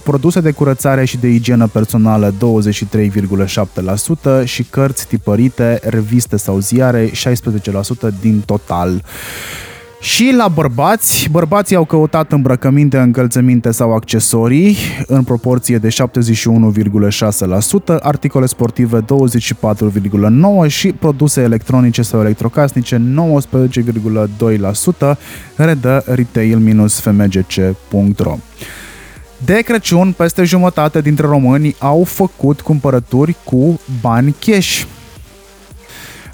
produse 0.02 0.40
de 0.40 0.50
curățare 0.50 1.04
și 1.04 1.16
de 1.16 1.28
igienă 1.28 1.66
personală 1.66 2.34
23,7% 4.40 4.44
și 4.44 4.62
cărți 4.62 5.06
tipărite, 5.06 5.80
reviste 5.82 6.36
sau 6.36 6.58
ziare 6.58 7.10
16% 7.10 7.10
din 8.20 8.42
total. 8.46 9.02
Și 10.00 10.32
la 10.36 10.48
bărbați, 10.48 11.28
bărbații 11.30 11.76
au 11.76 11.84
căutat 11.84 12.32
îmbrăcăminte, 12.32 12.98
încălțăminte 12.98 13.70
sau 13.70 13.94
accesorii 13.94 14.76
în 15.06 15.22
proporție 15.22 15.78
de 15.78 15.88
71,6%, 15.88 15.94
articole 18.00 18.46
sportive 18.46 19.00
24,9% 19.00 19.06
și 20.66 20.92
produse 20.92 21.40
electronice 21.40 22.02
sau 22.02 22.20
electrocasnice 22.20 22.96
19,2%, 22.96 23.02
redă 25.56 26.04
retail-fmgc.ro. 26.06 28.36
De 29.44 29.60
Crăciun, 29.64 30.12
peste 30.12 30.44
jumătate 30.44 31.00
dintre 31.00 31.26
români 31.26 31.76
au 31.78 32.04
făcut 32.04 32.60
cumpărături 32.60 33.36
cu 33.44 33.80
bani 34.00 34.34
cash. 34.38 34.84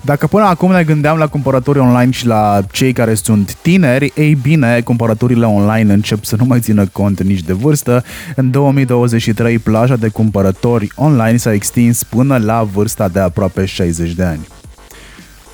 Dacă 0.04 0.26
până 0.26 0.44
acum 0.44 0.70
ne 0.70 0.84
gândeam 0.84 1.18
la 1.18 1.26
cumpărături 1.26 1.78
online 1.78 2.10
și 2.10 2.26
la 2.26 2.62
cei 2.72 2.92
care 2.92 3.14
sunt 3.14 3.54
tineri, 3.54 4.12
ei 4.16 4.34
bine, 4.34 4.80
cumpărăturile 4.80 5.46
online 5.46 5.92
încep 5.92 6.24
să 6.24 6.36
nu 6.36 6.44
mai 6.44 6.60
țină 6.60 6.86
cont 6.86 7.22
nici 7.22 7.42
de 7.42 7.52
vârstă. 7.52 8.04
În 8.36 8.50
2023, 8.50 9.58
plaja 9.58 9.96
de 9.96 10.08
cumpărători 10.08 10.92
online 10.94 11.36
s-a 11.36 11.52
extins 11.52 12.02
până 12.02 12.36
la 12.36 12.62
vârsta 12.62 13.08
de 13.08 13.20
aproape 13.20 13.64
60 13.64 14.12
de 14.12 14.22
ani. 14.22 14.53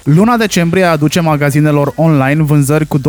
Luna 0.04 0.36
decembrie 0.36 0.84
aduce 0.84 1.20
magazinelor 1.20 1.92
online 1.96 2.42
vânzări 2.42 2.86
cu 2.86 2.98
28% 2.98 3.02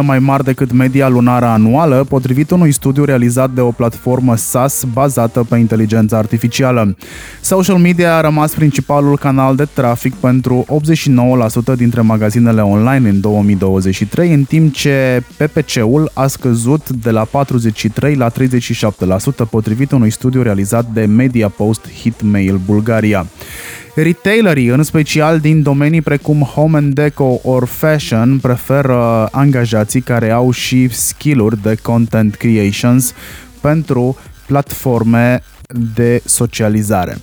mai 0.00 0.18
mari 0.18 0.44
decât 0.44 0.72
media 0.72 1.08
lunară 1.08 1.44
anuală, 1.44 2.06
potrivit 2.08 2.50
unui 2.50 2.72
studiu 2.72 3.04
realizat 3.04 3.50
de 3.50 3.60
o 3.60 3.70
platformă 3.70 4.36
SaaS 4.36 4.84
bazată 4.92 5.46
pe 5.48 5.56
inteligența 5.56 6.16
artificială. 6.16 6.96
Social 7.40 7.76
media 7.76 8.16
a 8.16 8.20
rămas 8.20 8.54
principalul 8.54 9.18
canal 9.18 9.56
de 9.56 9.68
trafic 9.72 10.14
pentru 10.14 10.66
89% 11.72 11.76
dintre 11.76 12.00
magazinele 12.00 12.62
online 12.62 13.08
în 13.08 13.20
2023, 13.20 14.32
în 14.32 14.44
timp 14.44 14.74
ce 14.74 15.22
PPC-ul 15.36 16.10
a 16.14 16.26
scăzut 16.26 16.88
de 16.90 17.10
la 17.10 17.24
43 17.24 18.14
la 18.14 18.30
37%, 18.30 18.34
potrivit 19.50 19.92
unui 19.92 20.10
studiu 20.10 20.42
realizat 20.42 20.86
de 20.92 21.04
Media 21.04 21.48
Post 21.48 21.88
Hitmail 22.00 22.60
Bulgaria. 22.66 23.26
Retailerii, 23.94 24.66
în 24.66 24.82
special 24.82 25.38
din 25.38 25.62
domenii 25.62 26.00
precum 26.00 26.40
home 26.40 26.76
and 26.76 26.94
deco 26.94 27.40
or 27.42 27.66
fashion, 27.66 28.38
preferă 28.38 29.28
angajații 29.30 30.00
care 30.00 30.30
au 30.30 30.50
și 30.50 30.88
skill-uri 30.88 31.62
de 31.62 31.76
content 31.82 32.34
creations 32.34 33.14
pentru 33.60 34.16
platforme 34.46 35.42
de 35.94 36.22
socializare. 36.24 37.16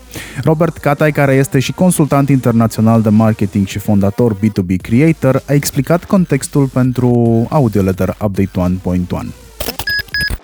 Robert 0.43 0.78
Catai, 0.78 1.11
care 1.11 1.34
este 1.34 1.59
și 1.59 1.72
consultant 1.72 2.30
internațional 2.30 3.01
de 3.01 3.09
marketing 3.09 3.67
și 3.67 3.80
fondator 3.80 4.36
B2B 4.36 4.76
Creator, 4.82 5.43
a 5.47 5.53
explicat 5.53 6.03
contextul 6.03 6.67
pentru 6.67 7.45
Audioletter 7.49 8.15
Update 8.22 8.78
1.1. 9.24 9.48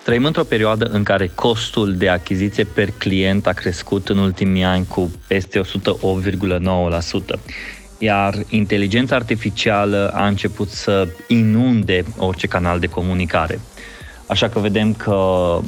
Trăim 0.06 0.24
într-o 0.24 0.44
perioadă 0.44 0.84
în 0.84 1.02
care 1.02 1.30
costul 1.34 1.94
de 1.96 2.08
achiziție 2.08 2.64
per 2.64 2.88
client 2.98 3.46
a 3.46 3.52
crescut 3.52 4.08
în 4.08 4.18
ultimii 4.18 4.64
ani 4.64 4.86
cu 4.86 5.10
peste 5.26 5.60
108,9%, 5.60 5.64
iar 7.98 8.34
inteligența 8.48 9.16
artificială 9.16 10.10
a 10.14 10.26
început 10.26 10.68
să 10.68 11.08
inunde 11.26 12.04
orice 12.16 12.46
canal 12.46 12.78
de 12.78 12.86
comunicare. 12.86 13.60
Așa 14.26 14.48
că 14.48 14.58
vedem 14.58 14.94
că 14.94 15.58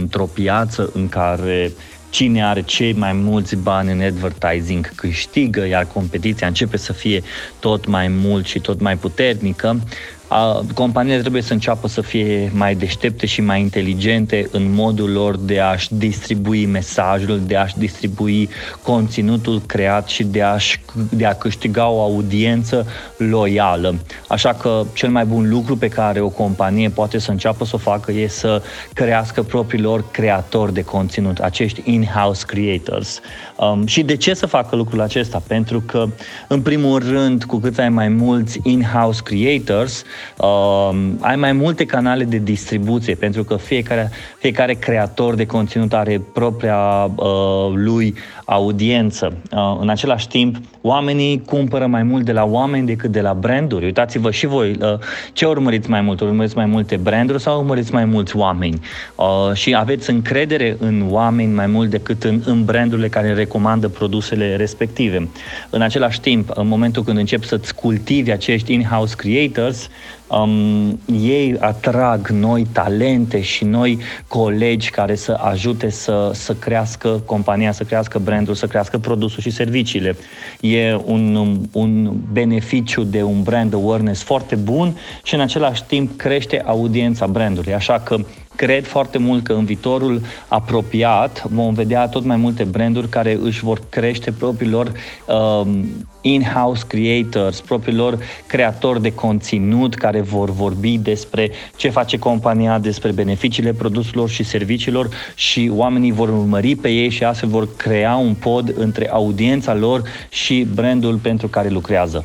într-o 0.00 0.26
piață 0.26 0.90
în 0.94 1.08
care 1.08 1.72
cine 2.10 2.44
are 2.44 2.62
cei 2.62 2.92
mai 2.92 3.12
mulți 3.12 3.56
bani 3.56 3.92
în 3.92 4.00
advertising 4.00 4.94
câștigă, 4.94 5.66
iar 5.66 5.86
competiția 5.92 6.46
începe 6.46 6.76
să 6.76 6.92
fie 6.92 7.22
tot 7.58 7.86
mai 7.86 8.08
mult 8.08 8.46
și 8.46 8.58
tot 8.58 8.80
mai 8.80 8.96
puternică, 8.96 9.80
A, 10.28 10.64
companiile 10.74 11.20
trebuie 11.20 11.42
să 11.42 11.52
înceapă 11.52 11.88
să 11.88 12.00
fie 12.00 12.50
mai 12.54 12.74
deștepte 12.74 13.26
și 13.26 13.40
mai 13.40 13.60
inteligente 13.60 14.48
în 14.50 14.74
modul 14.74 15.10
lor 15.10 15.36
de 15.36 15.60
a-și 15.60 15.94
distribui 15.94 16.66
mesajul, 16.66 17.40
de 17.46 17.56
a-și 17.56 17.78
distribui 17.78 18.48
conținutul 18.82 19.60
creat 19.66 20.08
și 20.08 20.24
de, 20.24 20.42
a-și, 20.42 20.80
de 21.10 21.26
a 21.26 21.34
câștiga 21.34 21.88
o 21.88 22.02
audiență 22.02 22.86
loială. 23.16 23.94
Așa 24.28 24.54
că 24.54 24.84
cel 24.92 25.10
mai 25.10 25.24
bun 25.24 25.48
lucru 25.48 25.76
pe 25.76 25.88
care 25.88 26.20
o 26.20 26.28
companie 26.28 26.88
poate 26.88 27.18
să 27.18 27.30
înceapă 27.30 27.64
să 27.64 27.74
o 27.74 27.78
facă 27.78 28.12
e 28.12 28.26
să 28.26 28.62
crească 28.92 29.42
propriilor 29.42 30.10
creatori 30.10 30.72
de 30.72 30.82
conținut, 30.82 31.38
acești 31.38 31.82
in-house 31.84 32.44
creators. 32.46 33.20
Um, 33.56 33.86
și 33.86 34.02
de 34.02 34.16
ce 34.16 34.34
să 34.34 34.46
facă 34.46 34.76
lucrul 34.76 35.00
acesta? 35.00 35.42
Pentru 35.46 35.80
că, 35.80 36.06
în 36.48 36.62
primul 36.62 36.98
rând, 36.98 37.44
cu 37.44 37.58
cât 37.58 37.78
ai 37.78 37.88
mai 37.88 38.08
mulți 38.08 38.60
in-house 38.62 39.20
creators, 39.24 40.04
um, 40.36 41.18
ai 41.20 41.36
mai 41.36 41.52
multe 41.52 41.84
canale 41.84 42.24
de 42.24 42.38
distribuție, 42.38 43.14
pentru 43.14 43.44
că 43.44 43.56
fiecare, 43.56 44.10
fiecare 44.38 44.74
creator 44.74 45.34
de 45.34 45.46
conținut 45.46 45.92
are 45.92 46.20
propria 46.32 47.10
uh, 47.14 47.72
lui 47.74 48.14
audiență. 48.50 49.36
Uh, 49.50 49.76
în 49.80 49.88
același 49.88 50.28
timp, 50.28 50.56
oamenii 50.80 51.42
cumpără 51.46 51.86
mai 51.86 52.02
mult 52.02 52.24
de 52.24 52.32
la 52.32 52.44
oameni 52.44 52.86
decât 52.86 53.10
de 53.10 53.20
la 53.20 53.34
branduri. 53.34 53.84
Uitați-vă 53.84 54.30
și 54.30 54.46
voi, 54.46 54.70
uh, 54.70 54.98
ce 55.32 55.46
urmăriți 55.46 55.90
mai 55.90 56.00
mult? 56.00 56.20
Urmăriți 56.20 56.56
mai 56.56 56.66
multe 56.66 56.96
branduri 56.96 57.42
sau 57.42 57.58
urmăriți 57.58 57.92
mai 57.92 58.04
mulți 58.04 58.36
oameni? 58.36 58.80
Uh, 59.14 59.52
și 59.52 59.74
aveți 59.74 60.10
încredere 60.10 60.76
în 60.80 61.06
oameni 61.10 61.54
mai 61.54 61.66
mult 61.66 61.90
decât 61.90 62.24
în, 62.24 62.40
în 62.44 62.64
brandurile 62.64 63.08
care 63.08 63.34
recomandă 63.34 63.88
produsele 63.88 64.56
respective. 64.56 65.28
În 65.70 65.82
același 65.82 66.20
timp, 66.20 66.50
în 66.54 66.68
momentul 66.68 67.02
când 67.02 67.18
începi 67.18 67.46
să-ți 67.46 67.74
cultivi 67.74 68.30
acești 68.30 68.72
in-house 68.72 69.14
creators, 69.16 69.88
um, 70.28 71.00
ei 71.20 71.56
atrag 71.58 72.28
noi 72.28 72.66
talente 72.72 73.40
și 73.40 73.64
noi 73.64 73.98
colegi 74.28 74.90
care 74.90 75.14
să 75.14 75.38
ajute 75.40 75.90
să, 75.90 76.30
să 76.34 76.54
crească 76.54 77.22
compania, 77.26 77.72
să 77.72 77.84
crească 77.84 78.18
brandul, 78.18 78.54
să 78.54 78.66
crească 78.66 78.98
produsul 78.98 79.42
și 79.42 79.50
serviciile. 79.50 80.16
E 80.60 81.00
un, 81.04 81.56
un 81.72 82.16
beneficiu 82.32 83.02
de 83.02 83.22
un 83.22 83.42
brand 83.42 83.74
awareness 83.74 84.22
foarte 84.22 84.54
bun 84.54 84.96
și 85.22 85.34
în 85.34 85.40
același 85.40 85.84
timp 85.84 86.18
crește 86.18 86.62
audiența 86.66 87.26
brandului. 87.26 87.74
Așa 87.74 88.00
că 88.00 88.16
cred 88.58 88.86
foarte 88.86 89.18
mult 89.18 89.44
că 89.44 89.52
în 89.52 89.64
viitorul 89.64 90.20
apropiat 90.48 91.44
vom 91.50 91.74
vedea 91.74 92.08
tot 92.08 92.24
mai 92.24 92.36
multe 92.36 92.64
branduri 92.64 93.08
care 93.08 93.38
își 93.42 93.60
vor 93.60 93.80
crește 93.88 94.32
propriilor 94.32 94.92
um, 95.26 95.84
in-house 96.20 96.84
creators, 96.86 97.60
propriilor 97.60 98.18
creatori 98.46 99.02
de 99.02 99.12
conținut 99.12 99.94
care 99.94 100.20
vor 100.20 100.50
vorbi 100.50 100.98
despre 100.98 101.50
ce 101.76 101.88
face 101.88 102.18
compania, 102.18 102.78
despre 102.78 103.12
beneficiile 103.12 103.72
produselor 103.72 104.28
și 104.28 104.42
serviciilor 104.42 105.08
și 105.34 105.70
oamenii 105.74 106.12
vor 106.12 106.28
urmări 106.28 106.74
pe 106.74 106.88
ei 106.88 107.10
și 107.10 107.24
astfel 107.24 107.48
vor 107.48 107.68
crea 107.76 108.16
un 108.16 108.34
pod 108.34 108.74
între 108.76 109.10
audiența 109.10 109.74
lor 109.74 110.02
și 110.28 110.66
brandul 110.74 111.16
pentru 111.16 111.48
care 111.48 111.68
lucrează. 111.68 112.22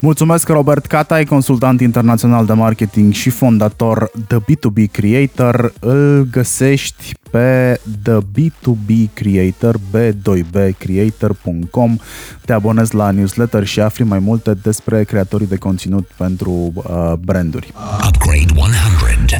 Mulțumesc, 0.00 0.48
Robert 0.48 0.86
Catai, 0.86 1.24
consultant 1.24 1.80
internațional 1.80 2.46
de 2.46 2.52
marketing 2.52 3.12
și 3.12 3.30
fondator 3.30 4.10
The 4.26 4.38
B2B 4.38 4.90
Creator. 4.90 5.72
Îl 5.80 6.28
găsești 6.30 7.14
pe 7.30 7.80
The 8.02 8.18
B2B 8.18 8.90
Creator, 9.14 9.76
b2bcreator.com. 9.96 11.98
Te 12.44 12.52
abonezi 12.52 12.94
la 12.94 13.10
newsletter 13.10 13.66
și 13.66 13.80
afli 13.80 14.04
mai 14.04 14.18
multe 14.18 14.54
despre 14.62 15.04
creatorii 15.04 15.46
de 15.46 15.56
conținut 15.56 16.08
pentru 16.16 16.72
uh, 16.74 17.12
branduri. 17.20 17.72
Upgrade 18.06 18.46
100. 18.54 18.74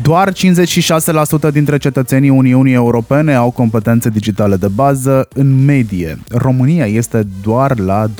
Doar 0.03 0.33
56% 1.49 1.53
dintre 1.53 1.79
cetățenii 1.79 2.31
Uniunii 2.31 2.75
Europene 2.75 3.35
au 3.35 3.51
competențe 3.51 4.09
digitale 4.09 4.57
de 4.57 4.69
bază 4.69 5.29
în 5.35 5.65
medie. 5.65 6.19
România 6.29 6.87
este 6.87 7.27
doar 7.43 7.79
la 7.79 8.07
28%. 8.07 8.11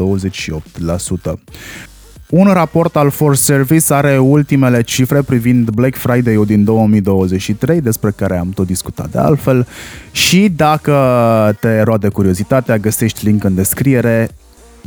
Un 2.31 2.47
raport 2.53 2.97
al 2.97 3.11
Force 3.11 3.41
Service 3.41 3.95
are 3.95 4.19
ultimele 4.19 4.83
cifre 4.83 5.23
privind 5.23 5.71
Black 5.71 5.97
Friday-ul 5.97 6.45
din 6.47 6.65
2023, 6.65 7.81
despre 7.81 8.13
care 8.17 8.39
am 8.39 8.51
tot 8.51 8.67
discutat 8.67 9.11
de 9.11 9.19
altfel, 9.19 9.67
și 10.13 10.53
dacă 10.57 11.57
te 11.61 11.81
roade 11.81 12.09
curiozitatea, 12.09 12.79
găsești 12.79 13.25
link 13.25 13.45
în 13.45 13.55
descriere 13.55 14.29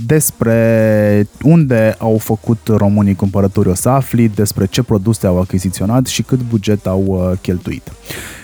despre 0.06 1.28
unde 1.44 1.96
au 1.98 2.18
făcut 2.18 2.60
românii 2.68 3.16
cumpărături 3.16 3.70
o 3.70 3.74
să 3.74 3.90
afli, 3.90 4.32
despre 4.36 4.66
ce 4.66 4.84
produse 4.84 5.28
au 5.28 5.40
achiziționat 5.40 6.06
și 6.06 6.22
cât 6.22 6.40
buget 6.50 6.88
au 6.88 7.04
uh, 7.08 7.38
cheltuit. 7.42 7.92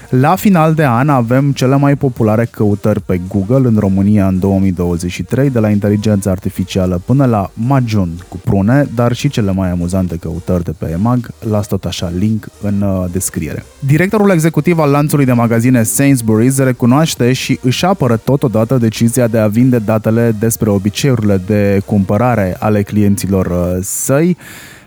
La 0.09 0.35
final 0.35 0.73
de 0.73 0.85
an 0.85 1.09
avem 1.09 1.51
cele 1.51 1.75
mai 1.75 1.95
populare 1.95 2.45
căutări 2.45 3.01
pe 3.01 3.21
Google 3.27 3.67
în 3.67 3.75
România 3.79 4.27
în 4.27 4.39
2023, 4.39 5.49
de 5.49 5.59
la 5.59 5.69
inteligența 5.69 6.31
artificială 6.31 7.01
până 7.05 7.25
la 7.25 7.49
Majun 7.53 8.09
cu 8.29 8.37
prune, 8.37 8.87
dar 8.95 9.13
și 9.13 9.29
cele 9.29 9.51
mai 9.51 9.69
amuzante 9.69 10.15
căutări 10.15 10.63
de 10.63 10.73
pe 10.77 10.89
EMAG. 10.91 11.31
Las 11.49 11.67
tot 11.67 11.85
așa 11.85 12.11
link 12.17 12.47
în 12.61 12.81
uh, 12.81 13.05
descriere. 13.11 13.65
Directorul 13.79 14.29
executiv 14.29 14.79
al 14.79 14.89
lanțului 14.89 15.25
de 15.25 15.31
magazine 15.31 15.81
Sainsbury's 15.81 16.55
recunoaște 16.57 17.33
și 17.33 17.59
își 17.61 17.85
apără 17.85 18.17
totodată 18.17 18.77
decizia 18.77 19.27
de 19.27 19.37
a 19.37 19.47
vinde 19.47 19.79
datele 19.79 20.35
despre 20.39 20.69
obiceiurile 20.69 21.41
de 21.45 21.81
cumpărare 21.85 22.55
ale 22.59 22.83
clienților 22.83 23.45
uh, 23.45 23.77
săi 23.81 24.37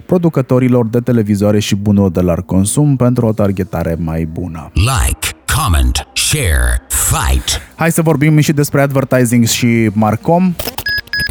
producătorilor 0.09 0.87
de 0.87 1.01
televizoare 1.01 1.59
și 1.59 1.77
bunuri 1.77 2.13
de 2.13 2.21
larg 2.21 2.45
consum 2.45 2.97
pentru 2.97 3.27
o 3.27 3.33
targetare 3.33 3.97
mai 3.99 4.25
bună. 4.25 4.71
Like, 4.75 5.27
comment, 5.57 6.09
share, 6.15 6.83
fight. 6.89 7.61
Hai 7.75 7.93
să 7.93 8.03
vorbim 8.03 8.39
și 8.39 8.53
despre 8.53 8.81
advertising 8.81 9.47
și 9.47 9.91
Marcom. 9.93 10.55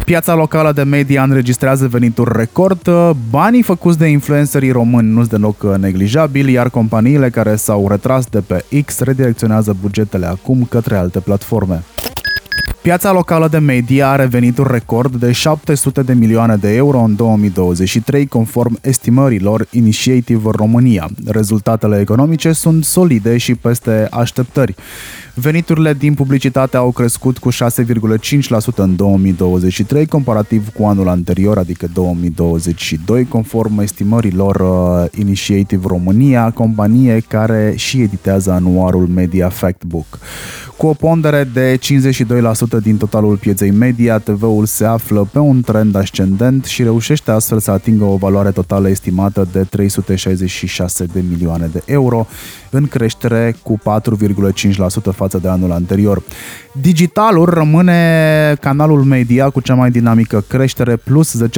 Piața 0.04 0.34
locală 0.34 0.72
de 0.72 0.82
media 0.82 1.22
înregistrează 1.22 1.88
venituri 1.88 2.36
record, 2.36 2.90
banii 3.30 3.62
făcuți 3.62 3.98
de 3.98 4.06
influencerii 4.06 4.70
români 4.70 5.08
nu 5.08 5.18
sunt 5.18 5.30
deloc 5.30 5.76
neglijabili, 5.76 6.52
iar 6.52 6.70
companiile 6.70 7.30
care 7.30 7.56
s-au 7.56 7.88
retras 7.88 8.26
de 8.26 8.40
pe 8.40 8.64
X 8.84 8.98
redirecționează 8.98 9.76
bugetele 9.80 10.26
acum 10.26 10.66
către 10.70 10.96
alte 10.96 11.20
platforme. 11.20 11.82
Piața 12.82 13.12
locală 13.12 13.48
de 13.48 13.58
media 13.58 14.10
are 14.10 14.26
venituri 14.26 14.72
record 14.72 15.14
de 15.14 15.32
700 15.32 16.02
de 16.02 16.12
milioane 16.12 16.56
de 16.56 16.74
euro 16.74 16.98
în 16.98 17.16
2023, 17.16 18.26
conform 18.26 18.78
estimărilor 18.82 19.66
Initiative 19.70 20.50
România. 20.52 21.08
Rezultatele 21.26 22.00
economice 22.00 22.52
sunt 22.52 22.84
solide 22.84 23.36
și 23.36 23.54
peste 23.54 24.06
așteptări. 24.10 24.74
Veniturile 25.40 25.94
din 25.94 26.14
publicitate 26.14 26.76
au 26.76 26.90
crescut 26.90 27.38
cu 27.38 27.52
6,5% 27.52 27.58
în 28.76 28.96
2023, 28.96 30.06
comparativ 30.06 30.68
cu 30.72 30.84
anul 30.84 31.08
anterior, 31.08 31.58
adică 31.58 31.88
2022, 31.92 33.24
conform 33.24 33.78
estimărilor 33.78 34.54
uh, 34.60 35.20
Initiative 35.20 35.84
România, 35.86 36.50
companie 36.50 37.22
care 37.28 37.72
și 37.76 38.00
editează 38.00 38.50
anuarul 38.50 39.06
Media 39.06 39.48
Factbook. 39.48 40.18
Cu 40.78 40.86
o 40.86 40.92
pondere 40.92 41.48
de 41.52 41.78
52% 42.78 42.82
din 42.82 42.96
totalul 42.96 43.36
pieței 43.36 43.70
media, 43.70 44.18
TV-ul 44.18 44.66
se 44.66 44.84
află 44.84 45.28
pe 45.32 45.38
un 45.38 45.60
trend 45.60 45.94
ascendent 45.94 46.64
și 46.64 46.82
reușește 46.82 47.30
astfel 47.30 47.58
să 47.58 47.70
atingă 47.70 48.04
o 48.04 48.16
valoare 48.16 48.50
totală 48.50 48.88
estimată 48.88 49.48
de 49.52 49.62
366 49.62 51.04
de 51.04 51.22
milioane 51.28 51.68
de 51.72 51.82
euro, 51.86 52.26
în 52.70 52.86
creștere 52.86 53.56
cu 53.62 53.78
4,5% 53.78 55.14
față 55.14 55.38
de 55.38 55.48
anul 55.48 55.72
anterior. 55.72 56.22
Digitalul 56.72 57.44
rămâne 57.44 58.54
canalul 58.60 59.02
media 59.02 59.50
cu 59.50 59.60
cea 59.60 59.74
mai 59.74 59.90
dinamică 59.90 60.44
creștere, 60.48 60.96
plus 60.96 61.42
10% 61.44 61.48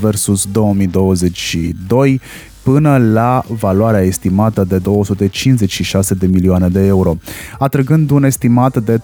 versus 0.00 0.46
2022, 0.52 2.20
până 2.72 2.96
la 3.12 3.42
valoarea 3.46 4.00
estimată 4.00 4.64
de 4.64 4.78
256 4.78 6.14
de 6.14 6.26
milioane 6.26 6.68
de 6.68 6.86
euro, 6.86 7.16
atrăgând 7.58 8.10
un 8.10 8.24
estimat 8.24 8.76
de 8.76 9.00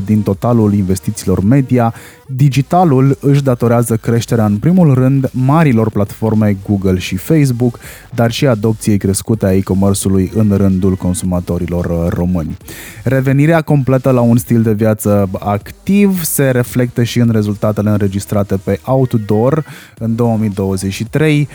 37% 0.00 0.04
din 0.04 0.22
totalul 0.22 0.74
investițiilor 0.74 1.44
media. 1.44 1.94
Digitalul 2.26 3.18
își 3.20 3.42
datorează 3.42 3.96
creșterea 3.96 4.44
în 4.44 4.56
primul 4.56 4.94
rând 4.94 5.30
marilor 5.32 5.90
platforme 5.90 6.56
Google 6.66 6.98
și 6.98 7.16
Facebook, 7.16 7.78
dar 8.14 8.30
și 8.30 8.46
adopției 8.46 8.98
crescute 8.98 9.46
a 9.46 9.54
e-commerce-ului 9.54 10.30
în 10.34 10.54
rândul 10.56 10.94
consumatorilor 10.94 11.84
uh, 11.84 12.06
români. 12.08 12.56
Revenirea 13.04 13.60
completă 13.60 14.10
la 14.10 14.20
un 14.20 14.36
stil 14.36 14.62
de 14.62 14.72
viață 14.72 15.28
activ 15.38 16.22
se 16.22 16.50
reflectă 16.50 17.02
și 17.02 17.18
în 17.18 17.30
rezultatele 17.30 17.90
înregistrate 17.90 18.56
pe 18.56 18.80
Outdoor 18.84 19.64
în 19.98 20.14
2023, 20.14 21.48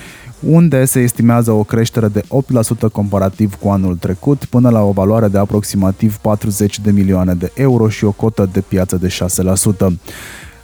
unde 0.47 0.85
se 0.85 0.99
estimează 0.99 1.51
o 1.51 1.63
creștere 1.63 2.07
de 2.07 2.23
8% 2.87 2.91
comparativ 2.91 3.55
cu 3.55 3.69
anul 3.69 3.95
trecut, 3.95 4.45
până 4.45 4.69
la 4.69 4.81
o 4.81 4.91
valoare 4.91 5.27
de 5.27 5.37
aproximativ 5.37 6.17
40 6.17 6.79
de 6.79 6.91
milioane 6.91 7.33
de 7.33 7.51
euro 7.53 7.89
și 7.89 8.05
o 8.05 8.11
cotă 8.11 8.49
de 8.51 8.61
piață 8.61 8.95
de 8.95 9.07
6%. 9.07 9.87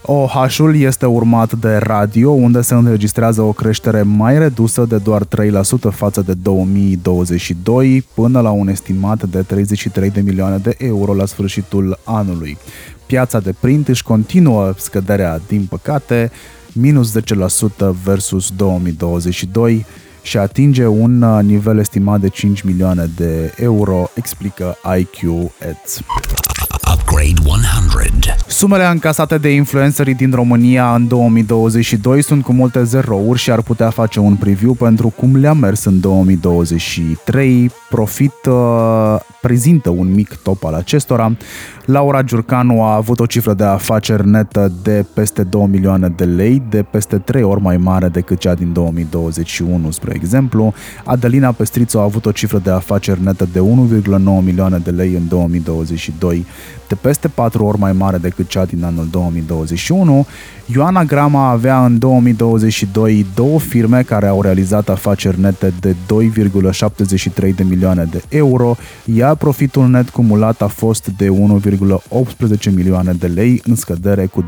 OH-ul 0.02 0.76
este 0.76 1.06
urmat 1.06 1.54
de 1.54 1.76
radio, 1.76 2.32
unde 2.32 2.62
se 2.62 2.74
înregistrează 2.74 3.42
o 3.42 3.52
creștere 3.52 4.02
mai 4.02 4.38
redusă 4.38 4.86
de 4.86 4.98
doar 4.98 5.24
3% 5.24 5.28
față 5.92 6.22
de 6.22 6.34
2022, 6.34 8.06
până 8.14 8.40
la 8.40 8.50
un 8.50 8.68
estimat 8.68 9.24
de 9.24 9.42
33 9.42 10.10
de 10.10 10.22
milioane 10.22 10.58
de 10.58 10.76
euro 10.78 11.14
la 11.14 11.26
sfârșitul 11.26 12.00
anului. 12.04 12.58
Piața 13.06 13.40
de 13.40 13.54
print 13.60 13.88
își 13.88 14.04
continuă 14.04 14.74
scăderea, 14.78 15.42
din 15.48 15.66
păcate, 15.70 16.32
minus 16.80 17.18
10% 17.18 17.22
versus 18.04 18.52
2022 18.56 19.86
și 20.22 20.38
atinge 20.38 20.86
un 20.86 21.22
uh, 21.22 21.44
nivel 21.44 21.80
estimat 21.80 22.20
de 22.20 22.30
5 22.30 22.62
milioane 22.62 23.10
de 23.16 23.54
euro, 23.58 24.10
explică 24.14 24.78
IQ 24.98 25.50
Ads. 25.70 26.02
Upgrade 26.94 27.42
100. 27.46 28.36
Sumele 28.48 28.86
încasate 28.86 29.38
de 29.38 29.50
influencerii 29.50 30.14
din 30.14 30.32
România 30.32 30.96
în 30.96 31.08
2022 31.08 32.24
sunt 32.24 32.44
cu 32.44 32.54
multe 32.54 32.84
zerouri 32.84 33.40
și 33.40 33.52
ar 33.52 33.62
putea 33.62 33.90
face 33.90 34.20
un 34.20 34.36
preview 34.36 34.74
pentru 34.74 35.10
cum 35.10 35.36
le-a 35.36 35.54
mers 35.54 35.84
în 35.84 36.00
2023. 36.00 37.72
Profit 37.90 38.34
uh, 38.50 39.16
prezintă 39.42 39.90
un 39.90 40.14
mic 40.14 40.36
top 40.36 40.64
al 40.64 40.74
acestora. 40.74 41.38
Laura 41.92 42.22
Giurcanu 42.22 42.84
a 42.84 42.96
avut 42.96 43.20
o 43.20 43.26
cifră 43.26 43.54
de 43.54 43.64
afaceri 43.64 44.28
netă 44.28 44.72
de 44.84 45.06
peste 45.14 45.44
2 45.44 45.68
milioane 45.70 46.08
de 46.08 46.24
lei, 46.24 46.62
de 46.70 46.84
peste 46.84 47.18
3 47.18 47.44
ori 47.44 47.62
mai 47.62 47.78
mare 47.78 48.08
decât 48.08 48.40
cea 48.40 48.54
din 48.54 48.74
2021, 48.74 49.92
spre 49.92 50.12
exemplu. 50.16 50.74
Adelina 51.06 51.52
Pestrițu 51.52 52.00
a 52.00 52.04
avut 52.04 52.26
o 52.26 52.32
cifră 52.32 52.60
de 52.64 52.72
afaceri 52.72 53.24
netă 53.24 53.48
de 53.52 53.60
1,9 53.60 53.64
milioane 54.44 54.78
de 54.78 54.92
lei 54.92 55.14
în 55.14 55.28
2022, 55.28 56.46
de 56.88 56.96
peste 56.96 57.28
4 57.28 57.66
ori 57.66 57.80
mai 57.80 57.94
mare 57.94 58.18
decât 58.18 58.48
cea 58.48 58.66
din 58.66 58.84
anul 58.84 59.08
2021. 59.12 60.26
Ioana 60.74 61.04
Grama 61.04 61.50
avea 61.50 61.86
în 61.86 61.98
2022 61.98 63.26
două 63.36 63.60
firme 63.60 64.02
care 64.02 64.28
au 64.28 64.42
realizat 64.42 64.90
afaceri 64.90 65.40
nete 65.40 65.74
de 65.80 65.96
2,73 67.50 67.56
de 67.56 67.64
milioane 67.64 68.08
de 68.12 68.24
euro, 68.30 68.76
iar 69.06 69.36
profitul 69.36 69.88
net 69.88 70.10
cumulat 70.10 70.62
a 70.62 70.68
fost 70.68 71.12
de 71.18 71.30
1,18 71.80 72.74
milioane 72.74 73.12
de 73.12 73.28
lei, 73.28 73.62
în 73.66 73.76
scădere 73.76 74.26
cu 74.26 74.46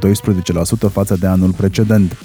12% 0.88 0.92
față 0.92 1.18
de 1.20 1.28
anul 1.28 1.52
precedent. 1.52 2.18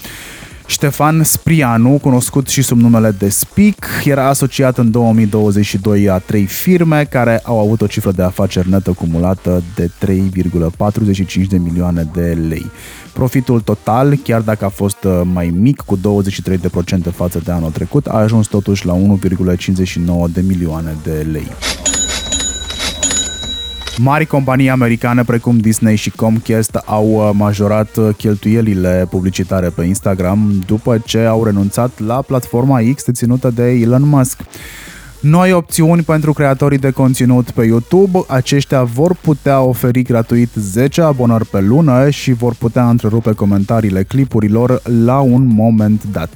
Ștefan 0.66 1.22
Sprianu, 1.22 1.98
cunoscut 2.02 2.48
și 2.48 2.62
sub 2.62 2.78
numele 2.78 3.10
de 3.10 3.28
Speak, 3.28 3.86
era 4.04 4.28
asociat 4.28 4.78
în 4.78 4.90
2022 4.90 6.08
a 6.08 6.18
trei 6.18 6.44
firme 6.44 7.04
care 7.04 7.40
au 7.42 7.58
avut 7.58 7.80
o 7.80 7.86
cifră 7.86 8.10
de 8.12 8.22
afaceri 8.22 8.70
netă 8.70 8.92
cumulată 8.92 9.62
de 9.74 9.90
3,45 10.06 11.46
de 11.48 11.58
milioane 11.58 12.08
de 12.12 12.38
lei. 12.48 12.70
Profitul 13.12 13.60
total, 13.60 14.16
chiar 14.16 14.40
dacă 14.40 14.64
a 14.64 14.68
fost 14.68 15.04
uh, 15.04 15.20
mai 15.32 15.54
mic 15.54 15.80
cu 15.80 15.98
23% 15.98 16.00
față 17.12 17.40
de 17.44 17.52
anul 17.52 17.70
trecut, 17.70 18.06
a 18.06 18.16
ajuns 18.16 18.46
totuși 18.46 18.86
la 18.86 18.94
1,59 18.94 20.32
de 20.32 20.40
milioane 20.40 20.96
de 21.02 21.26
lei. 21.32 21.46
Mari 23.98 24.26
companii 24.26 24.70
americane 24.70 25.24
precum 25.24 25.58
Disney 25.58 25.96
și 25.96 26.10
Comcast 26.10 26.74
au 26.74 27.10
uh, 27.10 27.30
majorat 27.32 27.96
uh, 27.96 28.08
cheltuielile 28.16 29.06
publicitare 29.10 29.68
pe 29.68 29.84
Instagram 29.84 30.62
după 30.66 30.98
ce 31.04 31.18
au 31.18 31.44
renunțat 31.44 32.00
la 32.00 32.22
platforma 32.22 32.80
X 32.94 33.04
deținută 33.04 33.50
de 33.50 33.70
Elon 33.70 34.08
Musk. 34.08 34.40
Noi 35.20 35.52
opțiuni 35.52 36.02
pentru 36.02 36.32
creatorii 36.32 36.78
de 36.78 36.90
conținut 36.90 37.50
pe 37.50 37.64
YouTube. 37.64 38.18
Aceștia 38.28 38.82
vor 38.82 39.14
putea 39.20 39.60
oferi 39.60 40.02
gratuit 40.02 40.50
10 40.54 41.00
abonări 41.00 41.46
pe 41.46 41.60
lună 41.60 42.10
și 42.10 42.32
vor 42.32 42.54
putea 42.54 42.88
întrerupe 42.88 43.32
comentariile 43.32 44.02
clipurilor 44.02 44.82
la 45.04 45.20
un 45.20 45.46
moment 45.46 46.04
dat 46.04 46.30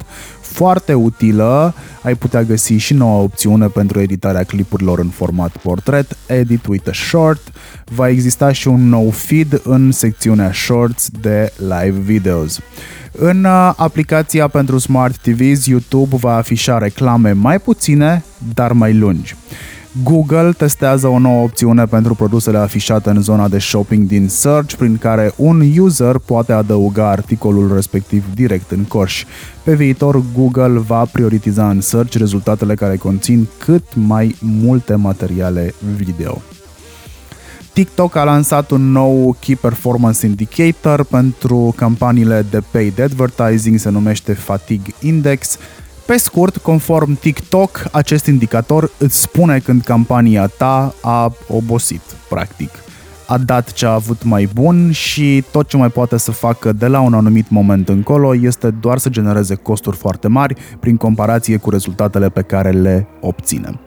foarte 0.52 0.94
utilă. 0.94 1.74
Ai 2.02 2.14
putea 2.14 2.42
găsi 2.42 2.72
și 2.72 2.94
noua 2.94 3.20
opțiune 3.20 3.66
pentru 3.66 4.00
editarea 4.00 4.42
clipurilor 4.42 4.98
în 4.98 5.08
format 5.08 5.56
portret, 5.56 6.16
Edit 6.26 6.66
with 6.66 6.88
a 6.88 6.92
Short. 6.92 7.52
Va 7.84 8.08
exista 8.08 8.52
și 8.52 8.68
un 8.68 8.88
nou 8.88 9.10
feed 9.10 9.60
în 9.64 9.92
secțiunea 9.92 10.52
Shorts 10.52 11.08
de 11.20 11.52
live 11.56 11.98
videos. 11.98 12.60
În 13.12 13.44
uh, 13.44 13.72
aplicația 13.76 14.48
pentru 14.48 14.78
Smart 14.78 15.16
TVs, 15.16 15.66
YouTube 15.66 16.16
va 16.16 16.36
afișa 16.36 16.78
reclame 16.78 17.32
mai 17.32 17.58
puține, 17.58 18.24
dar 18.54 18.72
mai 18.72 18.94
lungi. 18.94 19.36
Google 20.04 20.52
testează 20.52 21.06
o 21.06 21.18
nouă 21.18 21.42
opțiune 21.42 21.84
pentru 21.84 22.14
produsele 22.14 22.58
afișate 22.58 23.10
în 23.10 23.20
zona 23.20 23.48
de 23.48 23.58
shopping 23.58 24.06
din 24.06 24.28
Search, 24.28 24.74
prin 24.74 24.98
care 24.98 25.32
un 25.36 25.62
user 25.78 26.18
poate 26.18 26.52
adăuga 26.52 27.10
articolul 27.10 27.74
respectiv 27.74 28.24
direct 28.34 28.70
în 28.70 28.84
coș. 28.84 29.24
Pe 29.62 29.74
viitor, 29.74 30.22
Google 30.34 30.78
va 30.78 31.04
prioritiza 31.04 31.68
în 31.68 31.80
Search 31.80 32.14
rezultatele 32.14 32.74
care 32.74 32.96
conțin 32.96 33.48
cât 33.58 33.84
mai 33.94 34.36
multe 34.40 34.94
materiale 34.94 35.74
video. 35.96 36.42
TikTok 37.72 38.16
a 38.16 38.24
lansat 38.24 38.70
un 38.70 38.92
nou 38.92 39.36
Key 39.40 39.56
Performance 39.56 40.26
Indicator 40.26 41.04
pentru 41.04 41.74
campaniile 41.76 42.46
de 42.50 42.62
paid 42.70 43.00
advertising, 43.00 43.78
se 43.78 43.90
numește 43.90 44.32
Fatigue 44.32 44.94
Index. 45.00 45.58
Pe 46.10 46.16
scurt, 46.16 46.56
conform 46.56 47.18
TikTok, 47.18 47.84
acest 47.92 48.26
indicator 48.26 48.90
îți 48.98 49.20
spune 49.20 49.58
când 49.58 49.82
campania 49.82 50.46
ta 50.46 50.94
a 51.02 51.32
obosit, 51.48 52.00
practic. 52.28 52.70
A 53.26 53.38
dat 53.38 53.72
ce 53.72 53.86
a 53.86 53.92
avut 53.92 54.24
mai 54.24 54.48
bun 54.54 54.90
și 54.92 55.44
tot 55.50 55.68
ce 55.68 55.76
mai 55.76 55.88
poate 55.88 56.16
să 56.16 56.30
facă 56.30 56.72
de 56.72 56.86
la 56.86 57.00
un 57.00 57.14
anumit 57.14 57.50
moment 57.50 57.88
încolo 57.88 58.34
este 58.34 58.70
doar 58.70 58.98
să 58.98 59.08
genereze 59.08 59.54
costuri 59.54 59.96
foarte 59.96 60.28
mari 60.28 60.54
prin 60.80 60.96
comparație 60.96 61.56
cu 61.56 61.70
rezultatele 61.70 62.28
pe 62.28 62.42
care 62.42 62.70
le 62.70 63.06
obține. 63.20 63.80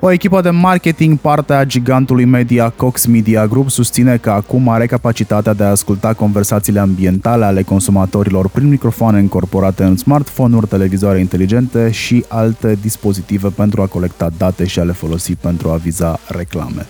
O 0.00 0.10
echipă 0.10 0.40
de 0.40 0.50
marketing, 0.50 1.18
partea 1.18 1.64
gigantului 1.64 2.24
media 2.24 2.72
Cox 2.76 3.06
Media 3.06 3.46
Group, 3.46 3.70
susține 3.70 4.16
că 4.16 4.30
acum 4.30 4.68
are 4.68 4.86
capacitatea 4.86 5.52
de 5.52 5.64
a 5.64 5.70
asculta 5.70 6.12
conversațiile 6.14 6.80
ambientale 6.80 7.44
ale 7.44 7.62
consumatorilor 7.62 8.48
prin 8.48 8.68
microfoane 8.68 9.18
încorporate 9.18 9.84
în 9.84 9.96
smartphone-uri, 9.96 10.66
televizoare 10.66 11.18
inteligente 11.18 11.90
și 11.90 12.24
alte 12.28 12.78
dispozitive 12.80 13.48
pentru 13.48 13.82
a 13.82 13.86
colecta 13.86 14.30
date 14.36 14.66
și 14.66 14.78
a 14.78 14.82
le 14.82 14.92
folosi 14.92 15.34
pentru 15.34 15.68
a 15.68 15.76
viza 15.76 16.18
reclame. 16.28 16.86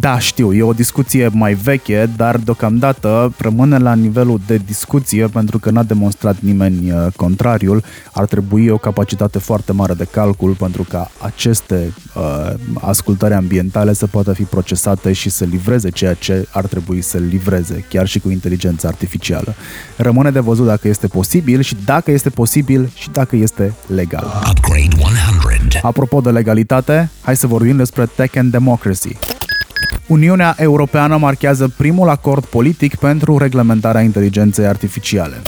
Da, 0.00 0.18
știu, 0.18 0.52
e 0.52 0.62
o 0.62 0.72
discuție 0.72 1.28
mai 1.32 1.54
veche, 1.54 2.10
dar 2.16 2.36
deocamdată 2.36 3.34
rămâne 3.38 3.78
la 3.78 3.94
nivelul 3.94 4.40
de 4.46 4.56
discuție 4.66 5.26
pentru 5.26 5.58
că 5.58 5.70
n-a 5.70 5.82
demonstrat 5.82 6.36
nimeni 6.40 6.90
uh, 6.90 7.06
contrariul. 7.16 7.82
Ar 8.12 8.24
trebui 8.24 8.68
o 8.68 8.76
capacitate 8.76 9.38
foarte 9.38 9.72
mare 9.72 9.94
de 9.94 10.04
calcul 10.10 10.52
pentru 10.52 10.82
ca 10.82 11.10
aceste 11.18 11.92
uh, 12.14 12.54
ascultări 12.80 13.34
ambientale 13.34 13.92
să 13.92 14.06
poată 14.06 14.32
fi 14.32 14.42
procesate 14.42 15.12
și 15.12 15.30
să 15.30 15.44
livreze 15.44 15.90
ceea 15.90 16.14
ce 16.14 16.48
ar 16.50 16.66
trebui 16.66 17.02
să 17.02 17.18
livreze, 17.18 17.84
chiar 17.88 18.06
și 18.06 18.18
cu 18.18 18.30
inteligența 18.30 18.88
artificială. 18.88 19.54
Rămâne 19.96 20.30
de 20.30 20.40
văzut 20.40 20.66
dacă 20.66 20.88
este 20.88 21.06
posibil 21.06 21.60
și 21.60 21.76
dacă 21.84 22.10
este 22.10 22.30
posibil 22.30 22.90
și 22.94 23.10
dacă 23.10 23.36
este 23.36 23.74
legal. 23.86 24.42
Upgrade 24.50 24.96
100. 24.98 25.86
Apropo 25.86 26.20
de 26.20 26.30
legalitate, 26.30 27.10
hai 27.20 27.36
să 27.36 27.46
vorbim 27.46 27.76
despre 27.76 28.06
Tech 28.16 28.36
and 28.36 28.50
Democracy. 28.50 29.16
Uniunea 30.06 30.54
Europeană 30.58 31.16
marchează 31.16 31.68
primul 31.76 32.08
acord 32.08 32.44
politic 32.44 32.94
pentru 32.94 33.38
reglementarea 33.38 34.00
inteligenței 34.00 34.66
artificiale. 34.66 35.42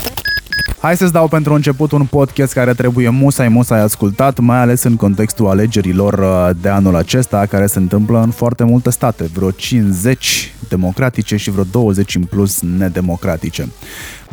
Hai 0.79 0.97
să-ți 0.97 1.11
dau 1.11 1.27
pentru 1.27 1.53
început 1.53 1.91
un 1.91 2.05
podcast 2.05 2.53
care 2.53 2.73
trebuie 2.73 3.09
musai 3.09 3.47
musai 3.47 3.81
ascultat, 3.81 4.39
mai 4.39 4.57
ales 4.57 4.83
în 4.83 4.95
contextul 4.95 5.47
alegerilor 5.47 6.13
uh, 6.13 6.55
de 6.61 6.69
anul 6.69 6.95
acesta, 6.95 7.45
care 7.45 7.67
se 7.67 7.79
întâmplă 7.79 8.21
în 8.21 8.31
foarte 8.31 8.63
multe 8.63 8.89
state, 8.89 9.23
vreo 9.33 9.51
50 9.51 10.53
democratice 10.69 11.35
și 11.35 11.51
vreo 11.51 11.63
20 11.71 12.15
în 12.15 12.23
plus 12.23 12.61
nedemocratice. 12.61 13.67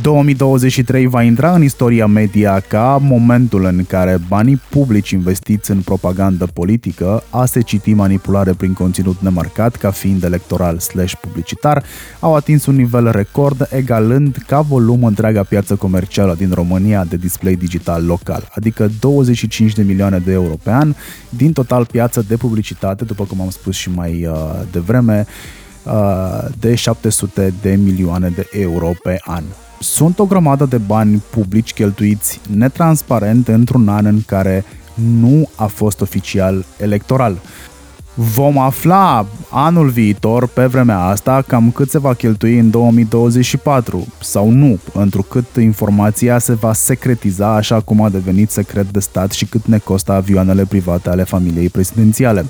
2023 0.03 1.07
va 1.07 1.23
intra 1.23 1.55
în 1.55 1.63
istoria 1.63 2.07
media 2.07 2.61
ca 2.61 2.99
momentul 3.03 3.65
în 3.65 3.85
care 3.89 4.19
banii 4.29 4.61
publici 4.71 5.11
investiți 5.11 5.71
în 5.71 5.81
propagandă 5.81 6.47
politică, 6.47 7.23
a 7.31 7.45
se 7.45 7.61
citi 7.61 7.93
manipulare 7.93 8.53
prin 8.53 8.73
conținut 8.73 9.17
nemarcat 9.21 9.77
ca 9.77 9.91
fiind 9.91 10.23
electoral 10.23 10.79
slash 10.79 11.15
publicitar, 11.21 11.85
au 12.21 12.35
atins 12.35 12.67
un 12.67 12.75
nivel 12.75 13.11
record 13.11 13.69
egalând 13.71 14.37
ca 14.47 14.61
volum 14.61 15.05
întreaga 15.05 15.43
piață 15.43 15.75
comercială 15.75 16.35
din 16.35 16.51
România 16.55 17.05
de 17.05 17.17
display 17.17 17.55
digital 17.55 18.05
local, 18.07 18.51
adică 18.55 18.91
25 19.01 19.73
de 19.73 19.83
milioane 19.83 20.19
de 20.19 20.33
euro 20.33 20.55
pe 20.63 20.71
an 20.71 20.95
din 21.29 21.53
total 21.53 21.87
piață 21.87 22.25
de 22.29 22.37
publicitate, 22.37 23.05
după 23.05 23.25
cum 23.25 23.41
am 23.41 23.51
spus 23.51 23.77
și 23.77 23.91
mai 23.91 24.27
uh, 24.27 24.37
devreme, 24.73 25.27
uh, 25.83 26.45
de 26.59 26.75
700 26.75 27.53
de 27.63 27.75
milioane 27.75 28.29
de 28.29 28.49
euro 28.53 28.93
pe 29.03 29.19
an 29.25 29.45
sunt 29.81 30.19
o 30.19 30.25
grămadă 30.25 30.65
de 30.65 30.77
bani 30.77 31.23
publici 31.31 31.73
cheltuiți 31.73 32.41
netransparent 32.57 33.49
într-un 33.49 33.89
an 33.89 34.07
în 34.07 34.21
care 34.27 34.65
nu 34.95 35.49
a 35.55 35.67
fost 35.67 36.01
oficial 36.01 36.65
electoral. 36.79 37.41
Vom 38.15 38.59
afla 38.59 39.27
anul 39.51 39.89
viitor, 39.89 40.47
pe 40.47 40.65
vremea 40.65 40.99
asta, 40.99 41.43
cam 41.47 41.71
cât 41.71 41.91
se 41.91 41.99
va 41.99 42.15
cheltui 42.15 42.59
în 42.59 42.71
2024 42.71 44.07
sau 44.21 44.51
nu, 44.51 44.79
întrucât 44.93 45.57
informația 45.57 46.39
se 46.39 46.53
va 46.53 46.73
secretiza 46.73 47.55
așa 47.55 47.81
cum 47.81 48.03
a 48.03 48.09
devenit 48.09 48.51
secret 48.51 48.91
de 48.91 49.01
stat 49.01 49.31
și 49.31 49.47
cât 49.47 49.67
ne 49.67 49.79
costă 49.79 50.13
avioanele 50.13 50.65
private 50.65 51.11
ale 51.11 51.23
familiei 51.23 51.69
prezidențiale 51.69 52.45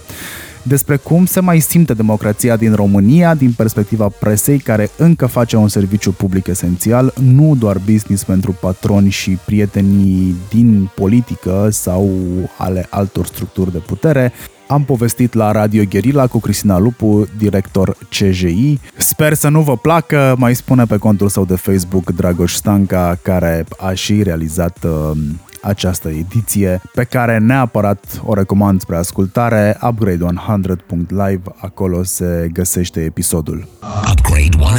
despre 0.66 0.96
cum 0.96 1.26
se 1.26 1.40
mai 1.40 1.60
simte 1.60 1.94
democrația 1.94 2.56
din 2.56 2.74
România 2.74 3.34
din 3.34 3.52
perspectiva 3.52 4.08
presei 4.08 4.58
care 4.58 4.90
încă 4.96 5.26
face 5.26 5.56
un 5.56 5.68
serviciu 5.68 6.12
public 6.12 6.46
esențial, 6.46 7.12
nu 7.20 7.54
doar 7.58 7.78
business 7.78 8.24
pentru 8.24 8.56
patroni 8.60 9.10
și 9.10 9.38
prietenii 9.44 10.34
din 10.50 10.90
politică 10.94 11.68
sau 11.70 12.10
ale 12.58 12.86
altor 12.90 13.26
structuri 13.26 13.72
de 13.72 13.78
putere, 13.78 14.32
am 14.66 14.84
povestit 14.84 15.34
la 15.34 15.52
Radio 15.52 15.82
Guerilla 15.90 16.26
cu 16.26 16.38
Cristina 16.40 16.78
Lupu, 16.78 17.28
director 17.38 17.96
CJI. 18.08 18.78
Sper 18.96 19.34
să 19.34 19.48
nu 19.48 19.60
vă 19.60 19.76
placă, 19.76 20.34
mai 20.38 20.54
spune 20.54 20.84
pe 20.84 20.96
contul 20.96 21.28
său 21.28 21.44
de 21.44 21.56
Facebook 21.56 22.10
Dragoș 22.10 22.54
Stanca, 22.54 23.18
care 23.22 23.64
a 23.78 23.92
și 23.92 24.22
realizat 24.22 24.84
uh, 24.84 25.16
această 25.64 26.08
ediție, 26.08 26.80
pe 26.94 27.04
care 27.04 27.38
neapărat 27.38 28.20
o 28.24 28.34
recomand 28.34 28.80
spre 28.80 28.96
ascultare, 28.96 29.78
upgrade100.live, 29.80 31.42
acolo 31.56 32.02
se 32.02 32.48
găsește 32.52 33.00
episodul. 33.00 33.66
Upgrade 34.10 34.56
100. 34.58 34.74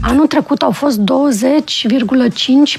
Anul 0.00 0.26
trecut 0.26 0.62
au 0.62 0.70
fost 0.70 1.00
20,5 1.00 1.04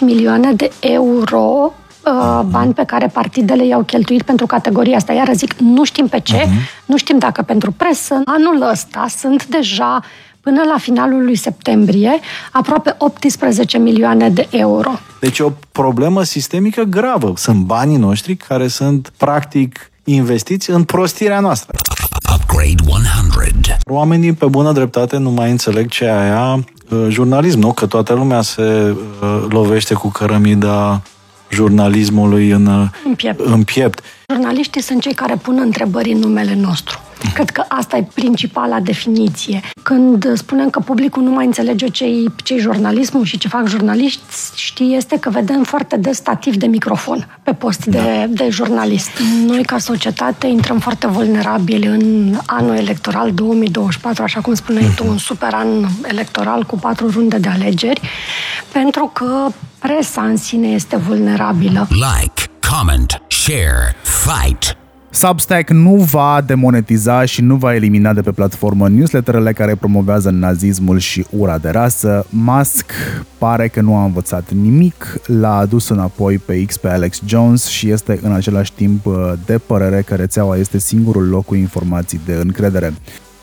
milioane 0.02 0.54
de 0.54 0.72
euro 0.80 1.74
uh, 2.06 2.42
bani 2.50 2.74
pe 2.74 2.84
care 2.84 3.08
partidele 3.08 3.66
i-au 3.66 3.84
cheltuit 3.84 4.22
pentru 4.22 4.46
categoria 4.46 4.96
asta. 4.96 5.14
Iar 5.14 5.34
zic, 5.34 5.54
nu 5.54 5.84
știm 5.84 6.08
pe 6.08 6.20
ce, 6.20 6.42
uh-huh. 6.42 6.86
nu 6.86 6.98
știm 6.98 7.18
dacă 7.18 7.42
pentru 7.42 7.72
presă. 7.72 8.22
Anul 8.26 8.70
ăsta 8.72 9.06
sunt 9.10 9.46
deja 9.46 10.02
până 10.42 10.62
la 10.72 10.78
finalul 10.78 11.24
lui 11.24 11.36
septembrie 11.36 12.20
aproape 12.52 12.96
18 12.98 13.78
milioane 13.78 14.30
de 14.30 14.48
euro. 14.52 14.92
Deci 15.20 15.40
o 15.40 15.52
problemă 15.72 16.24
sistemică 16.24 16.84
gravă. 16.84 17.34
Sunt 17.36 17.58
banii 17.58 17.98
noștri 17.98 18.36
care 18.36 18.68
sunt 18.68 19.12
practic 19.18 19.92
investiți 20.04 20.70
în 20.70 20.84
prostirea 20.84 21.40
noastră. 21.40 21.78
Upgrade 22.36 22.84
100. 22.88 23.78
Oamenii 23.86 24.34
pe 24.34 24.46
bună 24.46 24.72
dreptate 24.72 25.18
nu 25.18 25.30
mai 25.30 25.52
înțeleg 25.52 25.90
ce 25.90 26.04
e 26.04 26.20
aia 26.20 26.54
uh, 26.54 27.06
jurnalism, 27.10 27.60
nu? 27.60 27.72
Că 27.72 27.86
toată 27.86 28.14
lumea 28.14 28.42
se 28.42 28.62
uh, 29.22 29.46
lovește 29.50 29.94
cu 29.94 30.08
cărămida 30.08 31.02
jurnalismului 31.52 32.50
în, 32.50 32.66
uh, 32.66 32.88
În 33.06 33.16
piept. 33.16 33.40
în 33.40 33.64
piept. 33.64 34.04
Jurnaliștii 34.32 34.82
sunt 34.82 35.02
cei 35.02 35.14
care 35.14 35.36
pun 35.36 35.60
întrebări 35.60 36.12
în 36.12 36.20
numele 36.20 36.56
nostru. 36.56 37.00
Cred 37.34 37.50
că 37.50 37.64
asta 37.68 37.98
e 37.98 38.08
principala 38.14 38.80
definiție. 38.80 39.62
Când 39.84 40.38
spunem 40.38 40.70
că 40.70 40.80
publicul 40.80 41.24
nu 41.24 41.30
mai 41.32 41.46
înțelege 41.46 41.88
ce-i, 41.88 42.28
ce 42.44 42.58
jurnalismul 42.58 43.24
și 43.26 43.38
ce 43.38 43.48
fac 43.48 43.68
jurnaliști, 43.68 44.22
știi, 44.56 44.96
este 44.96 45.20
că 45.20 45.30
vedem 45.30 45.64
foarte 45.64 45.98
des 45.98 46.16
stativ 46.16 46.56
de 46.56 46.66
microfon 46.66 47.40
pe 47.44 47.54
post 47.54 47.86
de, 47.86 48.28
de 48.30 48.48
jurnalist. 48.50 49.10
Noi, 49.46 49.64
ca 49.64 49.78
societate, 49.78 50.48
intrăm 50.48 50.80
foarte 50.80 51.08
vulnerabili 51.08 51.86
în 51.86 52.34
anul 52.46 52.76
electoral 52.76 53.32
2024, 53.34 54.24
așa 54.24 54.42
cum 54.42 54.54
spuneai 54.54 54.92
tu, 54.96 55.08
un 55.08 55.18
super 55.18 55.54
an 55.54 55.68
electoral 56.08 56.64
cu 56.64 56.76
patru 56.76 57.10
runde 57.10 57.38
de 57.38 57.50
alegeri, 57.50 58.02
pentru 58.72 59.10
că 59.14 59.48
presa 59.82 60.22
în 60.22 60.38
sine 60.38 60.68
este 60.68 60.96
vulnerabilă. 60.96 61.88
Like, 61.90 62.50
comment, 62.70 63.22
share, 63.28 63.96
fight. 64.04 64.76
Substack 65.10 65.70
nu 65.70 65.96
va 65.96 66.42
demonetiza 66.46 67.26
și 67.26 67.42
nu 67.42 67.56
va 67.56 67.76
elimina 67.76 68.14
de 68.14 68.22
pe 68.22 68.32
platformă 68.32 68.90
newsletterele 68.90 69.54
care 69.54 69.76
promovează 69.76 70.30
nazismul 70.30 70.98
și 70.98 71.26
ura 71.30 71.58
de 71.58 71.70
rasă. 71.70 72.26
Musk 72.30 72.92
pare 73.38 73.68
că 73.68 73.82
nu 73.82 73.96
a 73.96 74.04
învățat 74.04 74.52
nimic, 74.52 75.20
l-a 75.26 75.58
adus 75.58 75.90
înapoi 75.90 76.38
pe 76.38 76.66
X 76.66 76.78
pe 76.78 76.90
Alex 76.90 77.22
Jones 77.26 77.68
și 77.68 77.90
este 77.90 78.20
în 78.22 78.32
același 78.32 78.74
timp 78.74 79.06
uh, 79.06 79.34
de 79.46 79.58
părere 79.58 80.02
că 80.02 80.16
rețeaua 80.16 80.58
este 80.58 80.78
singurul 80.78 81.28
loc 81.28 81.46
cu 81.46 81.56
informații 81.56 82.22
de 82.26 82.34
încredere. 82.34 82.94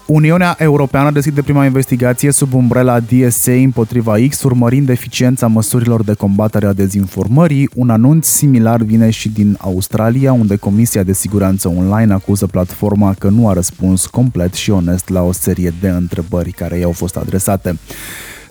Uniunea 0.08 0.56
Europeană 0.58 1.10
deschide 1.10 1.42
prima 1.42 1.64
investigație 1.64 2.30
sub 2.30 2.54
umbrela 2.54 3.00
DSA 3.00 3.52
împotriva 3.52 4.14
X, 4.28 4.42
urmărind 4.42 4.88
eficiența 4.88 5.46
măsurilor 5.46 6.02
de 6.02 6.14
combatere 6.14 6.66
a 6.66 6.72
dezinformării. 6.72 7.70
Un 7.74 7.90
anunț 7.90 8.26
similar 8.26 8.82
vine 8.82 9.10
și 9.10 9.28
din 9.28 9.56
Australia, 9.60 10.32
unde 10.32 10.56
Comisia 10.56 11.02
de 11.02 11.12
Siguranță 11.12 11.68
Online 11.68 12.12
acuză 12.12 12.46
platforma 12.46 13.14
că 13.18 13.28
nu 13.28 13.48
a 13.48 13.52
răspuns 13.52 14.06
complet 14.06 14.54
și 14.54 14.70
onest 14.70 15.08
la 15.08 15.22
o 15.22 15.32
serie 15.32 15.74
de 15.80 15.88
întrebări 15.88 16.50
care 16.50 16.78
i-au 16.78 16.92
fost 16.92 17.16
adresate. 17.16 17.78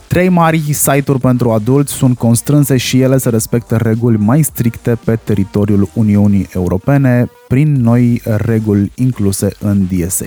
Trei 0.07 0.29
mari 0.29 0.73
site-uri 0.73 1.19
pentru 1.19 1.51
adulți 1.51 1.93
sunt 1.93 2.17
constrânse 2.17 2.77
și 2.77 3.01
ele 3.01 3.17
să 3.17 3.29
respecte 3.29 3.75
reguli 3.75 4.17
mai 4.17 4.41
stricte 4.41 4.97
pe 5.05 5.19
teritoriul 5.23 5.89
Uniunii 5.93 6.47
Europene 6.53 7.29
prin 7.47 7.71
noi 7.81 8.21
reguli 8.23 8.91
incluse 8.95 9.49
în 9.59 9.87
DSA. 9.89 10.25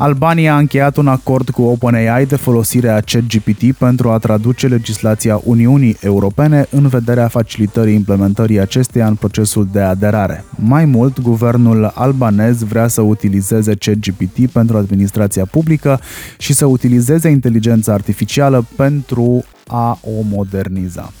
Albania 0.00 0.54
a 0.54 0.58
încheiat 0.58 0.96
un 0.96 1.08
acord 1.08 1.50
cu 1.50 1.62
OpenAI 1.62 2.26
de 2.26 2.36
folosire 2.36 2.88
a 2.88 3.00
ChatGPT 3.00 3.72
pentru 3.78 4.10
a 4.10 4.18
traduce 4.18 4.66
legislația 4.66 5.40
Uniunii 5.44 5.96
Europene 6.00 6.66
în 6.70 6.88
vederea 6.88 7.28
facilitării 7.28 7.94
implementării 7.94 8.60
acesteia 8.60 9.06
în 9.06 9.14
procesul 9.14 9.68
de 9.72 9.80
aderare. 9.80 10.44
Mai 10.54 10.84
mult, 10.84 11.20
guvernul 11.20 11.92
albanez 11.94 12.62
vrea 12.62 12.86
să 12.86 13.00
utilizeze 13.00 13.74
ChatGPT 13.74 14.50
pentru 14.52 14.76
administrația 14.76 15.44
publică 15.44 16.00
și 16.38 16.52
să 16.52 16.66
utilizeze 16.66 17.28
inteligența 17.28 17.92
artificială 17.92 18.66
pentru 18.76 19.44
a 19.66 19.98
o 20.02 20.22
moderniza. 20.22 21.12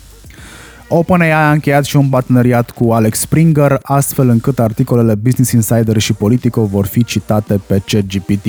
OpenAI 0.92 1.32
a 1.32 1.50
încheiat 1.50 1.84
și 1.84 1.96
un 1.96 2.08
parteneriat 2.08 2.70
cu 2.70 2.92
Alex 2.92 3.18
Springer, 3.18 3.78
astfel 3.82 4.28
încât 4.28 4.58
articolele 4.58 5.14
Business 5.14 5.52
Insider 5.52 5.98
și 5.98 6.12
Politico 6.12 6.64
vor 6.64 6.86
fi 6.86 7.04
citate 7.04 7.60
pe 7.66 7.82
ChatGPT. 7.86 8.46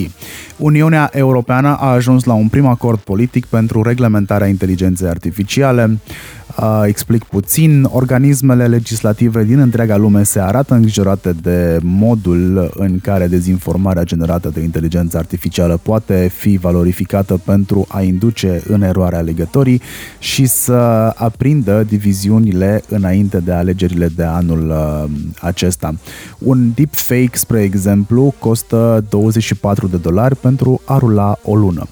Uniunea 0.57 1.09
Europeană 1.13 1.77
a 1.79 1.91
ajuns 1.91 2.23
la 2.23 2.33
un 2.33 2.47
prim 2.47 2.65
acord 2.65 2.99
politic 2.99 3.45
pentru 3.45 3.81
reglementarea 3.81 4.47
inteligenței 4.47 5.07
artificiale. 5.07 5.99
Uh, 6.61 6.83
explic 6.85 7.23
puțin, 7.23 7.87
organismele 7.91 8.67
legislative 8.67 9.43
din 9.43 9.59
întreaga 9.59 9.97
lume 9.97 10.23
se 10.23 10.39
arată 10.39 10.73
îngrijorate 10.73 11.31
de 11.41 11.79
modul 11.81 12.71
în 12.73 12.99
care 12.99 13.27
dezinformarea 13.27 14.03
generată 14.03 14.49
de 14.49 14.59
inteligența 14.61 15.17
artificială 15.17 15.79
poate 15.83 16.31
fi 16.33 16.57
valorificată 16.57 17.41
pentru 17.45 17.85
a 17.89 18.01
induce 18.01 18.63
în 18.67 18.81
eroare 18.81 19.15
alegătorii 19.15 19.81
și 20.19 20.45
să 20.45 20.73
aprindă 21.15 21.85
diviziunile 21.89 22.83
înainte 22.89 23.39
de 23.39 23.51
alegerile 23.51 24.07
de 24.15 24.23
anul 24.23 24.69
uh, 24.69 25.11
acesta. 25.39 25.95
Un 26.37 26.71
deepfake, 26.75 27.37
spre 27.37 27.61
exemplu, 27.61 28.33
costă 28.39 29.05
24 29.09 29.87
de 29.87 29.97
dolari 29.97 30.35
pentru 30.35 30.81
a 30.85 30.97
rula 30.97 31.39
o 31.43 31.55
lună. 31.55 31.87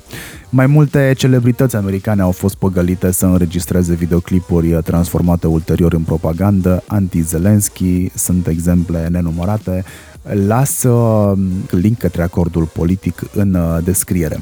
Mai 0.51 0.67
multe 0.67 1.13
celebrități 1.17 1.75
americane 1.75 2.21
au 2.21 2.31
fost 2.31 2.55
păgălite 2.55 3.11
să 3.11 3.25
înregistreze 3.25 3.93
videoclipuri 3.93 4.79
transformate 4.83 5.47
ulterior 5.47 5.93
în 5.93 6.01
propagandă 6.01 6.83
anti-Zelensky, 6.87 8.09
sunt 8.15 8.47
exemple 8.47 9.07
nenumărate. 9.07 9.83
Las 10.21 10.83
uh, 10.83 11.37
link 11.69 11.97
către 11.97 12.21
acordul 12.21 12.63
politic 12.63 13.21
în 13.33 13.53
uh, 13.53 13.77
descriere. 13.83 14.39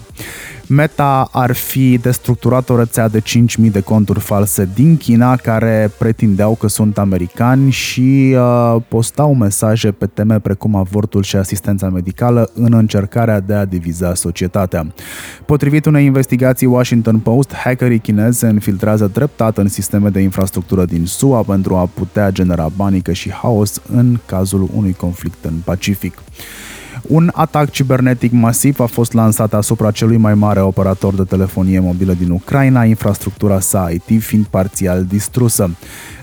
Meta 0.70 1.30
ar 1.32 1.52
fi 1.52 1.98
destructurat 1.98 2.70
o 2.70 2.78
rețea 2.78 3.08
de 3.08 3.22
5.000 3.22 3.72
de 3.72 3.82
conturi 3.82 4.20
false 4.20 4.70
din 4.74 4.98
China 4.98 5.36
care 5.36 5.92
pretindeau 5.98 6.56
că 6.56 6.68
sunt 6.68 6.98
americani 6.98 7.72
și 7.72 8.36
uh, 8.36 8.82
postau 8.88 9.34
mesaje 9.34 9.92
pe 9.92 10.06
teme 10.06 10.40
precum 10.40 10.76
avortul 10.76 11.24
și 11.24 11.36
asistența 11.36 11.90
medicală 11.90 12.52
în 12.54 12.74
încercarea 12.74 13.40
de 13.40 13.54
a 13.54 13.66
diviza 13.66 14.14
societatea. 14.14 14.94
Potrivit 15.46 15.86
unei 15.86 16.06
investigații 16.06 16.68
Washington 16.68 17.20
Post, 17.20 17.54
hackerii 17.54 18.00
chinezi 18.00 18.40
se 18.40 18.48
infiltrează 18.48 19.08
treptat 19.08 19.58
în 19.58 19.68
sisteme 19.68 20.10
de 20.10 20.20
infrastructură 20.20 20.86
din 20.86 21.06
SUA 21.06 21.42
pentru 21.42 21.76
a 21.76 21.90
putea 21.94 22.30
genera 22.30 22.72
panică 22.78 23.12
și 23.12 23.32
haos 23.32 23.82
în 23.92 24.20
cazul 24.26 24.70
unui 24.74 24.94
conflict 24.94 25.46
în 25.46 25.54
Pacific. 25.68 26.14
Un 27.02 27.32
atac 27.34 27.70
cibernetic 27.70 28.32
masiv 28.32 28.80
a 28.80 28.86
fost 28.86 29.14
lansat 29.14 29.54
asupra 29.54 29.92
celui 29.92 30.18
mai 30.18 30.34
mare 30.34 30.62
operator 30.62 31.14
de 31.14 31.24
telefonie 31.24 31.80
mobilă 31.80 32.14
din 32.14 32.30
Ucraina, 32.30 32.84
infrastructura 32.84 33.60
sa 33.60 33.90
IT 33.92 34.24
fiind 34.24 34.46
parțial 34.46 35.06
distrusă 35.06 35.70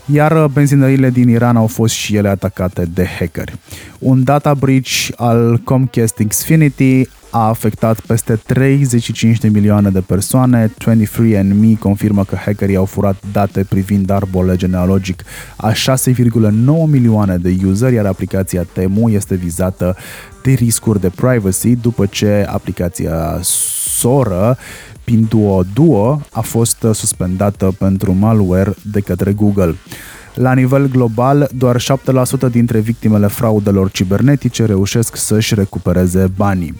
iar 0.05 0.47
benzinările 0.47 1.11
din 1.11 1.29
Iran 1.29 1.57
au 1.57 1.67
fost 1.67 1.95
și 1.95 2.17
ele 2.17 2.29
atacate 2.29 2.85
de 2.95 3.07
hackeri. 3.19 3.55
Un 3.99 4.25
data 4.25 4.55
breach 4.55 5.09
al 5.17 5.61
Comcast 5.65 6.23
Xfinity 6.29 7.09
a 7.37 7.49
afectat 7.49 8.01
peste 8.01 8.41
35 8.47 9.39
de 9.39 9.49
milioane 9.49 9.91
de 9.91 10.01
persoane. 10.01 10.69
23andMe 10.69 11.79
confirmă 11.79 12.25
că 12.25 12.37
hackerii 12.37 12.77
au 12.77 12.85
furat 12.85 13.17
date 13.33 13.65
privind 13.69 14.11
arborele 14.11 14.57
genealogic 14.57 15.23
a 15.57 15.73
6,9 15.73 16.51
milioane 16.87 17.37
de 17.37 17.57
useri, 17.67 17.95
iar 17.95 18.07
aplicația 18.07 18.67
Temu 18.73 19.09
este 19.09 19.35
vizată 19.35 19.97
de 20.43 20.53
riscuri 20.53 21.01
de 21.01 21.11
privacy 21.15 21.77
după 21.77 22.07
ce 22.07 22.47
aplicația 22.49 23.39
soră 23.43 24.59
Pinduoduo 25.05 26.21
a 26.33 26.41
fost 26.41 26.87
suspendată 26.93 27.75
pentru 27.79 28.13
malware 28.13 28.75
de 28.83 29.01
către 29.01 29.33
Google. 29.33 29.75
La 30.35 30.53
nivel 30.53 30.89
global, 30.89 31.49
doar 31.57 31.81
7% 31.81 32.51
dintre 32.51 32.79
victimele 32.79 33.27
fraudelor 33.27 33.91
cibernetice 33.91 34.65
reușesc 34.65 35.17
să-și 35.17 35.55
recupereze 35.55 36.27
banii 36.37 36.75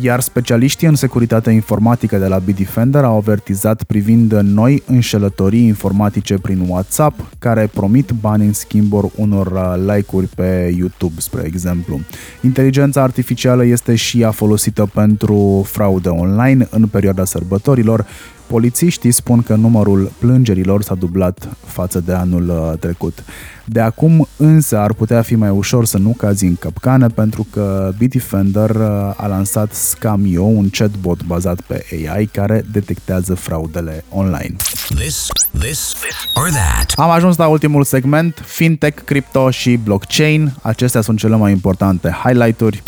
iar 0.00 0.20
specialiștii 0.20 0.88
în 0.88 0.94
securitate 0.94 1.50
informatică 1.50 2.16
de 2.16 2.26
la 2.26 2.38
Bitdefender 2.38 3.04
au 3.04 3.16
avertizat 3.16 3.82
privind 3.82 4.32
noi 4.32 4.82
înșelătorii 4.86 5.66
informatice 5.66 6.38
prin 6.38 6.66
WhatsApp, 6.68 7.20
care 7.38 7.70
promit 7.74 8.10
bani 8.20 8.46
în 8.46 8.52
schimbul 8.52 9.10
unor 9.16 9.46
uh, 9.46 9.94
like-uri 9.94 10.26
pe 10.26 10.74
YouTube, 10.78 11.14
spre 11.16 11.42
exemplu. 11.46 12.00
Inteligența 12.42 13.02
artificială 13.02 13.64
este 13.64 13.94
și 13.94 14.20
ea 14.20 14.30
folosită 14.30 14.90
pentru 14.94 15.64
fraude 15.66 16.08
online 16.08 16.68
în 16.70 16.86
perioada 16.86 17.24
sărbătorilor, 17.24 18.06
Polițiștii 18.54 19.10
spun 19.10 19.42
că 19.42 19.54
numărul 19.54 20.12
plângerilor 20.18 20.82
s-a 20.82 20.94
dublat 20.94 21.48
față 21.66 22.00
de 22.00 22.12
anul 22.12 22.48
uh, 22.48 22.78
trecut. 22.78 23.24
De 23.64 23.80
acum 23.80 24.28
însă 24.36 24.78
ar 24.78 24.92
putea 24.92 25.22
fi 25.22 25.34
mai 25.34 25.50
ușor 25.50 25.84
să 25.84 25.98
nu 25.98 26.14
cazi 26.18 26.44
în 26.44 26.56
capcane 26.56 27.06
pentru 27.06 27.46
că 27.50 27.92
Bitdefender 27.98 28.70
uh, 28.70 28.86
a 29.16 29.26
lansat 29.26 29.72
Scamio, 29.72 30.42
un 30.42 30.68
chatbot 30.70 31.24
bazat 31.24 31.60
pe 31.60 31.84
AI 31.90 32.26
care 32.26 32.64
detectează 32.72 33.34
fraudele 33.34 34.04
online. 34.08 34.56
This, 34.88 35.26
this, 35.58 35.94
or 36.34 36.48
that. 36.48 36.92
Am 36.96 37.10
ajuns 37.10 37.36
la 37.36 37.46
ultimul 37.46 37.84
segment, 37.84 38.42
fintech, 38.44 39.04
crypto 39.04 39.50
și 39.50 39.76
blockchain. 39.76 40.54
Acestea 40.62 41.00
sunt 41.00 41.18
cele 41.18 41.36
mai 41.36 41.50
importante 41.50 42.16
highlight-uri. 42.24 42.82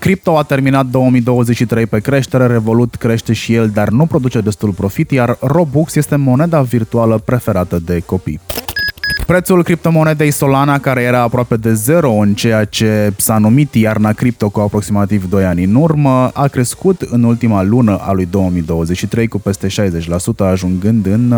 Crypto 0.00 0.36
a 0.38 0.42
terminat 0.42 0.86
2023 0.86 1.86
pe 1.86 2.00
creștere, 2.00 2.46
Revolut 2.46 2.94
crește 2.94 3.32
și 3.32 3.54
el, 3.54 3.68
dar 3.68 3.88
nu 3.88 4.06
produce 4.06 4.40
destul 4.40 4.70
profit, 4.70 5.10
iar 5.10 5.36
Robux 5.40 5.94
este 5.94 6.16
moneda 6.16 6.62
virtuală 6.62 7.18
preferată 7.18 7.78
de 7.78 8.00
copii. 8.06 8.40
Prețul 9.26 9.62
criptomonedei 9.62 10.30
Solana, 10.30 10.78
care 10.78 11.02
era 11.02 11.20
aproape 11.20 11.56
de 11.56 11.72
zero 11.72 12.12
în 12.12 12.34
ceea 12.34 12.64
ce 12.64 13.12
s-a 13.16 13.38
numit 13.38 13.74
iarna 13.74 14.12
cripto 14.12 14.48
cu 14.48 14.60
aproximativ 14.60 15.28
2 15.28 15.44
ani 15.44 15.64
în 15.64 15.74
urmă, 15.74 16.30
a 16.34 16.46
crescut 16.46 17.00
în 17.00 17.22
ultima 17.22 17.62
lună 17.62 17.98
a 18.00 18.12
lui 18.12 18.26
2023 18.30 19.26
cu 19.26 19.38
peste 19.38 19.66
60%, 19.66 19.70
ajungând 20.36 21.06
în 21.06 21.34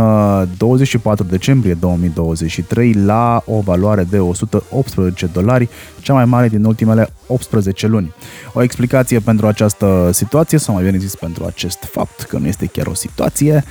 24 0.57 1.25
uh, 1.25 1.31
decembrie 1.31 1.75
2023 1.75 2.93
la 2.93 3.43
o 3.47 3.61
valoare 3.61 4.07
de 4.11 4.19
118 4.19 5.27
dolari, 5.27 5.69
cea 6.01 6.13
mai 6.13 6.25
mare 6.25 6.49
din 6.49 6.65
ultimele 6.65 7.09
18 7.27 7.87
luni. 7.87 8.15
O 8.53 8.63
explicație 8.63 9.19
pentru 9.19 9.47
această 9.47 10.11
situație, 10.13 10.59
sau 10.59 10.75
mai 10.75 10.85
bine 10.85 10.99
zis 10.99 11.15
pentru 11.15 11.45
acest 11.45 11.89
fapt 11.91 12.23
că 12.23 12.39
nu 12.39 12.47
este 12.47 12.67
chiar 12.67 12.87
o 12.87 12.95
situație, 12.95 13.65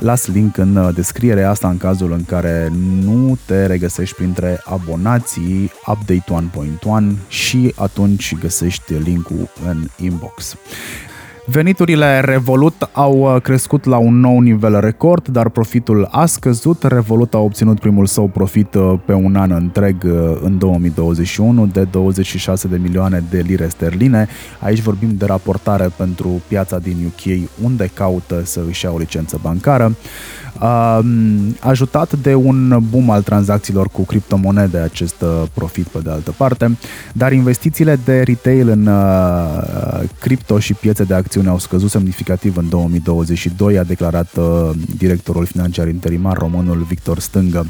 Las 0.00 0.26
link 0.26 0.56
în 0.56 0.76
uh, 0.76 0.94
descriere 0.94 1.42
asta 1.42 1.68
în 1.68 1.76
cazul 1.76 2.12
în 2.12 2.24
care 2.24 2.72
nu 3.02 3.38
te 3.46 3.66
regăsești 3.66 4.16
printre 4.16 4.60
abonații 4.64 5.70
Update 5.86 6.48
1.1 7.02 7.28
și 7.28 7.72
atunci 7.76 8.34
găsești 8.38 8.92
linkul 8.94 9.48
în 9.68 9.88
inbox. 9.96 10.56
Veniturile 11.48 12.20
Revolut 12.20 12.88
au 12.92 13.34
uh, 13.34 13.40
crescut 13.40 13.84
la 13.84 13.96
un 13.96 14.20
nou 14.20 14.40
nivel 14.40 14.80
record, 14.80 15.28
dar 15.28 15.48
profitul 15.48 16.08
a 16.10 16.26
scăzut. 16.26 16.82
Revolut 16.82 17.34
a 17.34 17.38
obținut 17.38 17.80
primul 17.80 18.06
său 18.06 18.26
profit 18.26 18.74
uh, 18.74 18.94
pe 19.04 19.12
un 19.12 19.36
an 19.36 19.50
întreg 19.50 20.04
uh, 20.04 20.38
în 20.42 20.58
2021 20.58 21.66
de 21.66 21.84
26 21.84 22.68
de 22.68 22.76
milioane 22.76 23.24
de 23.30 23.40
lire 23.40 23.68
sterline. 23.68 24.28
Aici 24.60 24.80
vorbim 24.80 25.14
de 25.14 25.24
raportare 25.24 25.88
pentru 25.96 26.42
piața 26.48 26.78
din 26.78 26.96
UK, 27.06 27.48
unde 27.62 27.90
caută 27.94 28.44
să 28.44 28.60
își 28.68 28.84
ia 28.84 28.90
o 28.92 28.98
licență 28.98 29.38
bancară 29.42 29.94
ajutat 31.60 32.12
de 32.12 32.34
un 32.34 32.78
boom 32.90 33.10
al 33.10 33.22
tranzacțiilor 33.22 33.88
cu 33.88 34.02
criptomonede 34.02 34.78
acest 34.78 35.20
uh, 35.20 35.42
profit 35.54 35.86
pe 35.86 35.98
de 35.98 36.10
altă 36.10 36.34
parte, 36.36 36.76
dar 37.12 37.32
investițiile 37.32 37.98
de 38.04 38.22
retail 38.22 38.68
în 38.68 38.86
uh, 38.86 40.02
cripto 40.20 40.58
și 40.58 40.74
piețe 40.74 41.04
de 41.04 41.14
acțiune 41.14 41.48
au 41.48 41.58
scăzut 41.58 41.90
semnificativ 41.90 42.56
în 42.56 42.68
2022, 42.68 43.78
a 43.78 43.84
declarat 43.84 44.36
uh, 44.36 44.70
directorul 44.96 45.46
financiar 45.46 45.88
interimar 45.88 46.36
românul 46.36 46.86
Victor 46.88 47.18
Stângă. 47.18 47.66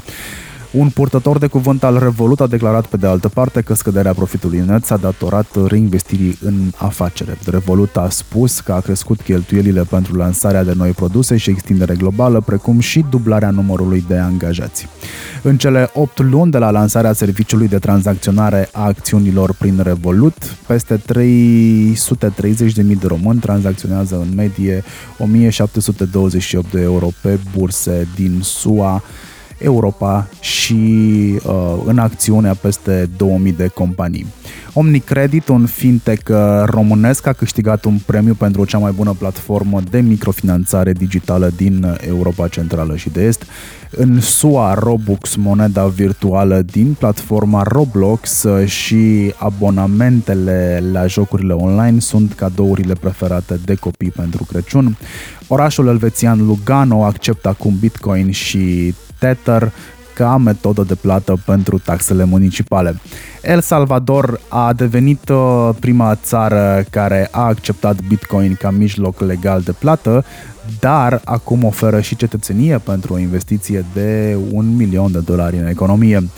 Un 0.71 0.89
purtător 0.89 1.37
de 1.37 1.47
cuvânt 1.47 1.83
al 1.83 1.99
Revolut 1.99 2.41
a 2.41 2.47
declarat 2.47 2.85
pe 2.85 2.97
de 2.97 3.07
altă 3.07 3.29
parte 3.29 3.61
că 3.61 3.73
scăderea 3.73 4.13
profitului 4.13 4.63
net 4.67 4.85
s-a 4.85 4.97
datorat 4.97 5.47
reinvestirii 5.67 6.37
în 6.41 6.71
afacere. 6.75 7.37
Revolut 7.45 7.97
a 7.97 8.09
spus 8.09 8.59
că 8.59 8.73
a 8.73 8.79
crescut 8.79 9.21
cheltuielile 9.21 9.81
pentru 9.81 10.15
lansarea 10.15 10.63
de 10.63 10.73
noi 10.75 10.91
produse 10.91 11.37
și 11.37 11.49
extindere 11.49 11.95
globală, 11.95 12.41
precum 12.41 12.79
și 12.79 13.05
dublarea 13.09 13.49
numărului 13.49 14.05
de 14.07 14.17
angajați. 14.17 14.87
În 15.43 15.57
cele 15.57 15.89
8 15.93 16.19
luni 16.19 16.51
de 16.51 16.57
la 16.57 16.69
lansarea 16.69 17.13
serviciului 17.13 17.67
de 17.67 17.77
tranzacționare 17.77 18.69
a 18.71 18.83
acțiunilor 18.83 19.53
prin 19.53 19.79
Revolut, 19.83 20.57
peste 20.67 20.97
330.000 20.97 21.01
de 22.75 23.07
români 23.07 23.39
tranzacționează 23.39 24.15
în 24.15 24.35
medie 24.35 24.83
1728 25.19 26.71
de 26.71 26.81
euro 26.81 27.07
pe 27.21 27.39
burse 27.57 28.07
din 28.15 28.39
SUA, 28.41 29.03
Europa 29.57 30.27
și 30.39 30.73
uh, 31.45 31.75
în 31.85 31.97
acțiunea 31.97 32.53
peste 32.53 33.09
2000 33.17 33.51
de 33.51 33.67
companii. 33.67 34.25
Omnicredit, 34.73 35.47
un 35.47 35.65
fintech 35.65 36.29
uh, 36.29 36.37
românesc, 36.65 37.25
a 37.25 37.33
câștigat 37.33 37.85
un 37.85 37.97
premiu 38.05 38.33
pentru 38.33 38.65
cea 38.65 38.77
mai 38.77 38.91
bună 38.91 39.15
platformă 39.19 39.81
de 39.89 39.99
microfinanțare 39.99 40.93
digitală 40.93 41.51
din 41.55 41.97
Europa 42.07 42.47
Centrală 42.47 42.95
și 42.95 43.09
de 43.09 43.23
Est. 43.23 43.43
În 43.91 44.19
SUA, 44.19 44.73
Robux, 44.73 45.35
moneda 45.35 45.85
virtuală 45.87 46.61
din 46.61 46.95
platforma 46.99 47.63
Roblox 47.63 48.43
uh, 48.43 48.67
și 48.67 49.33
abonamentele 49.37 50.83
la 50.91 51.07
jocurile 51.07 51.53
online 51.53 51.99
sunt 51.99 52.33
cadourile 52.33 52.93
preferate 52.93 53.59
de 53.65 53.75
copii 53.75 54.11
pentru 54.11 54.43
Crăciun. 54.43 54.97
Orașul 55.47 55.87
elvețian 55.87 56.45
Lugano 56.45 57.03
acceptă 57.03 57.47
acum 57.47 57.75
Bitcoin 57.79 58.31
și 58.31 58.93
Tether 59.19 59.71
ca 60.17 60.37
metodă 60.37 60.83
de 60.83 60.95
plată 60.95 61.37
pentru 61.45 61.79
taxele 61.79 62.23
municipale. 62.23 62.99
El 63.43 63.61
Salvador 63.61 64.39
a 64.47 64.73
devenit 64.73 65.29
uh, 65.29 65.69
prima 65.79 66.15
țară 66.15 66.83
care 66.89 67.27
a 67.31 67.41
acceptat 67.41 68.01
Bitcoin 68.07 68.55
ca 68.59 68.69
mijloc 68.69 69.19
legal 69.19 69.61
de 69.61 69.71
plată, 69.71 70.25
dar 70.79 71.21
acum 71.23 71.63
oferă 71.63 72.01
și 72.01 72.15
cetățenie 72.15 72.77
pentru 72.77 73.13
o 73.13 73.17
investiție 73.17 73.85
de 73.93 74.37
un 74.51 74.75
milion 74.75 75.11
de 75.11 75.19
dolari 75.19 75.57
în 75.57 75.67
economie. 75.67 76.29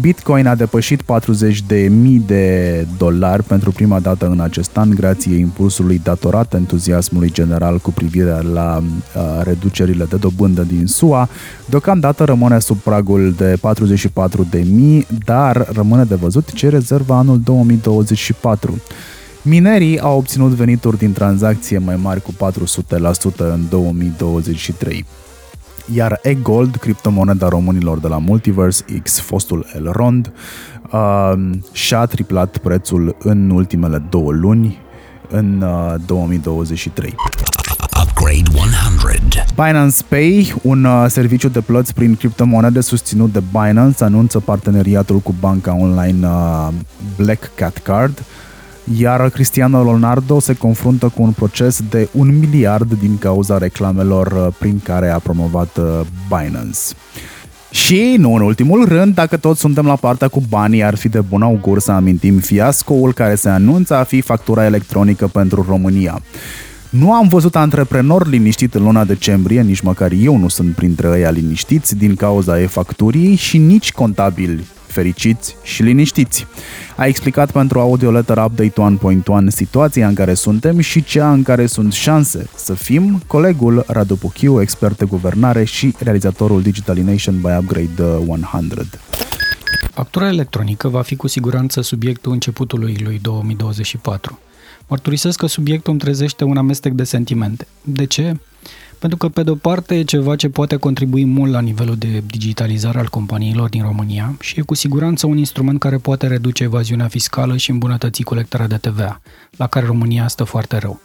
Bitcoin 0.00 0.46
a 0.46 0.54
depășit 0.54 1.02
40 1.02 1.62
de 1.62 1.88
mii 1.90 2.22
de 2.26 2.86
dolari 2.98 3.42
pentru 3.42 3.70
prima 3.70 4.00
dată 4.00 4.26
în 4.26 4.40
acest 4.40 4.76
an, 4.76 4.90
grație 4.90 5.36
impulsului 5.36 6.00
datorat 6.04 6.54
entuziasmului 6.54 7.30
general 7.32 7.78
cu 7.78 7.90
privire 7.90 8.42
la 8.52 8.82
uh, 8.82 9.22
reducerile 9.42 10.04
de 10.04 10.16
dobândă 10.16 10.62
din 10.62 10.86
SUA. 10.86 11.28
Deocamdată 11.66 12.24
rămâne 12.24 12.58
sub 12.58 12.76
pragul 12.76 13.34
de 13.36 13.56
44 13.60 14.46
de 14.50 14.64
mii, 14.70 15.06
dar 15.24 15.68
rămâne 15.72 16.04
de 16.04 16.14
văzut 16.14 16.52
ce 16.52 16.68
rezervă 16.68 17.14
anul 17.14 17.40
2024. 17.44 18.80
Minerii 19.48 20.00
au 20.00 20.16
obținut 20.16 20.50
venituri 20.50 20.98
din 20.98 21.12
tranzacție 21.12 21.78
mai 21.78 21.96
mari 21.96 22.22
cu 22.22 22.32
400% 22.32 22.36
în 23.36 23.60
2023 23.70 25.04
iar 25.94 26.18
E-Gold, 26.22 26.76
criptomoneda 26.76 27.48
românilor 27.48 27.98
de 27.98 28.08
la 28.08 28.18
Multiverse 28.18 28.84
X, 29.02 29.20
fostul 29.20 29.66
Elrond, 29.76 30.32
uh, 30.92 31.32
și-a 31.72 32.04
triplat 32.04 32.56
prețul 32.58 33.16
în 33.18 33.50
ultimele 33.50 34.02
două 34.10 34.32
luni, 34.32 34.78
în 35.28 35.62
uh, 35.62 35.94
2023. 36.06 37.14
Upgrade 38.02 38.42
100. 38.54 39.44
Binance 39.54 39.96
Pay, 40.08 40.54
un 40.62 40.84
uh, 40.84 41.04
serviciu 41.08 41.48
de 41.48 41.60
plăți 41.60 41.94
prin 41.94 42.16
criptomonede 42.16 42.80
susținut 42.80 43.32
de 43.32 43.42
Binance, 43.52 44.04
anunță 44.04 44.40
parteneriatul 44.40 45.18
cu 45.18 45.34
banca 45.40 45.74
online 45.74 46.26
uh, 46.26 46.68
Black 47.16 47.50
Cat 47.54 47.78
Card, 47.78 48.24
iar 48.96 49.30
Cristiano 49.30 49.82
Ronaldo 49.82 50.40
se 50.40 50.54
confruntă 50.54 51.12
cu 51.14 51.22
un 51.22 51.30
proces 51.30 51.80
de 51.90 52.08
un 52.12 52.38
miliard 52.38 52.92
din 53.00 53.18
cauza 53.18 53.58
reclamelor 53.58 54.26
uh, 54.26 54.54
prin 54.58 54.80
care 54.84 55.08
a 55.08 55.18
promovat 55.18 55.76
uh, 55.76 56.00
Binance. 56.28 56.78
Și, 57.70 58.14
nu 58.18 58.34
în 58.34 58.42
ultimul 58.42 58.84
rând, 58.84 59.14
dacă 59.14 59.36
toți 59.36 59.60
suntem 59.60 59.86
la 59.86 59.96
partea 59.96 60.28
cu 60.28 60.42
banii, 60.48 60.82
ar 60.82 60.94
fi 60.94 61.08
de 61.08 61.20
bun 61.20 61.42
augur 61.42 61.78
să 61.78 61.92
amintim 61.92 62.38
fiascoul 62.38 63.12
care 63.12 63.34
se 63.34 63.48
anunță 63.48 63.94
a 63.94 64.02
fi 64.02 64.20
factura 64.20 64.64
electronică 64.64 65.26
pentru 65.26 65.66
România. 65.68 66.20
Nu 66.90 67.12
am 67.12 67.28
văzut 67.28 67.56
antreprenor 67.56 68.26
liniștit 68.26 68.74
în 68.74 68.82
luna 68.82 69.04
decembrie, 69.04 69.62
nici 69.62 69.80
măcar 69.80 70.12
eu 70.12 70.36
nu 70.36 70.48
sunt 70.48 70.74
printre 70.74 71.18
ei 71.18 71.32
liniștiți 71.32 71.96
din 71.96 72.14
cauza 72.14 72.60
e-facturii 72.60 73.34
și 73.34 73.58
nici 73.58 73.92
contabili 73.92 74.64
fericiți 74.92 75.56
și 75.62 75.82
liniștiți. 75.82 76.46
A 76.96 77.06
explicat 77.06 77.50
pentru 77.50 77.80
Audio 77.80 78.10
Letter 78.10 78.36
Update 78.36 78.96
1.1 79.42 79.46
situația 79.46 80.08
în 80.08 80.14
care 80.14 80.34
suntem 80.34 80.78
și 80.78 81.04
cea 81.04 81.32
în 81.32 81.42
care 81.42 81.66
sunt 81.66 81.92
șanse 81.92 82.48
să 82.54 82.74
fim 82.74 83.22
colegul 83.26 83.84
Radu 83.86 84.16
Puchiu, 84.16 84.60
expert 84.60 84.98
de 84.98 85.04
guvernare 85.04 85.64
și 85.64 85.94
realizatorul 85.98 86.62
Digitalization 86.62 87.40
by 87.40 87.48
Upgrade 87.58 88.02
100. 88.02 88.84
Factura 89.90 90.28
electronică 90.28 90.88
va 90.88 91.02
fi 91.02 91.16
cu 91.16 91.26
siguranță 91.26 91.80
subiectul 91.80 92.32
începutului 92.32 92.96
lui 93.04 93.18
2024. 93.22 94.38
Mărturisesc 94.88 95.38
că 95.38 95.46
subiectul 95.46 95.92
îmi 95.92 96.00
trezește 96.00 96.44
un 96.44 96.56
amestec 96.56 96.92
de 96.92 97.04
sentimente. 97.04 97.66
De 97.84 98.04
ce? 98.04 98.36
Pentru 98.98 99.18
că, 99.18 99.28
pe 99.28 99.42
de-o 99.42 99.54
parte, 99.54 99.94
e 99.94 100.02
ceva 100.02 100.36
ce 100.36 100.48
poate 100.48 100.76
contribui 100.76 101.24
mult 101.24 101.52
la 101.52 101.60
nivelul 101.60 101.96
de 101.96 102.22
digitalizare 102.26 102.98
al 102.98 103.08
companiilor 103.08 103.68
din 103.68 103.82
România 103.82 104.36
și 104.40 104.58
e 104.58 104.62
cu 104.62 104.74
siguranță 104.74 105.26
un 105.26 105.36
instrument 105.36 105.78
care 105.78 105.96
poate 105.96 106.26
reduce 106.26 106.62
evaziunea 106.62 107.08
fiscală 107.08 107.56
și 107.56 107.70
îmbunătăți 107.70 108.22
colectarea 108.22 108.66
de 108.66 108.76
TVA, 108.76 109.20
la 109.56 109.66
care 109.66 109.86
România 109.86 110.28
stă 110.28 110.44
foarte 110.44 110.76
rău. 110.76 111.00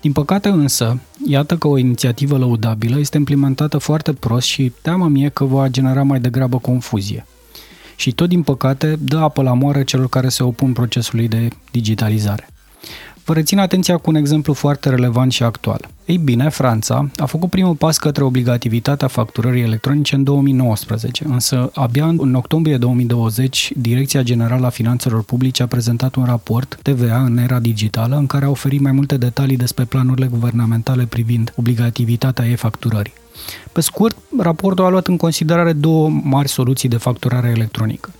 Din 0.00 0.12
păcate 0.12 0.48
însă, 0.48 1.00
iată 1.26 1.56
că 1.56 1.68
o 1.68 1.78
inițiativă 1.78 2.38
lăudabilă 2.38 2.98
este 2.98 3.16
implementată 3.16 3.78
foarte 3.78 4.12
prost 4.12 4.46
și 4.46 4.72
teamă 4.82 5.08
mie 5.08 5.28
că 5.28 5.44
va 5.44 5.68
genera 5.68 6.02
mai 6.02 6.20
degrabă 6.20 6.58
confuzie. 6.58 7.26
Și 7.96 8.12
tot 8.12 8.28
din 8.28 8.42
păcate 8.42 8.96
dă 8.98 9.18
apă 9.18 9.42
la 9.42 9.52
moară 9.52 9.82
celor 9.82 10.08
care 10.08 10.28
se 10.28 10.42
opun 10.42 10.72
procesului 10.72 11.28
de 11.28 11.48
digitalizare. 11.70 12.48
Vă 13.24 13.32
rețin 13.32 13.58
atenția 13.58 13.96
cu 13.96 14.10
un 14.10 14.14
exemplu 14.14 14.52
foarte 14.52 14.88
relevant 14.88 15.32
și 15.32 15.42
actual. 15.42 15.88
Ei 16.04 16.16
bine, 16.16 16.48
Franța 16.48 17.10
a 17.16 17.24
făcut 17.24 17.50
primul 17.50 17.74
pas 17.74 17.98
către 17.98 18.24
obligativitatea 18.24 19.08
facturării 19.08 19.62
electronice 19.62 20.14
în 20.14 20.24
2019, 20.24 21.24
însă 21.28 21.70
abia 21.74 22.06
în 22.06 22.34
octombrie 22.34 22.76
2020, 22.76 23.72
Direcția 23.76 24.22
Generală 24.22 24.66
a 24.66 24.70
Finanțelor 24.70 25.22
Publice 25.22 25.62
a 25.62 25.66
prezentat 25.66 26.14
un 26.14 26.24
raport 26.24 26.78
TVA 26.82 27.22
în 27.22 27.38
era 27.38 27.58
digitală 27.58 28.16
în 28.16 28.26
care 28.26 28.44
a 28.44 28.50
oferit 28.50 28.80
mai 28.80 28.92
multe 28.92 29.16
detalii 29.16 29.56
despre 29.56 29.84
planurile 29.84 30.26
guvernamentale 30.26 31.04
privind 31.04 31.52
obligativitatea 31.56 32.46
e-facturării. 32.46 33.12
Pe 33.72 33.80
scurt, 33.80 34.16
raportul 34.38 34.84
a 34.84 34.88
luat 34.88 35.06
în 35.06 35.16
considerare 35.16 35.72
două 35.72 36.08
mari 36.08 36.48
soluții 36.48 36.88
de 36.88 36.96
facturare 36.96 37.48
electronică. 37.48 38.10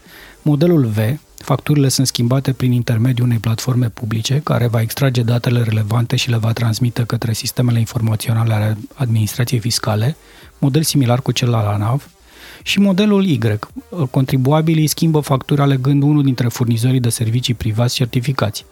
Modelul 0.42 0.84
V, 0.84 0.98
Facturile 1.44 1.88
sunt 1.88 2.06
schimbate 2.06 2.52
prin 2.52 2.72
intermediul 2.72 3.26
unei 3.26 3.38
platforme 3.38 3.88
publice 3.88 4.40
care 4.44 4.66
va 4.66 4.80
extrage 4.80 5.22
datele 5.22 5.62
relevante 5.62 6.16
și 6.16 6.30
le 6.30 6.36
va 6.36 6.52
transmite 6.52 7.04
către 7.04 7.32
sistemele 7.32 7.78
informaționale 7.78 8.54
ale 8.54 8.76
administrației 8.94 9.60
fiscale, 9.60 10.16
model 10.58 10.82
similar 10.82 11.22
cu 11.22 11.32
cel 11.32 11.54
al 11.54 11.66
ANAV, 11.66 12.08
și 12.62 12.80
modelul 12.80 13.24
Y. 13.24 13.38
Contribuabilii 14.10 14.86
schimbă 14.86 15.20
facturi 15.20 15.60
alegând 15.60 16.02
unul 16.02 16.22
dintre 16.22 16.48
furnizorii 16.48 17.00
de 17.00 17.08
servicii 17.08 17.54
privați 17.54 17.94
certificați. 17.94 18.64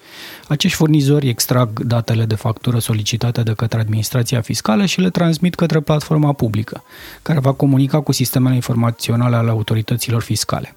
Acești 0.49 0.77
furnizori 0.77 1.29
extrag 1.29 1.81
datele 1.81 2.25
de 2.25 2.35
factură 2.35 2.79
solicitate 2.79 3.43
de 3.43 3.53
către 3.53 3.81
administrația 3.81 4.41
fiscală 4.41 4.87
și 4.87 5.01
le 5.01 5.11
transmit 5.11 5.55
către 5.55 5.81
platforma 5.81 6.33
publică, 6.33 6.85
care 7.23 7.41
va 7.41 7.53
comunica 7.53 8.01
cu 8.01 8.13
sistemele 8.13 8.55
informaționale 8.55 9.37
ale 9.37 9.51
autorităților 9.51 10.23
fiscale. 10.23 10.75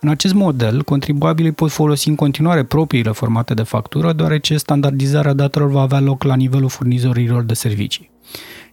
În 0.00 0.08
acest 0.08 0.34
model, 0.34 0.82
contribuabilii 0.82 1.52
pot 1.52 1.70
folosi 1.70 2.08
în 2.08 2.14
continuare 2.14 2.64
propriile 2.64 3.10
formate 3.10 3.54
de 3.54 3.62
factură, 3.62 4.12
deoarece 4.12 4.56
standardizarea 4.56 5.32
datelor 5.32 5.70
va 5.70 5.80
avea 5.80 6.00
loc 6.00 6.22
la 6.22 6.34
nivelul 6.34 6.68
furnizorilor 6.68 7.42
de 7.42 7.54
servicii. 7.54 8.10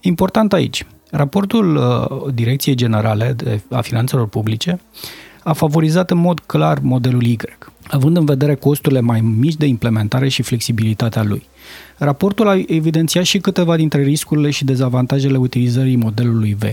Important 0.01 0.53
aici, 0.53 0.85
raportul 1.11 1.75
uh, 1.75 2.33
Direcției 2.33 2.75
Generale 2.75 3.33
de, 3.37 3.61
a 3.69 3.81
Finanțelor 3.81 4.27
Publice 4.27 4.79
a 5.43 5.53
favorizat 5.53 6.11
în 6.11 6.17
mod 6.17 6.39
clar 6.39 6.79
modelul 6.79 7.23
Y, 7.23 7.37
având 7.87 8.17
în 8.17 8.25
vedere 8.25 8.55
costurile 8.55 8.99
mai 8.99 9.21
mici 9.21 9.55
de 9.55 9.65
implementare 9.65 10.27
și 10.27 10.41
flexibilitatea 10.41 11.23
lui. 11.23 11.43
Raportul 11.97 12.47
a 12.47 12.61
evidențiat 12.67 13.23
și 13.23 13.39
câteva 13.39 13.75
dintre 13.75 14.01
riscurile 14.01 14.49
și 14.49 14.65
dezavantajele 14.65 15.37
utilizării 15.37 15.95
modelului 15.95 16.53
V. 16.53 16.63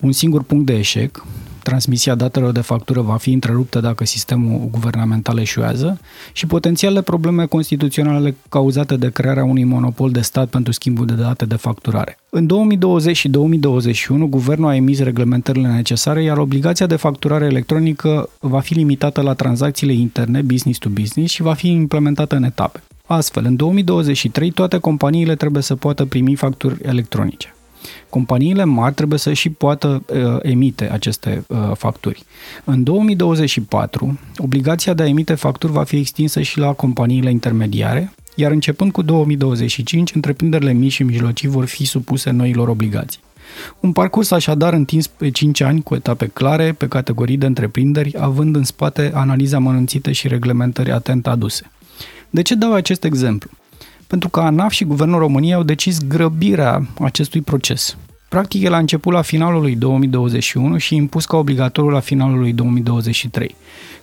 Un 0.00 0.12
singur 0.12 0.42
punct 0.42 0.66
de 0.66 0.78
eșec, 0.78 1.24
transmisia 1.62 2.14
datelor 2.14 2.52
de 2.52 2.60
factură 2.60 3.00
va 3.00 3.16
fi 3.16 3.32
întreruptă 3.32 3.80
dacă 3.80 4.04
sistemul 4.04 4.68
guvernamental 4.70 5.38
eșuează 5.38 6.00
și 6.32 6.46
potențiale 6.46 7.02
probleme 7.02 7.46
constituționale 7.46 8.34
cauzate 8.48 8.96
de 8.96 9.10
crearea 9.10 9.44
unui 9.44 9.64
monopol 9.64 10.10
de 10.10 10.20
stat 10.20 10.48
pentru 10.48 10.72
schimbul 10.72 11.06
de 11.06 11.14
date 11.14 11.44
de 11.44 11.56
facturare. 11.56 12.18
În 12.30 12.46
2020 12.46 13.16
și 13.16 13.28
2021, 13.28 14.26
guvernul 14.26 14.68
a 14.68 14.74
emis 14.74 14.98
reglementările 14.98 15.68
necesare, 15.68 16.22
iar 16.22 16.38
obligația 16.38 16.86
de 16.86 16.96
facturare 16.96 17.44
electronică 17.44 18.28
va 18.40 18.60
fi 18.60 18.74
limitată 18.74 19.20
la 19.20 19.34
tranzacțiile 19.34 19.92
interne 19.92 20.42
business 20.42 20.78
to 20.78 20.88
business 20.88 21.32
și 21.32 21.42
va 21.42 21.54
fi 21.54 21.68
implementată 21.68 22.36
în 22.36 22.42
etape. 22.42 22.82
Astfel, 23.06 23.44
în 23.44 23.56
2023, 23.56 24.50
toate 24.50 24.78
companiile 24.78 25.34
trebuie 25.34 25.62
să 25.62 25.76
poată 25.76 26.04
primi 26.04 26.34
facturi 26.34 26.78
electronice 26.82 27.54
companiile 28.08 28.64
mari 28.64 28.94
trebuie 28.94 29.18
să 29.18 29.32
și 29.32 29.50
poată 29.50 30.02
uh, 30.06 30.38
emite 30.42 30.90
aceste 30.92 31.44
uh, 31.48 31.70
facturi. 31.74 32.24
În 32.64 32.82
2024, 32.82 34.18
obligația 34.36 34.94
de 34.94 35.02
a 35.02 35.08
emite 35.08 35.34
facturi 35.34 35.72
va 35.72 35.84
fi 35.84 35.96
extinsă 35.96 36.40
și 36.40 36.58
la 36.58 36.72
companiile 36.72 37.30
intermediare, 37.30 38.12
iar 38.34 38.50
începând 38.50 38.92
cu 38.92 39.02
2025, 39.02 40.14
întreprinderile 40.14 40.72
mici 40.72 40.92
și 40.92 41.02
mijlocii 41.02 41.48
vor 41.48 41.64
fi 41.64 41.84
supuse 41.84 42.30
noilor 42.30 42.68
obligații. 42.68 43.20
Un 43.80 43.92
parcurs 43.92 44.30
așadar 44.30 44.72
întins 44.72 45.06
pe 45.06 45.30
5 45.30 45.60
ani 45.60 45.82
cu 45.82 45.94
etape 45.94 46.26
clare 46.26 46.72
pe 46.72 46.88
categorii 46.88 47.36
de 47.36 47.46
întreprinderi, 47.46 48.14
având 48.18 48.56
în 48.56 48.64
spate 48.64 49.10
analiza 49.14 49.58
mănânțită 49.58 50.10
și 50.10 50.28
reglementări 50.28 50.90
atent 50.90 51.26
aduse. 51.26 51.70
De 52.30 52.42
ce 52.42 52.54
dau 52.54 52.72
acest 52.72 53.04
exemplu? 53.04 53.50
Pentru 54.10 54.28
că 54.28 54.40
ANAF 54.40 54.72
și 54.72 54.84
Guvernul 54.84 55.18
României 55.18 55.54
au 55.54 55.62
decis 55.62 56.06
grăbirea 56.06 56.86
acestui 57.00 57.40
proces. 57.40 57.96
Practic, 58.28 58.62
el 58.62 58.72
a 58.72 58.78
început 58.78 59.12
la 59.12 59.22
finalul 59.22 59.60
lui 59.60 59.76
2021 59.76 60.76
și 60.76 60.94
impus 60.94 61.24
ca 61.24 61.36
obligatoriu 61.36 61.90
la 61.90 62.00
finalul 62.00 62.38
lui 62.38 62.52
2023, 62.52 63.54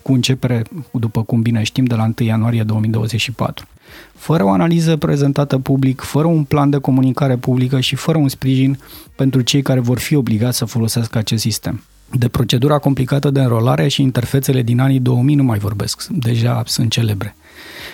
cu 0.01 0.13
începere, 0.13 0.61
după 0.91 1.23
cum 1.23 1.41
bine 1.41 1.63
știm, 1.63 1.85
de 1.85 1.95
la 1.95 2.03
1 2.03 2.27
ianuarie 2.27 2.63
2024. 2.63 3.67
Fără 4.15 4.43
o 4.43 4.49
analiză 4.49 4.97
prezentată 4.97 5.57
public, 5.57 6.01
fără 6.01 6.27
un 6.27 6.43
plan 6.43 6.69
de 6.69 6.77
comunicare 6.77 7.35
publică 7.37 7.79
și 7.79 7.95
fără 7.95 8.17
un 8.17 8.29
sprijin 8.29 8.79
pentru 9.15 9.41
cei 9.41 9.61
care 9.61 9.79
vor 9.79 9.99
fi 9.99 10.15
obligați 10.15 10.57
să 10.57 10.65
folosească 10.65 11.17
acest 11.17 11.41
sistem. 11.41 11.83
De 12.11 12.27
procedura 12.27 12.77
complicată 12.77 13.29
de 13.29 13.39
înrolare 13.39 13.87
și 13.87 14.01
interfețele 14.01 14.61
din 14.61 14.79
anii 14.79 14.99
2000 14.99 15.35
nu 15.35 15.43
mai 15.43 15.57
vorbesc, 15.57 16.07
deja 16.07 16.63
sunt 16.65 16.91
celebre. 16.91 17.35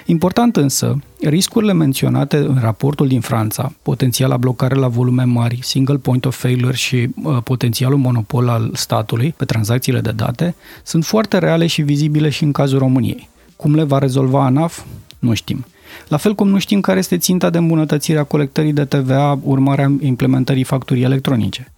Important 0.06 0.56
însă, 0.56 0.99
riscurile 1.22 1.73
menționate 1.73 2.38
în 2.38 2.57
raportul 2.61 3.07
din 3.07 3.22
Franța, 3.22 3.73
potențiala 3.81 4.38
blocare 4.38 4.76
la 4.76 4.88
volume 4.88 5.23
mari, 5.23 5.60
single 5.61 5.98
point 5.98 6.26
of 6.26 6.38
failure 6.38 6.76
și 6.76 7.10
uh, 7.23 7.38
potențialul 7.44 7.98
monopol 7.98 8.49
al 8.49 8.69
statului 8.73 9.34
pe 9.38 9.45
tranzacțiile 9.45 9.99
de 9.99 10.11
date, 10.11 10.56
sunt 10.84 11.06
foarte 11.06 11.38
reale 11.38 11.68
și 11.68 11.81
vizibile 11.81 12.30
și 12.30 12.44
în 12.44 12.52
cazul 12.52 12.80
României. 12.80 13.30
Cum 13.56 13.76
le 13.76 13.84
va 13.84 13.98
rezolva 13.98 14.45
ANAF? 14.45 14.84
Nu 15.19 15.34
știm. 15.34 15.65
La 16.07 16.18
fel 16.18 16.35
cum 16.35 16.49
nu 16.49 16.60
știm 16.60 16.81
care 16.81 16.99
este 16.99 17.18
ținta 17.18 17.49
de 17.49 17.57
îmbunătățire 17.57 18.19
a 18.19 18.23
colectării 18.23 18.73
de 18.73 18.85
TVA 18.85 19.40
urmarea 19.44 19.91
implementării 19.99 20.64
facturii 20.64 21.03
electronice. 21.03 21.72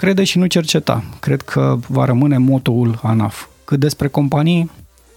Crede 0.00 0.24
și 0.24 0.38
nu 0.38 0.46
cerceta. 0.46 1.04
Cred 1.20 1.42
că 1.42 1.78
va 1.88 2.04
rămâne 2.04 2.38
motoul 2.38 2.98
ANAF. 3.02 3.46
Cât 3.64 3.80
despre 3.80 4.08
companii, 4.08 4.70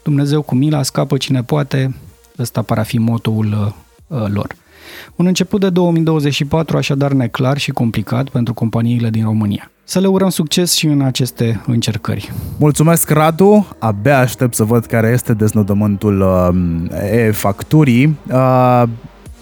Dumnezeu 0.03 0.41
cu 0.41 0.55
mila 0.55 0.83
scapă 0.83 1.17
cine 1.17 1.43
poate, 1.43 1.95
ăsta 2.39 2.61
pare 2.61 2.79
a 2.79 2.83
fi 2.83 2.97
motoul 2.97 3.73
uh, 4.07 4.17
uh, 4.19 4.27
lor. 4.33 4.55
Un 5.15 5.25
început 5.25 5.59
de 5.59 5.69
2024 5.69 6.77
așadar 6.77 7.11
neclar 7.11 7.57
și 7.57 7.71
complicat 7.71 8.29
pentru 8.29 8.53
companiile 8.53 9.09
din 9.09 9.23
România. 9.23 9.71
Să 9.83 9.99
le 9.99 10.07
urăm 10.07 10.29
succes 10.29 10.73
și 10.73 10.85
în 10.85 11.01
aceste 11.01 11.61
încercări. 11.65 12.31
Mulțumesc, 12.57 13.09
Radu! 13.09 13.75
Abia 13.79 14.19
aștept 14.19 14.53
să 14.53 14.63
văd 14.63 14.85
care 14.85 15.07
este 15.07 15.33
deznodământul 15.33 16.21
uh, 16.21 17.11
e-facturii. 17.11 18.17
Uh, 18.31 18.83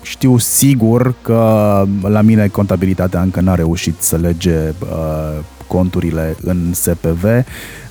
știu 0.02 0.38
sigur 0.38 1.14
că 1.22 1.84
la 2.02 2.22
mine 2.22 2.48
contabilitatea 2.48 3.22
încă 3.22 3.42
n-a 3.42 3.56
reușit 3.56 3.96
să 4.00 4.16
lege 4.16 4.58
uh, 4.80 5.44
conturile 5.68 6.36
în 6.42 6.74
SPV, 6.74 7.26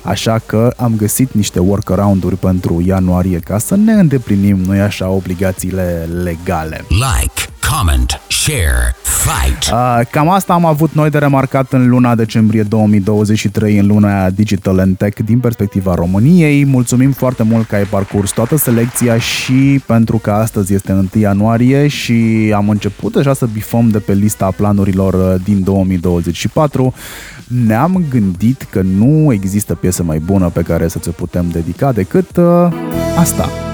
așa 0.01 0.39
că 0.45 0.73
am 0.77 0.95
găsit 0.95 1.33
niște 1.33 1.59
workaround-uri 1.59 2.35
pentru 2.35 2.81
ianuarie 2.85 3.39
ca 3.39 3.57
să 3.57 3.75
ne 3.75 3.91
îndeplinim 3.91 4.57
noi 4.57 4.79
așa 4.79 5.09
obligațiile 5.09 6.07
legale. 6.23 6.85
Like, 6.89 7.41
comment, 7.69 8.21
share 8.51 8.61
share, 8.61 8.95
fight. 9.03 9.71
Uh, 9.71 10.07
cam 10.09 10.29
asta 10.29 10.53
am 10.53 10.65
avut 10.65 10.93
noi 10.93 11.09
de 11.09 11.17
remarcat 11.17 11.71
în 11.71 11.89
luna 11.89 12.15
decembrie 12.15 12.63
2023, 12.63 13.77
în 13.77 13.87
luna 13.87 14.29
Digital 14.29 14.79
and 14.79 14.97
Tech 14.97 15.19
din 15.25 15.39
perspectiva 15.39 15.95
României. 15.95 16.65
Mulțumim 16.65 17.11
foarte 17.11 17.43
mult 17.43 17.67
că 17.67 17.75
ai 17.75 17.83
parcurs 17.83 18.31
toată 18.31 18.55
selecția 18.57 19.17
și 19.17 19.81
pentru 19.85 20.17
că 20.17 20.31
astăzi 20.31 20.73
este 20.73 20.91
1 20.91 21.07
ianuarie 21.13 21.87
și 21.87 22.51
am 22.55 22.69
început 22.69 23.13
deja 23.13 23.33
să 23.33 23.45
bifăm 23.45 23.89
de 23.89 23.99
pe 23.99 24.13
lista 24.13 24.53
planurilor 24.55 25.13
uh, 25.13 25.41
din 25.43 25.63
2024 25.63 26.93
ne-am 27.65 28.03
gândit 28.09 28.67
că 28.69 28.81
nu 28.81 29.33
există 29.33 29.75
piesă 29.75 30.03
mai 30.03 30.19
bună 30.19 30.49
pe 30.49 30.61
care 30.61 30.87
să 30.87 30.99
ți-o 30.99 31.11
putem 31.11 31.49
dedica 31.51 31.91
decât 31.91 32.37
uh, 32.37 32.67
asta. 33.17 33.70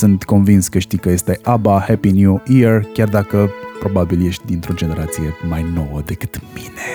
Sunt 0.00 0.24
convins 0.24 0.68
că 0.68 0.78
știi 0.78 0.98
că 0.98 1.10
este 1.10 1.38
ABBA 1.42 1.84
Happy 1.86 2.10
New 2.10 2.42
Year, 2.46 2.82
chiar 2.92 3.08
dacă 3.08 3.50
probabil 3.80 4.26
ești 4.26 4.42
dintr-o 4.46 4.74
generație 4.74 5.34
mai 5.48 5.66
nouă 5.74 6.02
decât 6.04 6.40
mine. 6.54 6.86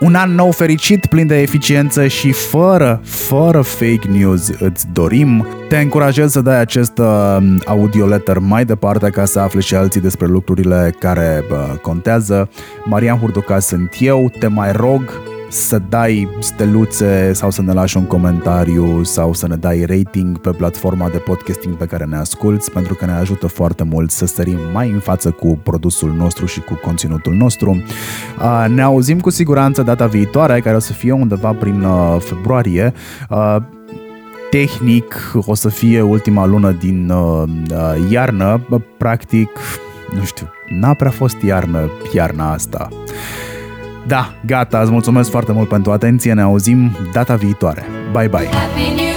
Un 0.00 0.14
an 0.14 0.34
nou 0.34 0.50
fericit, 0.50 1.06
plin 1.06 1.26
de 1.26 1.40
eficiență 1.40 2.06
și 2.06 2.32
fără, 2.32 3.00
fără 3.04 3.60
fake 3.60 4.08
news 4.08 4.48
îți 4.58 4.86
dorim. 4.92 5.46
Te 5.68 5.78
încurajez 5.78 6.32
să 6.32 6.40
dai 6.40 6.60
acest 6.60 6.98
uh, 6.98 7.36
audio 7.64 8.06
letter 8.06 8.38
mai 8.38 8.64
departe 8.64 9.10
ca 9.10 9.24
să 9.24 9.40
afli 9.40 9.62
și 9.62 9.74
alții 9.74 10.00
despre 10.00 10.26
lucrurile 10.26 10.94
care 10.98 11.44
uh, 11.50 11.78
contează. 11.82 12.48
Marian 12.84 13.18
Hurduca 13.18 13.58
sunt 13.58 13.96
eu, 13.98 14.32
te 14.38 14.46
mai 14.46 14.72
rog 14.72 15.02
să 15.54 15.82
dai 15.88 16.28
steluțe 16.38 17.32
sau 17.32 17.50
să 17.50 17.62
ne 17.62 17.72
lași 17.72 17.96
un 17.96 18.04
comentariu 18.04 19.02
sau 19.02 19.32
să 19.32 19.46
ne 19.48 19.56
dai 19.56 19.84
rating 19.84 20.38
pe 20.38 20.50
platforma 20.50 21.08
de 21.08 21.18
podcasting 21.18 21.74
pe 21.74 21.84
care 21.84 22.04
ne 22.04 22.16
asculți 22.16 22.70
pentru 22.70 22.94
că 22.94 23.04
ne 23.04 23.12
ajută 23.12 23.46
foarte 23.46 23.84
mult 23.84 24.10
să 24.10 24.26
sărim 24.26 24.58
mai 24.72 24.90
în 24.90 24.98
față 24.98 25.30
cu 25.30 25.58
produsul 25.62 26.12
nostru 26.12 26.46
și 26.46 26.60
cu 26.60 26.80
conținutul 26.82 27.32
nostru. 27.32 27.82
Uh, 28.38 28.64
Ne 28.68 28.82
auzim 28.82 29.20
cu 29.20 29.30
siguranță 29.30 29.82
data 29.82 30.06
viitoare 30.06 30.60
care 30.60 30.76
o 30.76 30.78
să 30.78 30.92
fie 30.92 31.12
undeva 31.12 31.52
prin 31.52 31.82
uh, 31.82 32.16
februarie. 32.18 32.92
Uh, 33.30 33.56
Tehnic 34.50 35.32
o 35.46 35.54
să 35.54 35.68
fie 35.68 36.00
ultima 36.00 36.46
lună 36.46 36.70
din 36.70 37.10
uh, 37.10 37.42
uh, 37.70 38.10
iarnă, 38.10 38.60
Bă, 38.68 38.80
practic, 38.98 39.50
nu 40.18 40.24
știu, 40.24 40.46
n-a 40.68 40.94
prea 40.94 41.10
fost 41.10 41.36
iarnă 41.42 41.90
iarna 42.12 42.52
asta. 42.52 42.88
Da, 44.06 44.32
gata, 44.46 44.80
îți 44.80 44.90
mulțumesc 44.90 45.30
foarte 45.30 45.52
mult 45.52 45.68
pentru 45.68 45.92
atenție, 45.92 46.32
ne 46.32 46.42
auzim 46.42 46.96
data 47.12 47.34
viitoare. 47.34 47.86
Bye 48.12 48.28
bye! 48.28 48.46
Happy 48.46 48.94
New 48.96 49.13